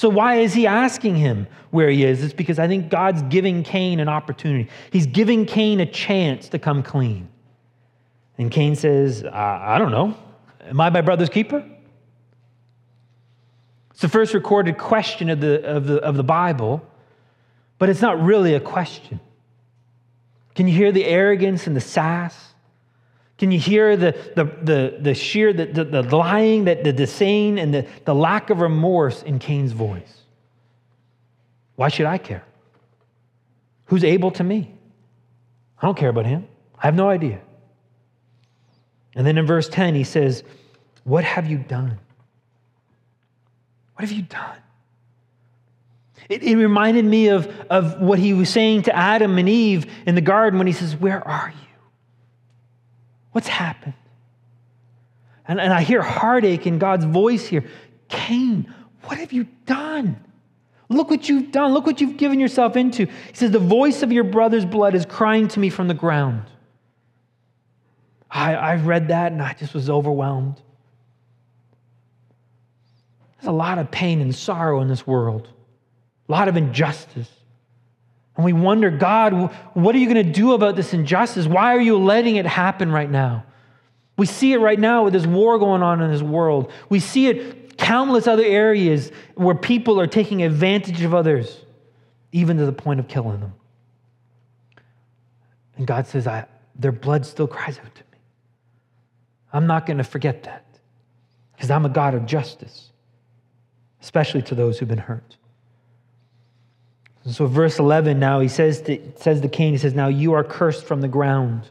So, 0.00 0.08
why 0.08 0.36
is 0.36 0.54
he 0.54 0.66
asking 0.66 1.16
him 1.16 1.46
where 1.72 1.90
he 1.90 2.06
is? 2.06 2.24
It's 2.24 2.32
because 2.32 2.58
I 2.58 2.66
think 2.66 2.88
God's 2.88 3.20
giving 3.24 3.62
Cain 3.62 4.00
an 4.00 4.08
opportunity. 4.08 4.70
He's 4.90 5.06
giving 5.06 5.44
Cain 5.44 5.78
a 5.78 5.84
chance 5.84 6.48
to 6.48 6.58
come 6.58 6.82
clean. 6.82 7.28
And 8.38 8.50
Cain 8.50 8.76
says, 8.76 9.24
I, 9.24 9.74
I 9.74 9.78
don't 9.78 9.90
know. 9.90 10.16
Am 10.66 10.80
I 10.80 10.88
my 10.88 11.02
brother's 11.02 11.28
keeper? 11.28 11.62
It's 13.90 14.00
the 14.00 14.08
first 14.08 14.32
recorded 14.32 14.78
question 14.78 15.28
of 15.28 15.42
the, 15.42 15.62
of, 15.66 15.86
the, 15.86 15.96
of 15.98 16.16
the 16.16 16.24
Bible, 16.24 16.82
but 17.76 17.90
it's 17.90 18.00
not 18.00 18.22
really 18.22 18.54
a 18.54 18.60
question. 18.60 19.20
Can 20.54 20.66
you 20.66 20.74
hear 20.74 20.92
the 20.92 21.04
arrogance 21.04 21.66
and 21.66 21.76
the 21.76 21.80
sass? 21.82 22.49
Can 23.40 23.50
you 23.50 23.58
hear 23.58 23.96
the, 23.96 24.12
the, 24.36 24.44
the, 24.44 24.98
the 25.00 25.14
sheer, 25.14 25.54
the, 25.54 25.64
the, 25.64 25.82
the 25.82 26.02
lying, 26.02 26.66
the, 26.66 26.74
the 26.74 26.92
disdain, 26.92 27.56
and 27.56 27.72
the, 27.72 27.86
the 28.04 28.14
lack 28.14 28.50
of 28.50 28.60
remorse 28.60 29.22
in 29.22 29.38
Cain's 29.38 29.72
voice? 29.72 30.24
Why 31.74 31.88
should 31.88 32.04
I 32.04 32.18
care? 32.18 32.44
Who's 33.86 34.04
Abel 34.04 34.30
to 34.32 34.44
me? 34.44 34.74
I 35.80 35.86
don't 35.86 35.96
care 35.96 36.10
about 36.10 36.26
him. 36.26 36.48
I 36.78 36.84
have 36.84 36.94
no 36.94 37.08
idea. 37.08 37.40
And 39.16 39.26
then 39.26 39.38
in 39.38 39.46
verse 39.46 39.70
10, 39.70 39.94
he 39.94 40.04
says, 40.04 40.44
What 41.04 41.24
have 41.24 41.46
you 41.46 41.56
done? 41.56 41.98
What 43.94 44.06
have 44.06 44.12
you 44.12 44.24
done? 44.24 44.58
It, 46.28 46.42
it, 46.42 46.56
reminded 46.56 47.06
me 47.06 47.28
of, 47.28 47.46
of 47.70 48.02
what 48.02 48.18
he 48.18 48.34
was 48.34 48.50
saying 48.50 48.82
to 48.82 48.94
Adam 48.94 49.38
and 49.38 49.48
Eve 49.48 49.90
in 50.04 50.14
the 50.14 50.20
garden 50.20 50.58
when 50.58 50.66
he 50.66 50.74
says, 50.74 50.94
Where 50.94 51.26
are 51.26 51.48
you? 51.48 51.69
What's 53.32 53.48
happened? 53.48 53.94
And, 55.46 55.60
and 55.60 55.72
I 55.72 55.82
hear 55.82 56.02
heartache 56.02 56.66
in 56.66 56.78
God's 56.78 57.04
voice 57.04 57.46
here. 57.46 57.64
Cain, 58.08 58.72
what 59.04 59.18
have 59.18 59.32
you 59.32 59.46
done? 59.66 60.22
Look 60.88 61.08
what 61.08 61.28
you've 61.28 61.52
done. 61.52 61.72
Look 61.72 61.86
what 61.86 62.00
you've 62.00 62.16
given 62.16 62.40
yourself 62.40 62.76
into. 62.76 63.06
He 63.06 63.34
says, 63.34 63.50
The 63.52 63.58
voice 63.58 64.02
of 64.02 64.10
your 64.12 64.24
brother's 64.24 64.64
blood 64.64 64.94
is 64.94 65.06
crying 65.06 65.48
to 65.48 65.60
me 65.60 65.70
from 65.70 65.88
the 65.88 65.94
ground. 65.94 66.44
I, 68.30 68.54
I 68.54 68.76
read 68.76 69.08
that 69.08 69.32
and 69.32 69.40
I 69.42 69.54
just 69.54 69.74
was 69.74 69.88
overwhelmed. 69.88 70.60
There's 73.38 73.48
a 73.48 73.52
lot 73.52 73.78
of 73.78 73.90
pain 73.90 74.20
and 74.20 74.34
sorrow 74.34 74.80
in 74.80 74.88
this 74.88 75.06
world, 75.06 75.48
a 76.28 76.32
lot 76.32 76.48
of 76.48 76.56
injustice. 76.56 77.30
And 78.40 78.44
we 78.46 78.54
wonder, 78.54 78.90
God, 78.90 79.52
what 79.74 79.94
are 79.94 79.98
you 79.98 80.10
going 80.10 80.26
to 80.26 80.32
do 80.32 80.54
about 80.54 80.74
this 80.74 80.94
injustice? 80.94 81.46
Why 81.46 81.76
are 81.76 81.80
you 81.80 81.98
letting 81.98 82.36
it 82.36 82.46
happen 82.46 82.90
right 82.90 83.10
now? 83.10 83.44
We 84.16 84.24
see 84.24 84.54
it 84.54 84.60
right 84.60 84.80
now 84.80 85.04
with 85.04 85.12
this 85.12 85.26
war 85.26 85.58
going 85.58 85.82
on 85.82 86.00
in 86.00 86.10
this 86.10 86.22
world. 86.22 86.72
We 86.88 87.00
see 87.00 87.26
it 87.26 87.76
countless 87.76 88.26
other 88.26 88.42
areas 88.42 89.12
where 89.34 89.54
people 89.54 90.00
are 90.00 90.06
taking 90.06 90.42
advantage 90.42 91.02
of 91.02 91.14
others, 91.14 91.54
even 92.32 92.56
to 92.56 92.64
the 92.64 92.72
point 92.72 92.98
of 92.98 93.08
killing 93.08 93.40
them. 93.40 93.52
And 95.76 95.86
God 95.86 96.06
says, 96.06 96.26
I, 96.26 96.46
their 96.74 96.92
blood 96.92 97.26
still 97.26 97.46
cries 97.46 97.78
out 97.78 97.94
to 97.94 98.04
me. 98.10 98.18
I'm 99.52 99.66
not 99.66 99.84
going 99.84 99.98
to 99.98 100.04
forget 100.04 100.44
that 100.44 100.64
because 101.52 101.70
I'm 101.70 101.84
a 101.84 101.90
God 101.90 102.14
of 102.14 102.24
justice, 102.24 102.90
especially 104.00 104.40
to 104.40 104.54
those 104.54 104.78
who've 104.78 104.88
been 104.88 104.96
hurt. 104.96 105.36
And 107.30 107.36
so, 107.36 107.46
verse 107.46 107.78
11 107.78 108.18
now, 108.18 108.40
he 108.40 108.48
says 108.48 108.82
to, 108.82 108.98
says 109.14 109.40
to 109.40 109.48
Cain, 109.48 109.70
he 109.70 109.78
says, 109.78 109.94
Now 109.94 110.08
you 110.08 110.32
are 110.32 110.42
cursed 110.42 110.84
from 110.84 111.00
the 111.00 111.06
ground, 111.06 111.62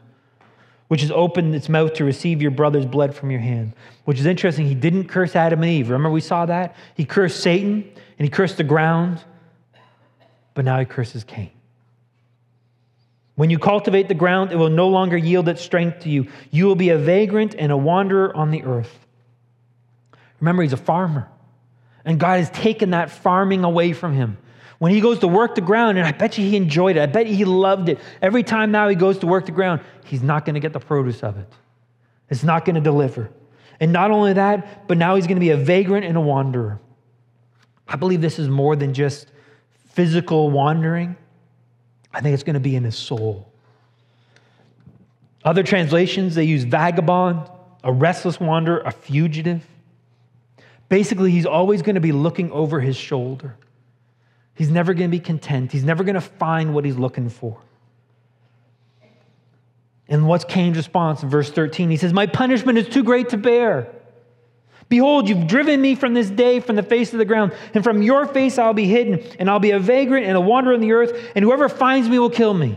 which 0.88 1.02
has 1.02 1.10
opened 1.10 1.54
its 1.54 1.68
mouth 1.68 1.92
to 1.96 2.04
receive 2.06 2.40
your 2.40 2.50
brother's 2.50 2.86
blood 2.86 3.14
from 3.14 3.30
your 3.30 3.40
hand. 3.40 3.74
Which 4.06 4.18
is 4.18 4.24
interesting. 4.24 4.64
He 4.64 4.74
didn't 4.74 5.08
curse 5.08 5.36
Adam 5.36 5.62
and 5.62 5.70
Eve. 5.70 5.90
Remember, 5.90 6.10
we 6.10 6.22
saw 6.22 6.46
that? 6.46 6.76
He 6.94 7.04
cursed 7.04 7.40
Satan 7.40 7.82
and 8.18 8.26
he 8.26 8.30
cursed 8.30 8.56
the 8.56 8.64
ground, 8.64 9.22
but 10.54 10.64
now 10.64 10.78
he 10.78 10.86
curses 10.86 11.24
Cain. 11.24 11.50
When 13.34 13.50
you 13.50 13.58
cultivate 13.58 14.08
the 14.08 14.14
ground, 14.14 14.52
it 14.52 14.56
will 14.56 14.70
no 14.70 14.88
longer 14.88 15.18
yield 15.18 15.46
its 15.46 15.60
strength 15.60 16.04
to 16.04 16.08
you. 16.08 16.28
You 16.50 16.68
will 16.68 16.74
be 16.74 16.88
a 16.88 16.96
vagrant 16.96 17.54
and 17.54 17.70
a 17.70 17.76
wanderer 17.76 18.34
on 18.34 18.50
the 18.50 18.64
earth. 18.64 18.98
Remember, 20.40 20.62
he's 20.62 20.72
a 20.72 20.78
farmer. 20.78 21.28
And 22.02 22.18
God 22.18 22.38
has 22.38 22.48
taken 22.48 22.92
that 22.92 23.10
farming 23.10 23.62
away 23.62 23.92
from 23.92 24.14
him. 24.14 24.38
When 24.80 24.92
he 24.92 25.02
goes 25.02 25.18
to 25.18 25.28
work 25.28 25.54
the 25.54 25.60
ground, 25.60 25.98
and 25.98 26.06
I 26.06 26.12
bet 26.12 26.38
you 26.38 26.48
he 26.48 26.56
enjoyed 26.56 26.96
it, 26.96 27.02
I 27.02 27.06
bet 27.06 27.26
he 27.26 27.44
loved 27.44 27.90
it. 27.90 27.98
Every 28.22 28.42
time 28.42 28.70
now 28.70 28.88
he 28.88 28.96
goes 28.96 29.18
to 29.18 29.26
work 29.26 29.44
the 29.44 29.52
ground, 29.52 29.82
he's 30.06 30.22
not 30.22 30.46
going 30.46 30.54
to 30.54 30.60
get 30.60 30.72
the 30.72 30.80
produce 30.80 31.22
of 31.22 31.36
it. 31.36 31.52
It's 32.30 32.42
not 32.42 32.64
going 32.64 32.76
to 32.76 32.80
deliver. 32.80 33.30
And 33.78 33.92
not 33.92 34.10
only 34.10 34.32
that, 34.32 34.88
but 34.88 34.96
now 34.96 35.16
he's 35.16 35.26
going 35.26 35.36
to 35.36 35.40
be 35.40 35.50
a 35.50 35.56
vagrant 35.58 36.06
and 36.06 36.16
a 36.16 36.20
wanderer. 36.22 36.80
I 37.86 37.96
believe 37.96 38.22
this 38.22 38.38
is 38.38 38.48
more 38.48 38.74
than 38.74 38.94
just 38.94 39.30
physical 39.90 40.50
wandering. 40.50 41.14
I 42.10 42.22
think 42.22 42.32
it's 42.32 42.42
going 42.42 42.54
to 42.54 42.60
be 42.60 42.74
in 42.74 42.84
his 42.84 42.96
soul. 42.96 43.52
Other 45.44 45.62
translations, 45.62 46.34
they 46.34 46.44
use 46.44 46.64
vagabond, 46.64 47.50
a 47.84 47.92
restless 47.92 48.40
wanderer, 48.40 48.80
a 48.86 48.92
fugitive. 48.92 49.62
Basically, 50.88 51.32
he's 51.32 51.44
always 51.44 51.82
going 51.82 51.96
to 51.96 52.00
be 52.00 52.12
looking 52.12 52.50
over 52.50 52.80
his 52.80 52.96
shoulder. 52.96 53.58
He's 54.60 54.68
never 54.68 54.92
going 54.92 55.08
to 55.08 55.16
be 55.16 55.20
content. 55.20 55.72
He's 55.72 55.84
never 55.84 56.04
going 56.04 56.16
to 56.16 56.20
find 56.20 56.74
what 56.74 56.84
he's 56.84 56.98
looking 56.98 57.30
for. 57.30 57.58
And 60.06 60.26
what's 60.28 60.44
Cain's 60.44 60.76
response 60.76 61.22
in 61.22 61.30
verse 61.30 61.50
13? 61.50 61.88
He 61.88 61.96
says, 61.96 62.12
My 62.12 62.26
punishment 62.26 62.76
is 62.76 62.86
too 62.86 63.02
great 63.02 63.30
to 63.30 63.38
bear. 63.38 63.90
Behold, 64.90 65.30
you've 65.30 65.46
driven 65.46 65.80
me 65.80 65.94
from 65.94 66.12
this 66.12 66.28
day 66.28 66.60
from 66.60 66.76
the 66.76 66.82
face 66.82 67.10
of 67.14 67.18
the 67.18 67.24
ground, 67.24 67.54
and 67.72 67.82
from 67.82 68.02
your 68.02 68.26
face 68.26 68.58
I'll 68.58 68.74
be 68.74 68.84
hidden, 68.84 69.26
and 69.38 69.48
I'll 69.48 69.60
be 69.60 69.70
a 69.70 69.78
vagrant 69.78 70.26
and 70.26 70.36
a 70.36 70.42
wanderer 70.42 70.74
on 70.74 70.80
the 70.80 70.92
earth, 70.92 71.30
and 71.34 71.42
whoever 71.42 71.70
finds 71.70 72.10
me 72.10 72.18
will 72.18 72.28
kill 72.28 72.52
me. 72.52 72.76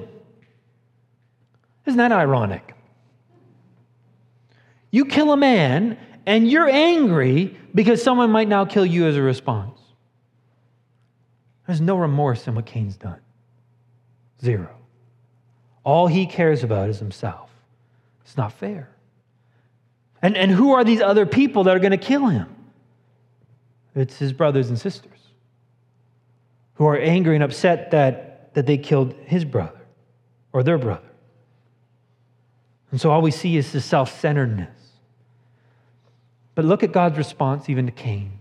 Isn't 1.86 1.98
that 1.98 2.14
ironic? 2.14 2.76
You 4.90 5.04
kill 5.04 5.34
a 5.34 5.38
man, 5.38 5.98
and 6.26 6.50
you're 6.50 6.70
angry 6.70 7.58
because 7.76 8.02
someone 8.02 8.32
might 8.32 8.48
now 8.48 8.64
kill 8.64 8.86
you 8.86 9.06
as 9.06 9.18
a 9.18 9.22
response. 9.22 9.83
There's 11.66 11.82
no 11.82 11.96
remorse 11.96 12.48
in 12.48 12.56
what 12.56 12.66
Cain's 12.66 12.98
done. 12.98 13.20
Zero. 14.42 14.70
All 15.84 16.08
he 16.08 16.26
cares 16.26 16.64
about 16.64 16.90
is 16.90 17.00
himself. 17.00 17.50
It's 18.24 18.38
not 18.38 18.54
fair. 18.54 18.90
And, 20.22 20.38
and 20.38 20.52
who 20.52 20.74
are 20.74 20.84
these 20.84 21.02
other 21.02 21.26
people 21.26 21.66
that 21.66 21.76
are 21.76 21.80
going 21.80 21.92
to 21.92 21.98
kill 21.98 22.28
him? 22.28 22.48
It's 23.96 24.18
his 24.18 24.34
brothers 24.34 24.70
and 24.70 24.80
sisters 24.80 25.12
who 26.76 26.86
are 26.86 26.98
angry 26.98 27.36
and 27.36 27.44
upset 27.44 27.92
that, 27.92 28.54
that 28.56 28.66
they 28.66 28.78
killed 28.78 29.14
his 29.26 29.46
brother 29.46 29.82
or 30.52 30.64
their 30.64 30.78
brother. 30.78 31.04
And 32.92 33.00
so 33.00 33.12
all 33.12 33.22
we 33.22 33.32
see 33.32 33.58
is 33.58 33.72
the 33.72 33.82
self 33.82 34.20
centeredness. 34.20 34.70
But 36.56 36.66
look 36.66 36.84
at 36.84 36.92
God's 36.92 37.18
response 37.18 37.70
even 37.70 37.86
to 37.88 37.92
Cain. 37.92 38.40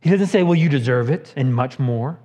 He 0.00 0.10
doesn't 0.10 0.28
say, 0.28 0.42
Well, 0.42 0.54
you 0.54 0.68
deserve 0.68 1.10
it, 1.10 1.32
and 1.36 1.54
much 1.54 1.78
more. 1.78 2.18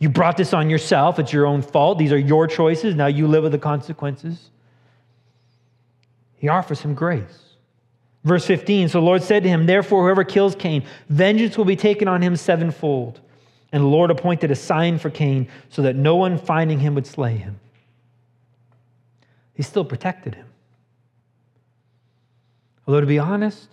You 0.00 0.08
brought 0.08 0.38
this 0.38 0.52
on 0.52 0.70
yourself. 0.70 1.18
It's 1.18 1.32
your 1.32 1.46
own 1.46 1.62
fault. 1.62 1.98
These 1.98 2.10
are 2.10 2.18
your 2.18 2.48
choices. 2.48 2.94
Now 2.94 3.06
you 3.06 3.28
live 3.28 3.44
with 3.44 3.52
the 3.52 3.58
consequences. 3.58 4.50
He 6.36 6.48
offers 6.48 6.80
him 6.80 6.94
grace. 6.94 7.50
Verse 8.24 8.46
15 8.46 8.88
So 8.88 8.98
the 8.98 9.04
Lord 9.04 9.22
said 9.22 9.42
to 9.42 9.48
him, 9.48 9.66
Therefore, 9.66 10.04
whoever 10.04 10.24
kills 10.24 10.54
Cain, 10.54 10.84
vengeance 11.10 11.58
will 11.58 11.66
be 11.66 11.76
taken 11.76 12.08
on 12.08 12.22
him 12.22 12.34
sevenfold. 12.34 13.20
And 13.72 13.84
the 13.84 13.88
Lord 13.88 14.10
appointed 14.10 14.50
a 14.50 14.56
sign 14.56 14.98
for 14.98 15.10
Cain 15.10 15.48
so 15.68 15.82
that 15.82 15.94
no 15.94 16.16
one 16.16 16.38
finding 16.38 16.80
him 16.80 16.94
would 16.94 17.06
slay 17.06 17.36
him. 17.36 17.60
He 19.52 19.62
still 19.62 19.84
protected 19.84 20.34
him. 20.34 20.46
Although, 22.86 23.00
to 23.00 23.06
be 23.06 23.18
honest, 23.18 23.68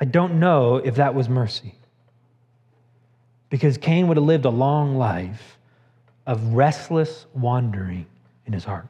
I 0.00 0.04
don't 0.04 0.38
know 0.38 0.76
if 0.76 0.94
that 0.94 1.14
was 1.14 1.28
mercy. 1.28 1.74
Because 3.50 3.78
Cain 3.78 4.08
would 4.08 4.16
have 4.16 4.26
lived 4.26 4.44
a 4.44 4.50
long 4.50 4.96
life 4.96 5.58
of 6.26 6.54
restless 6.54 7.26
wandering 7.34 8.06
in 8.46 8.52
his 8.52 8.64
heart. 8.64 8.88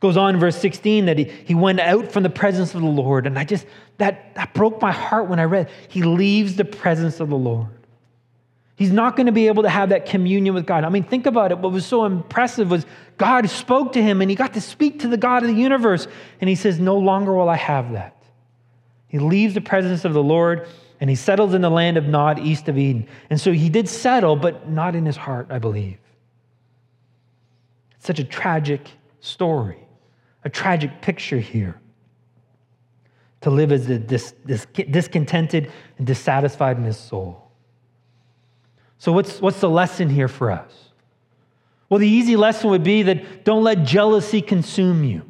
Goes 0.00 0.16
on 0.16 0.34
in 0.34 0.40
verse 0.40 0.56
16 0.58 1.06
that 1.06 1.18
he, 1.18 1.24
he 1.24 1.54
went 1.54 1.80
out 1.80 2.12
from 2.12 2.22
the 2.22 2.30
presence 2.30 2.74
of 2.74 2.82
the 2.82 2.86
Lord. 2.86 3.26
And 3.26 3.38
I 3.38 3.44
just, 3.44 3.66
that, 3.98 4.34
that 4.34 4.52
broke 4.52 4.82
my 4.82 4.92
heart 4.92 5.28
when 5.28 5.38
I 5.38 5.44
read, 5.44 5.70
he 5.88 6.02
leaves 6.02 6.56
the 6.56 6.64
presence 6.64 7.20
of 7.20 7.30
the 7.30 7.36
Lord. 7.36 7.68
He's 8.76 8.92
not 8.92 9.16
going 9.16 9.26
to 9.26 9.32
be 9.32 9.46
able 9.46 9.62
to 9.62 9.70
have 9.70 9.88
that 9.88 10.04
communion 10.04 10.54
with 10.54 10.66
God. 10.66 10.84
I 10.84 10.90
mean, 10.90 11.04
think 11.04 11.24
about 11.24 11.50
it. 11.50 11.58
What 11.58 11.72
was 11.72 11.86
so 11.86 12.04
impressive 12.04 12.70
was 12.70 12.84
God 13.16 13.48
spoke 13.48 13.92
to 13.92 14.02
him 14.02 14.20
and 14.20 14.28
he 14.28 14.36
got 14.36 14.52
to 14.52 14.60
speak 14.60 15.00
to 15.00 15.08
the 15.08 15.16
God 15.16 15.42
of 15.42 15.48
the 15.48 15.54
universe. 15.54 16.06
And 16.42 16.50
he 16.50 16.56
says, 16.56 16.78
No 16.78 16.98
longer 16.98 17.32
will 17.32 17.48
I 17.48 17.56
have 17.56 17.92
that. 17.92 18.22
He 19.08 19.18
leaves 19.18 19.54
the 19.54 19.62
presence 19.62 20.04
of 20.04 20.12
the 20.12 20.22
Lord 20.22 20.68
and 21.00 21.10
he 21.10 21.16
settles 21.16 21.54
in 21.54 21.60
the 21.60 21.70
land 21.70 21.96
of 21.96 22.06
Nod, 22.06 22.38
east 22.38 22.68
of 22.68 22.78
Eden. 22.78 23.06
And 23.28 23.40
so 23.40 23.52
he 23.52 23.68
did 23.68 23.88
settle, 23.88 24.36
but 24.36 24.70
not 24.70 24.94
in 24.94 25.04
his 25.04 25.16
heart, 25.16 25.48
I 25.50 25.58
believe. 25.58 25.98
It's 27.96 28.06
such 28.06 28.18
a 28.18 28.24
tragic 28.24 28.88
story, 29.20 29.78
a 30.44 30.48
tragic 30.48 31.02
picture 31.02 31.38
here. 31.38 31.80
To 33.42 33.50
live 33.50 33.70
as 33.70 33.86
this, 33.86 34.34
this 34.44 34.66
discontented 34.74 35.70
and 35.98 36.06
dissatisfied 36.06 36.78
in 36.78 36.84
his 36.84 36.96
soul. 36.96 37.50
So, 38.98 39.12
what's, 39.12 39.40
what's 39.40 39.60
the 39.60 39.70
lesson 39.70 40.08
here 40.08 40.26
for 40.26 40.50
us? 40.50 40.72
Well, 41.88 42.00
the 42.00 42.08
easy 42.08 42.34
lesson 42.34 42.70
would 42.70 42.82
be 42.82 43.02
that 43.02 43.44
don't 43.44 43.62
let 43.62 43.84
jealousy 43.84 44.42
consume 44.42 45.04
you. 45.04 45.22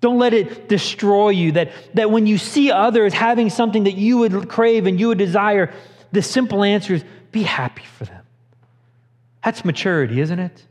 Don't 0.00 0.18
let 0.18 0.34
it 0.34 0.68
destroy 0.68 1.30
you. 1.30 1.52
That, 1.52 1.72
that 1.94 2.10
when 2.10 2.26
you 2.26 2.38
see 2.38 2.70
others 2.70 3.12
having 3.12 3.50
something 3.50 3.84
that 3.84 3.94
you 3.94 4.18
would 4.18 4.48
crave 4.48 4.86
and 4.86 5.00
you 5.00 5.08
would 5.08 5.18
desire, 5.18 5.72
the 6.12 6.22
simple 6.22 6.62
answer 6.62 6.94
is 6.94 7.04
be 7.32 7.42
happy 7.42 7.84
for 7.98 8.04
them. 8.04 8.24
That's 9.44 9.64
maturity, 9.64 10.20
isn't 10.20 10.38
it? 10.38 10.64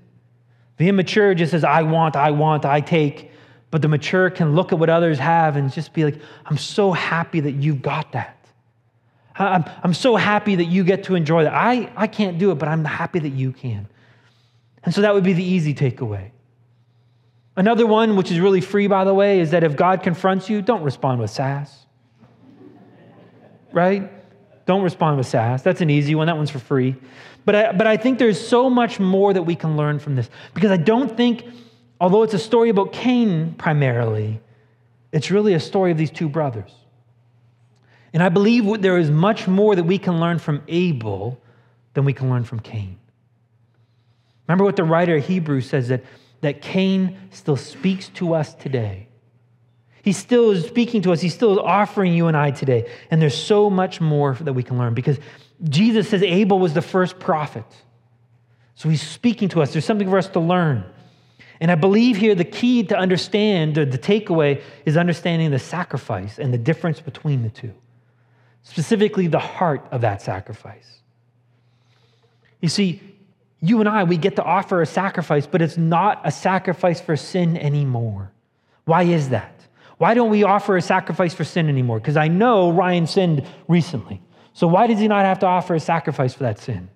The 0.77 0.89
immature 0.89 1.33
just 1.33 1.51
says, 1.51 1.63
I 1.63 1.83
want, 1.83 2.15
I 2.15 2.31
want, 2.31 2.65
I 2.65 2.81
take. 2.81 3.31
But 3.71 3.81
the 3.81 3.87
mature 3.87 4.29
can 4.29 4.55
look 4.55 4.71
at 4.71 4.79
what 4.79 4.89
others 4.89 5.19
have 5.19 5.55
and 5.55 5.71
just 5.71 5.93
be 5.93 6.03
like, 6.05 6.19
I'm 6.45 6.57
so 6.57 6.91
happy 6.91 7.39
that 7.39 7.51
you've 7.51 7.81
got 7.81 8.11
that. 8.11 8.37
I'm, 9.37 9.65
I'm 9.83 9.93
so 9.93 10.15
happy 10.15 10.55
that 10.55 10.65
you 10.65 10.83
get 10.83 11.03
to 11.05 11.15
enjoy 11.15 11.43
that. 11.43 11.53
I, 11.53 11.91
I 11.95 12.07
can't 12.07 12.37
do 12.37 12.51
it, 12.51 12.55
but 12.55 12.69
I'm 12.69 12.85
happy 12.85 13.19
that 13.19 13.29
you 13.29 13.51
can. 13.51 13.87
And 14.83 14.93
so 14.93 15.01
that 15.01 15.13
would 15.13 15.23
be 15.23 15.33
the 15.33 15.43
easy 15.43 15.73
takeaway. 15.73 16.31
Another 17.55 17.87
one, 17.87 18.15
which 18.15 18.31
is 18.31 18.39
really 18.39 18.61
free, 18.61 18.87
by 18.87 19.03
the 19.03 19.13
way, 19.13 19.39
is 19.39 19.51
that 19.51 19.63
if 19.63 19.75
God 19.75 20.03
confronts 20.03 20.49
you, 20.49 20.61
don't 20.61 20.83
respond 20.83 21.21
with 21.21 21.29
sass. 21.29 21.85
Right? 23.71 24.11
Don't 24.65 24.81
respond 24.81 25.17
with 25.17 25.27
sass. 25.27 25.61
That's 25.61 25.81
an 25.81 25.89
easy 25.89 26.15
one. 26.15 26.27
That 26.27 26.37
one's 26.37 26.49
for 26.49 26.59
free. 26.59 26.95
But 27.45 27.55
I, 27.55 27.71
but 27.71 27.87
I 27.87 27.97
think 27.97 28.19
there's 28.19 28.45
so 28.45 28.69
much 28.69 28.99
more 28.99 29.31
that 29.31 29.43
we 29.43 29.55
can 29.55 29.77
learn 29.77 29.99
from 29.99 30.15
this 30.15 30.29
because 30.53 30.71
I 30.71 30.77
don't 30.77 31.15
think, 31.15 31.45
although 32.01 32.23
it's 32.23 32.33
a 32.33 32.39
story 32.39 32.69
about 32.69 32.91
Cain 32.91 33.53
primarily, 33.57 34.41
it's 35.11 35.31
really 35.31 35.53
a 35.53 35.59
story 35.59 35.91
of 35.91 35.97
these 35.97 36.11
two 36.11 36.27
brothers. 36.27 36.71
And 38.13 38.23
I 38.23 38.29
believe 38.29 38.81
there 38.81 38.97
is 38.97 39.11
much 39.11 39.47
more 39.47 39.75
that 39.75 39.83
we 39.83 39.97
can 39.97 40.19
learn 40.19 40.39
from 40.39 40.61
Abel 40.67 41.39
than 41.93 42.05
we 42.05 42.13
can 42.13 42.29
learn 42.29 42.43
from 42.43 42.59
Cain. 42.59 42.97
Remember 44.47 44.63
what 44.63 44.75
the 44.75 44.83
writer 44.83 45.17
of 45.17 45.25
Hebrews 45.25 45.69
says 45.69 45.89
that, 45.89 46.03
that 46.45 46.61
Cain 46.61 47.17
still 47.31 47.57
speaks 47.57 48.09
to 48.09 48.33
us 48.33 48.53
today. 48.53 49.07
He 50.01 50.13
still 50.13 50.51
is 50.51 50.65
speaking 50.65 51.01
to 51.01 51.11
us. 51.11 51.19
He's 51.19 51.33
still 51.33 51.53
is 51.53 51.57
offering 51.57 52.13
you 52.13 52.27
and 52.27 52.37
I 52.37 52.51
today. 52.51 52.89
And 53.09 53.21
there's 53.21 53.37
so 53.37 53.69
much 53.69 53.99
more 53.99 54.35
that 54.35 54.53
we 54.53 54.63
can 54.63 54.77
learn 54.77 54.93
because 54.93 55.19
Jesus 55.63 56.09
says 56.09 56.21
Abel 56.21 56.59
was 56.59 56.73
the 56.73 56.81
first 56.81 57.19
prophet. 57.19 57.65
So 58.75 58.89
he's 58.89 59.01
speaking 59.01 59.49
to 59.49 59.61
us. 59.61 59.73
There's 59.73 59.85
something 59.85 60.09
for 60.09 60.17
us 60.17 60.27
to 60.29 60.39
learn. 60.39 60.85
And 61.59 61.71
I 61.71 61.75
believe 61.75 62.17
here 62.17 62.35
the 62.35 62.43
key 62.43 62.83
to 62.83 62.97
understand, 62.97 63.75
the 63.75 63.85
takeaway, 63.85 64.61
is 64.85 64.97
understanding 64.97 65.51
the 65.51 65.59
sacrifice 65.59 66.37
and 66.37 66.53
the 66.53 66.57
difference 66.57 66.99
between 66.99 67.41
the 67.41 67.49
two 67.49 67.73
specifically 68.65 69.27
the 69.27 69.39
heart 69.39 69.87
of 69.91 70.01
that 70.01 70.23
sacrifice. 70.23 70.99
You 72.61 72.67
see, 72.67 72.99
you 73.67 73.79
and 73.79 73.89
I, 73.89 74.03
we 74.03 74.17
get 74.17 74.35
to 74.35 74.43
offer 74.43 74.81
a 74.81 74.85
sacrifice, 74.85 75.47
but 75.47 75.61
it's 75.61 75.77
not 75.77 76.21
a 76.23 76.31
sacrifice 76.31 77.01
for 77.01 77.15
sin 77.15 77.57
anymore. 77.57 78.31
Why 78.85 79.03
is 79.03 79.29
that? 79.29 79.51
Why 79.97 80.13
don't 80.13 80.29
we 80.29 80.43
offer 80.43 80.75
a 80.77 80.81
sacrifice 80.81 81.33
for 81.33 81.43
sin 81.43 81.69
anymore? 81.69 81.99
Because 81.99 82.17
I 82.17 82.27
know 82.27 82.71
Ryan 82.71 83.07
sinned 83.07 83.47
recently. 83.67 84.21
So 84.53 84.67
why 84.67 84.87
does 84.87 84.99
he 84.99 85.07
not 85.07 85.25
have 85.25 85.39
to 85.39 85.45
offer 85.45 85.75
a 85.75 85.79
sacrifice 85.79 86.33
for 86.33 86.43
that 86.43 86.59
sin? 86.59 86.89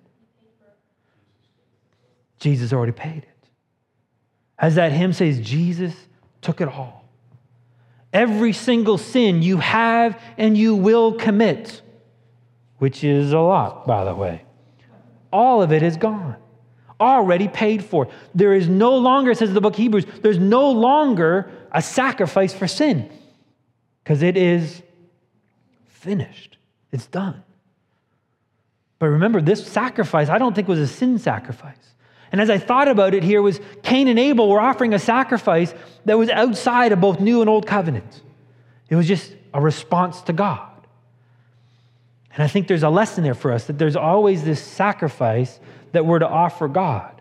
Jesus 2.38 2.72
already 2.72 2.92
paid 2.92 3.18
it. 3.18 3.48
As 4.58 4.74
that 4.74 4.92
hymn 4.92 5.12
says, 5.12 5.40
Jesus 5.40 5.94
took 6.40 6.60
it 6.60 6.68
all. 6.68 7.08
Every 8.12 8.52
single 8.52 8.98
sin 8.98 9.42
you 9.42 9.58
have 9.58 10.20
and 10.36 10.56
you 10.56 10.74
will 10.74 11.12
commit, 11.12 11.80
which 12.78 13.04
is 13.04 13.32
a 13.32 13.38
lot, 13.38 13.86
by 13.86 14.04
the 14.04 14.14
way, 14.14 14.42
all 15.32 15.62
of 15.62 15.72
it 15.72 15.82
is 15.82 15.96
gone, 15.96 16.36
already 17.00 17.48
paid 17.48 17.84
for. 17.84 18.08
There 18.34 18.52
is 18.54 18.68
no 18.68 18.96
longer, 18.96 19.34
says 19.34 19.52
the 19.52 19.60
book 19.60 19.76
Hebrews, 19.76 20.06
there's 20.22 20.38
no 20.38 20.70
longer 20.70 21.50
a 21.72 21.82
sacrifice 21.82 22.52
for 22.52 22.66
sin 22.66 23.10
because 24.04 24.22
it 24.22 24.36
is 24.36 24.82
finished, 25.88 26.56
it's 26.92 27.06
done. 27.06 27.42
But 28.98 29.06
remember, 29.06 29.40
this 29.40 29.66
sacrifice, 29.66 30.28
I 30.28 30.38
don't 30.38 30.54
think 30.54 30.68
was 30.68 30.78
a 30.78 30.86
sin 30.86 31.18
sacrifice. 31.18 31.76
And 32.32 32.40
as 32.40 32.50
I 32.50 32.58
thought 32.58 32.86
about 32.86 33.14
it 33.14 33.22
here 33.22 33.42
was 33.42 33.60
Cain 33.82 34.06
and 34.08 34.18
Abel 34.18 34.48
were 34.48 34.60
offering 34.60 34.94
a 34.94 34.98
sacrifice 34.98 35.74
that 36.04 36.18
was 36.18 36.28
outside 36.28 36.92
of 36.92 37.00
both 37.00 37.18
new 37.18 37.40
and 37.40 37.50
old 37.50 37.66
covenants. 37.66 38.20
It 38.88 38.96
was 38.96 39.08
just 39.08 39.34
a 39.52 39.60
response 39.60 40.20
to 40.22 40.32
God. 40.32 40.68
And 42.34 42.42
I 42.42 42.46
think 42.46 42.68
there's 42.68 42.84
a 42.84 42.90
lesson 42.90 43.24
there 43.24 43.34
for 43.34 43.52
us 43.52 43.66
that 43.66 43.78
there's 43.78 43.96
always 43.96 44.44
this 44.44 44.62
sacrifice 44.62 45.58
that 45.92 46.06
we're 46.06 46.18
to 46.18 46.28
offer 46.28 46.68
God. 46.68 47.20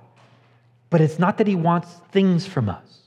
But 0.89 1.01
it's 1.01 1.19
not 1.19 1.37
that 1.37 1.47
he 1.47 1.55
wants 1.55 1.93
things 2.11 2.45
from 2.45 2.69
us. 2.69 2.99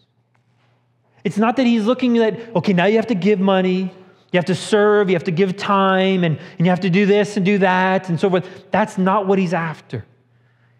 It's 1.25 1.39
not 1.39 1.57
that 1.57 1.67
he's 1.67 1.85
looking 1.85 2.19
at, 2.19 2.55
okay, 2.57 2.73
now 2.73 2.87
you 2.87 2.97
have 2.97 3.07
to 3.09 3.15
give 3.15 3.39
money, 3.39 3.93
you 4.33 4.39
have 4.39 4.45
to 4.47 4.55
serve, 4.55 5.09
you 5.09 5.15
have 5.15 5.25
to 5.25 5.31
give 5.31 5.57
time, 5.57 6.25
and, 6.25 6.39
and 6.59 6.67
you 6.67 6.71
have 6.71 6.81
to 6.81 6.91
do 6.91 7.07
this 7.07 7.37
and 7.37 7.47
do 7.47 7.59
that, 7.59 8.09
and 8.09 8.19
so 8.19 8.31
forth. 8.31 8.71
That's 8.71 8.99
not 8.99 9.27
what 9.27 9.39
he's 9.39 9.55
after. 9.55 10.05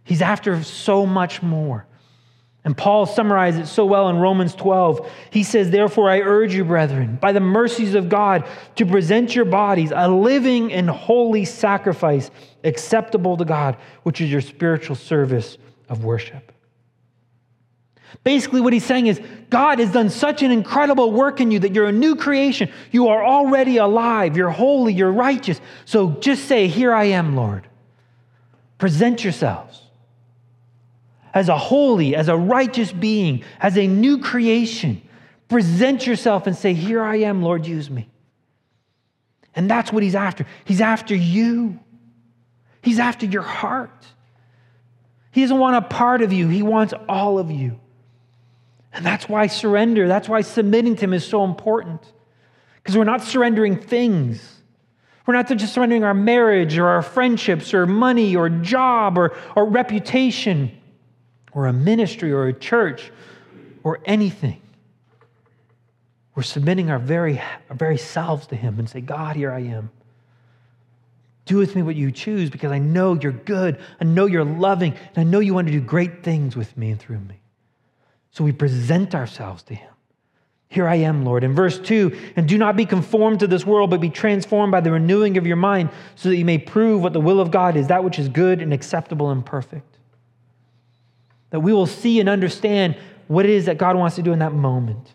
He's 0.05 0.23
after 0.23 0.63
so 0.63 1.07
much 1.07 1.43
more. 1.43 1.87
And 2.65 2.77
Paul 2.77 3.07
summarized 3.07 3.59
it 3.59 3.67
so 3.67 3.85
well 3.85 4.09
in 4.09 4.19
Romans 4.19 4.55
12. 4.55 5.11
He 5.31 5.43
says, 5.43 5.71
Therefore, 5.71 6.09
I 6.09 6.21
urge 6.21 6.55
you, 6.55 6.65
brethren, 6.65 7.19
by 7.21 7.33
the 7.33 7.41
mercies 7.41 7.95
of 7.95 8.09
God, 8.09 8.47
to 8.77 8.87
present 8.87 9.35
your 9.35 9.45
bodies 9.45 9.93
a 9.95 10.09
living 10.09 10.73
and 10.73 10.89
holy 10.89 11.45
sacrifice 11.45 12.31
acceptable 12.63 13.37
to 13.37 13.45
God, 13.45 13.77
which 14.05 14.21
is 14.21 14.31
your 14.31 14.41
spiritual 14.41 14.95
service 14.95 15.59
of 15.89 16.05
worship. 16.05 16.53
Basically, 18.23 18.61
what 18.61 18.73
he's 18.73 18.85
saying 18.85 19.09
is 19.09 19.21
God 19.51 19.81
has 19.81 19.91
done 19.91 20.09
such 20.09 20.45
an 20.45 20.53
incredible 20.53 21.11
work 21.11 21.41
in 21.41 21.51
you 21.51 21.59
that 21.61 21.75
you're 21.75 21.89
a 21.89 21.93
new 21.93 22.15
creation. 22.15 22.71
You 22.93 23.09
are 23.09 23.25
already 23.25 23.79
alive. 23.79 24.37
You're 24.37 24.51
holy. 24.51 24.93
You're 24.93 25.11
righteous. 25.11 25.61
So 25.85 26.11
just 26.21 26.45
say, 26.45 26.69
Here 26.69 26.93
I 26.93 27.05
am, 27.05 27.35
Lord. 27.35 27.67
Present 28.79 29.25
yourselves 29.25 29.82
as 31.35 31.49
a 31.49 31.57
holy, 31.57 32.15
as 32.15 32.29
a 32.29 32.37
righteous 32.37 32.93
being, 32.93 33.43
as 33.61 33.77
a 33.77 33.87
new 33.87 34.19
creation. 34.19 35.01
Present 35.49 36.07
yourself 36.07 36.47
and 36.47 36.57
say, 36.57 36.75
Here 36.75 37.03
I 37.03 37.17
am, 37.17 37.43
Lord, 37.43 37.67
use 37.67 37.91
me. 37.91 38.09
And 39.55 39.71
that's 39.71 39.93
what 39.93 40.03
he's 40.03 40.15
after. 40.15 40.47
He's 40.65 40.81
after 40.81 41.15
you, 41.15 41.79
he's 42.83 42.99
after 42.99 43.27
your 43.27 43.43
heart. 43.43 44.07
He 45.31 45.41
doesn't 45.41 45.59
want 45.59 45.77
a 45.77 45.83
part 45.83 46.23
of 46.23 46.33
you, 46.33 46.49
he 46.49 46.63
wants 46.63 46.95
all 47.09 47.39
of 47.39 47.51
you. 47.51 47.79
And 48.95 49.07
that's 49.07 49.27
why 49.29 49.47
surrender, 49.47 50.07
that's 50.07 50.29
why 50.29 50.43
submitting 50.43 50.97
to 50.97 51.05
him 51.05 51.15
is 51.15 51.27
so 51.27 51.45
important. 51.45 52.01
Because 52.77 52.97
we're 52.97 53.05
not 53.05 53.23
surrendering 53.23 53.79
things. 53.79 54.63
We're 55.25 55.35
not 55.35 55.49
just 55.49 55.73
surrendering 55.73 56.05
our 56.05 56.15
marriage 56.15 56.77
or 56.77 56.89
our 56.89 57.01
friendships 57.01 57.73
or 57.73 57.87
money 57.87 58.35
or 58.35 58.49
job 58.49 59.17
or, 59.17 59.35
or 59.55 59.67
reputation 59.67 60.77
or 61.55 61.67
a 61.67 61.73
ministry 61.73 62.33
or 62.33 62.47
a 62.47 62.53
church 62.53 63.11
or 63.83 64.01
anything. 64.05 64.61
We're 66.35 66.43
submitting 66.43 66.91
our 66.91 66.99
very, 66.99 67.41
our 67.69 67.77
very 67.77 67.99
selves 67.99 68.47
to 68.49 68.57
Him 68.57 68.79
and 68.79 68.89
say, 68.89 69.01
God, 69.01 69.37
here 69.37 69.53
I 69.53 69.61
am. 69.61 69.91
Do 71.45 71.57
with 71.59 71.75
me 71.75 71.83
what 71.83 71.97
you 71.97 72.11
choose 72.11 72.49
because 72.51 72.73
I 72.73 72.79
know 72.79 73.15
you're 73.15 73.33
good. 73.33 73.79
I 74.01 74.05
know 74.05 74.27
you're 74.27 74.45
loving. 74.45 74.95
And 75.15 75.19
I 75.19 75.25
know 75.25 75.41
you 75.41 75.55
want 75.55 75.67
to 75.67 75.73
do 75.73 75.81
great 75.81 76.23
things 76.23 76.57
with 76.57 76.77
me 76.77 76.91
and 76.91 77.01
through 77.01 77.19
me. 77.19 77.41
So 78.31 78.45
we 78.45 78.53
present 78.53 79.15
ourselves 79.15 79.63
to 79.65 79.75
Him. 79.75 79.93
Here 80.69 80.89
I 80.89 80.95
am, 80.97 81.27
Lord. 81.27 81.45
In 81.45 81.55
verse 81.55 81.79
2, 81.79 82.33
and 82.35 82.49
do 82.49 82.57
not 82.57 82.77
be 82.77 82.87
conformed 82.87 83.41
to 83.41 83.47
this 83.47 83.67
world, 83.67 83.91
but 83.91 84.01
be 84.01 84.09
transformed 84.09 84.73
by 84.73 84.81
the 84.81 84.91
renewing 84.91 85.37
of 85.37 85.47
your 85.47 85.57
mind, 85.57 85.91
so 86.15 86.31
that 86.31 86.37
you 86.37 86.47
may 86.47 86.57
prove 86.57 87.03
what 87.03 87.13
the 87.13 87.21
will 87.21 87.41
of 87.41 87.51
God 87.51 87.77
is, 87.77 87.89
that 87.89 88.03
which 88.03 88.19
is 88.19 88.31
good 88.31 88.63
and 88.63 88.73
acceptable 88.73 89.31
and 89.31 89.45
perfect. 89.45 89.92
That 91.53 91.61
we 91.61 91.73
will 91.73 91.87
see 91.87 92.19
and 92.19 92.29
understand 92.29 92.97
what 93.29 93.47
it 93.47 93.51
is 93.51 93.67
that 93.67 93.79
God 93.79 93.97
wants 93.97 94.17
to 94.17 94.23
do 94.23 94.33
in 94.33 94.41
that 94.41 94.53
moment. 94.53 95.15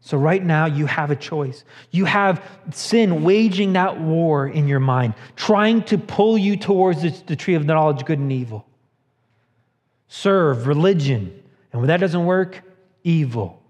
So, 0.00 0.18
right 0.18 0.44
now, 0.44 0.66
you 0.66 0.84
have 0.84 1.10
a 1.10 1.16
choice. 1.16 1.64
You 1.90 2.04
have 2.04 2.46
sin 2.72 3.24
waging 3.24 3.72
that 3.72 3.98
war 3.98 4.46
in 4.46 4.68
your 4.68 4.78
mind, 4.78 5.14
trying 5.34 5.82
to 5.84 5.96
pull 5.96 6.36
you 6.36 6.58
towards 6.58 7.22
the 7.22 7.34
tree 7.34 7.54
of 7.54 7.64
knowledge, 7.64 8.04
good 8.04 8.18
and 8.18 8.30
evil. 8.30 8.66
Serve 10.06 10.66
religion. 10.66 11.42
And 11.72 11.80
when 11.80 11.88
that 11.88 12.00
doesn't 12.00 12.26
work, 12.26 12.60
evil, 13.02 13.62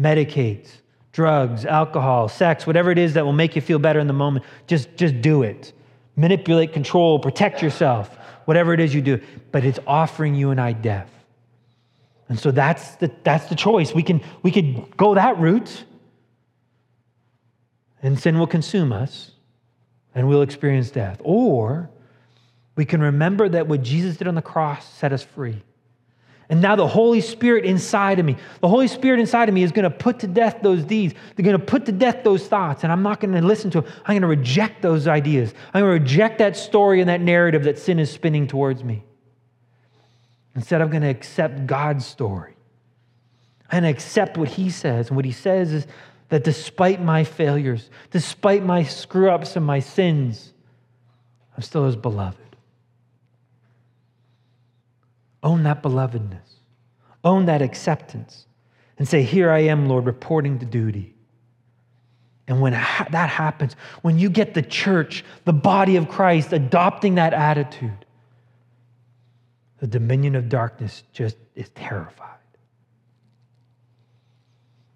medicates, 0.00 0.68
drugs, 1.12 1.64
alcohol, 1.64 2.28
sex, 2.28 2.66
whatever 2.66 2.90
it 2.90 2.98
is 2.98 3.14
that 3.14 3.24
will 3.24 3.32
make 3.32 3.56
you 3.56 3.62
feel 3.62 3.78
better 3.78 4.00
in 4.00 4.08
the 4.08 4.12
moment, 4.12 4.44
just, 4.66 4.96
just 4.96 5.20
do 5.20 5.42
it. 5.42 5.72
Manipulate, 6.18 6.72
control, 6.72 7.20
protect 7.20 7.62
yourself, 7.62 8.14
whatever 8.44 8.74
it 8.74 8.80
is 8.80 8.92
you 8.92 9.00
do. 9.00 9.20
But 9.52 9.64
it's 9.64 9.78
offering 9.86 10.34
you 10.34 10.50
and 10.50 10.60
I 10.60 10.72
death. 10.72 11.08
And 12.28 12.38
so 12.38 12.50
that's 12.50 12.96
the, 12.96 13.10
that's 13.22 13.46
the 13.46 13.54
choice. 13.54 13.94
We, 13.94 14.02
can, 14.02 14.20
we 14.42 14.50
could 14.50 14.96
go 14.96 15.14
that 15.14 15.38
route, 15.38 15.84
and 18.02 18.18
sin 18.18 18.36
will 18.36 18.48
consume 18.48 18.92
us, 18.92 19.30
and 20.12 20.28
we'll 20.28 20.42
experience 20.42 20.90
death. 20.90 21.20
Or 21.22 21.88
we 22.74 22.84
can 22.84 23.00
remember 23.00 23.48
that 23.48 23.68
what 23.68 23.82
Jesus 23.82 24.16
did 24.16 24.26
on 24.26 24.34
the 24.34 24.42
cross 24.42 24.92
set 24.92 25.12
us 25.12 25.22
free. 25.22 25.62
And 26.50 26.62
now 26.62 26.76
the 26.76 26.86
Holy 26.86 27.20
Spirit 27.20 27.66
inside 27.66 28.18
of 28.18 28.24
me, 28.24 28.36
the 28.60 28.68
Holy 28.68 28.88
Spirit 28.88 29.20
inside 29.20 29.50
of 29.50 29.54
me 29.54 29.62
is 29.62 29.70
going 29.70 29.84
to 29.84 29.90
put 29.90 30.20
to 30.20 30.26
death 30.26 30.60
those 30.62 30.82
deeds. 30.82 31.14
They're 31.36 31.44
going 31.44 31.58
to 31.58 31.64
put 31.64 31.84
to 31.86 31.92
death 31.92 32.24
those 32.24 32.46
thoughts. 32.48 32.84
And 32.84 32.92
I'm 32.92 33.02
not 33.02 33.20
going 33.20 33.34
to 33.34 33.42
listen 33.42 33.70
to 33.72 33.82
them. 33.82 33.92
I'm 34.06 34.14
going 34.14 34.22
to 34.22 34.28
reject 34.28 34.80
those 34.80 35.06
ideas. 35.06 35.52
I'm 35.74 35.82
going 35.82 35.94
to 35.94 36.00
reject 36.00 36.38
that 36.38 36.56
story 36.56 37.00
and 37.00 37.10
that 37.10 37.20
narrative 37.20 37.64
that 37.64 37.78
sin 37.78 37.98
is 37.98 38.10
spinning 38.10 38.46
towards 38.46 38.82
me. 38.82 39.04
Instead, 40.54 40.80
I'm 40.80 40.88
going 40.88 41.02
to 41.02 41.08
accept 41.08 41.66
God's 41.66 42.06
story. 42.06 42.56
I'm 43.70 43.82
going 43.82 43.92
to 43.92 43.96
accept 43.96 44.38
what 44.38 44.48
He 44.48 44.70
says. 44.70 45.08
And 45.08 45.16
what 45.16 45.26
He 45.26 45.32
says 45.32 45.72
is 45.72 45.86
that 46.30 46.44
despite 46.44 47.02
my 47.02 47.24
failures, 47.24 47.90
despite 48.10 48.64
my 48.64 48.84
screw 48.84 49.30
ups 49.30 49.54
and 49.54 49.66
my 49.66 49.80
sins, 49.80 50.54
I'm 51.54 51.62
still 51.62 51.84
His 51.84 51.96
beloved. 51.96 52.47
Own 55.42 55.62
that 55.64 55.82
belovedness, 55.82 56.60
own 57.24 57.46
that 57.46 57.62
acceptance, 57.62 58.46
and 58.98 59.06
say, 59.06 59.22
Here 59.22 59.50
I 59.50 59.60
am, 59.60 59.88
Lord, 59.88 60.06
reporting 60.06 60.58
to 60.58 60.66
duty. 60.66 61.14
And 62.48 62.60
when 62.60 62.72
that 62.72 63.28
happens, 63.28 63.74
when 64.02 64.18
you 64.18 64.30
get 64.30 64.54
the 64.54 64.62
church, 64.62 65.24
the 65.44 65.52
body 65.52 65.96
of 65.96 66.08
Christ, 66.08 66.52
adopting 66.52 67.16
that 67.16 67.34
attitude, 67.34 68.06
the 69.80 69.86
dominion 69.86 70.34
of 70.34 70.48
darkness 70.48 71.04
just 71.12 71.36
is 71.54 71.68
terrified. 71.70 72.38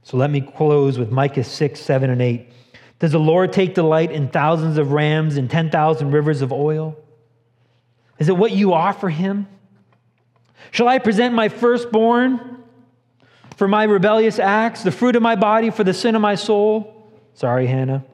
So 0.03 0.17
let 0.17 0.31
me 0.31 0.41
close 0.41 0.99
with 0.99 1.11
Micah 1.11 1.45
6, 1.45 1.81
7, 1.81 2.11
and 2.11 2.21
8. 2.21 2.49
Does 2.99 3.13
the 3.13 3.21
Lord 3.21 3.53
take 3.53 3.75
delight 3.75 4.11
in 4.11 4.29
thousands 4.29 4.79
of 4.79 4.93
rams 4.93 5.37
and 5.37 5.51
10,000 5.51 6.11
rivers 6.11 6.43
of 6.43 6.53
oil? 6.53 6.97
Is 8.19 8.29
it 8.29 8.37
what 8.37 8.53
you 8.53 8.73
offer 8.73 9.09
him? 9.09 9.47
Shall 10.71 10.89
I 10.89 10.99
present 10.99 11.35
my 11.35 11.49
firstborn 11.49 12.63
for 13.57 13.69
my 13.69 13.85
rebellious 13.85 14.39
acts, 14.39 14.83
the 14.83 14.93
fruit 14.93 15.17
of 15.17 15.23
my 15.23 15.37
body 15.37 15.71
for 15.71 15.85
the 15.85 15.95
sin 15.95 16.15
of 16.15 16.23
my 16.23 16.35
soul? 16.35 17.11
Sorry, 17.35 17.67
Hannah. 17.67 18.05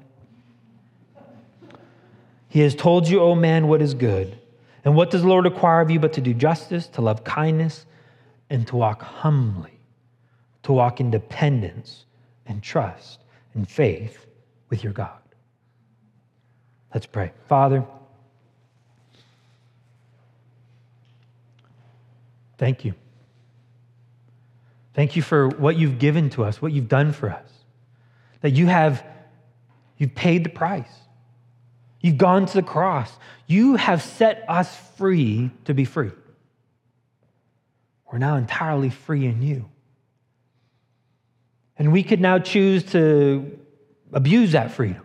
He 2.48 2.60
has 2.60 2.74
told 2.74 3.08
you, 3.08 3.20
O 3.20 3.30
oh 3.30 3.34
man, 3.34 3.68
what 3.68 3.82
is 3.82 3.94
good. 3.94 4.38
And 4.84 4.94
what 4.94 5.10
does 5.10 5.22
the 5.22 5.28
Lord 5.28 5.44
require 5.44 5.80
of 5.80 5.90
you 5.90 6.00
but 6.00 6.14
to 6.14 6.20
do 6.20 6.32
justice, 6.32 6.86
to 6.88 7.02
love 7.02 7.24
kindness, 7.24 7.84
and 8.48 8.66
to 8.68 8.76
walk 8.76 9.02
humbly, 9.02 9.78
to 10.62 10.72
walk 10.72 11.00
in 11.00 11.10
dependence 11.10 12.06
and 12.46 12.62
trust 12.62 13.20
and 13.54 13.68
faith 13.68 14.26
with 14.70 14.82
your 14.82 14.92
God? 14.92 15.18
Let's 16.94 17.06
pray. 17.06 17.32
Father, 17.48 17.84
Thank 22.58 22.84
you. 22.84 22.94
Thank 24.94 25.14
you 25.14 25.22
for 25.22 25.48
what 25.48 25.76
you've 25.76 25.98
given 25.98 26.28
to 26.30 26.44
us, 26.44 26.60
what 26.60 26.72
you've 26.72 26.88
done 26.88 27.12
for 27.12 27.30
us. 27.30 27.48
That 28.40 28.50
you 28.50 28.66
have 28.66 29.04
you've 29.96 30.14
paid 30.14 30.44
the 30.44 30.50
price. 30.50 30.90
You've 32.00 32.18
gone 32.18 32.46
to 32.46 32.54
the 32.54 32.62
cross. 32.62 33.10
You 33.46 33.76
have 33.76 34.02
set 34.02 34.44
us 34.48 34.74
free 34.96 35.50
to 35.64 35.74
be 35.74 35.84
free. 35.84 36.10
We're 38.10 38.18
now 38.18 38.36
entirely 38.36 38.90
free 38.90 39.26
in 39.26 39.42
you. 39.42 39.68
And 41.76 41.92
we 41.92 42.02
could 42.02 42.20
now 42.20 42.38
choose 42.38 42.82
to 42.92 43.58
abuse 44.12 44.52
that 44.52 44.72
freedom 44.72 45.02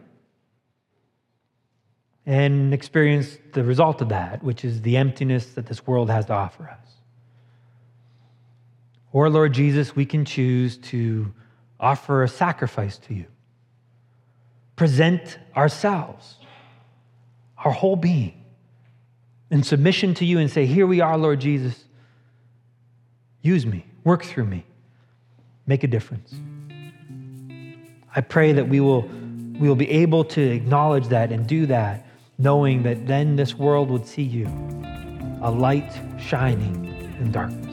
and 2.25 2.73
experience 2.73 3.37
the 3.53 3.63
result 3.63 4.01
of 4.01 4.09
that, 4.09 4.43
which 4.43 4.63
is 4.63 4.81
the 4.81 4.97
emptiness 4.97 5.45
that 5.53 5.65
this 5.65 5.85
world 5.85 6.09
has 6.09 6.25
to 6.25 6.33
offer 6.33 6.69
us. 6.69 7.02
Or, 9.13 9.29
Lord 9.29 9.53
Jesus, 9.53 9.95
we 9.95 10.05
can 10.05 10.25
choose 10.25 10.75
to 10.77 11.31
offer 11.79 12.23
a 12.23 12.27
sacrifice 12.27 12.97
to 12.97 13.13
you, 13.13 13.25
present 14.75 15.37
ourselves, 15.55 16.37
our 17.63 17.71
whole 17.71 17.95
being, 17.95 18.33
in 19.51 19.61
submission 19.61 20.15
to 20.15 20.25
you 20.25 20.39
and 20.39 20.49
say, 20.49 20.65
Here 20.65 20.87
we 20.87 20.99
are, 20.99 21.15
Lord 21.15 21.39
Jesus. 21.39 21.85
Use 23.43 23.67
me, 23.67 23.85
work 24.03 24.23
through 24.23 24.45
me, 24.45 24.65
make 25.67 25.83
a 25.83 25.87
difference. 25.87 26.33
I 28.15 28.21
pray 28.21 28.51
that 28.53 28.67
we 28.67 28.79
will, 28.79 29.01
we 29.59 29.67
will 29.67 29.75
be 29.75 29.89
able 29.91 30.23
to 30.25 30.41
acknowledge 30.41 31.07
that 31.09 31.31
and 31.31 31.45
do 31.45 31.67
that, 31.67 32.07
knowing 32.39 32.81
that 32.83 33.05
then 33.05 33.35
this 33.35 33.53
world 33.53 33.91
would 33.91 34.07
see 34.07 34.23
you, 34.23 34.47
a 35.43 35.51
light 35.51 35.91
shining 36.17 36.85
in 37.19 37.31
darkness. 37.31 37.72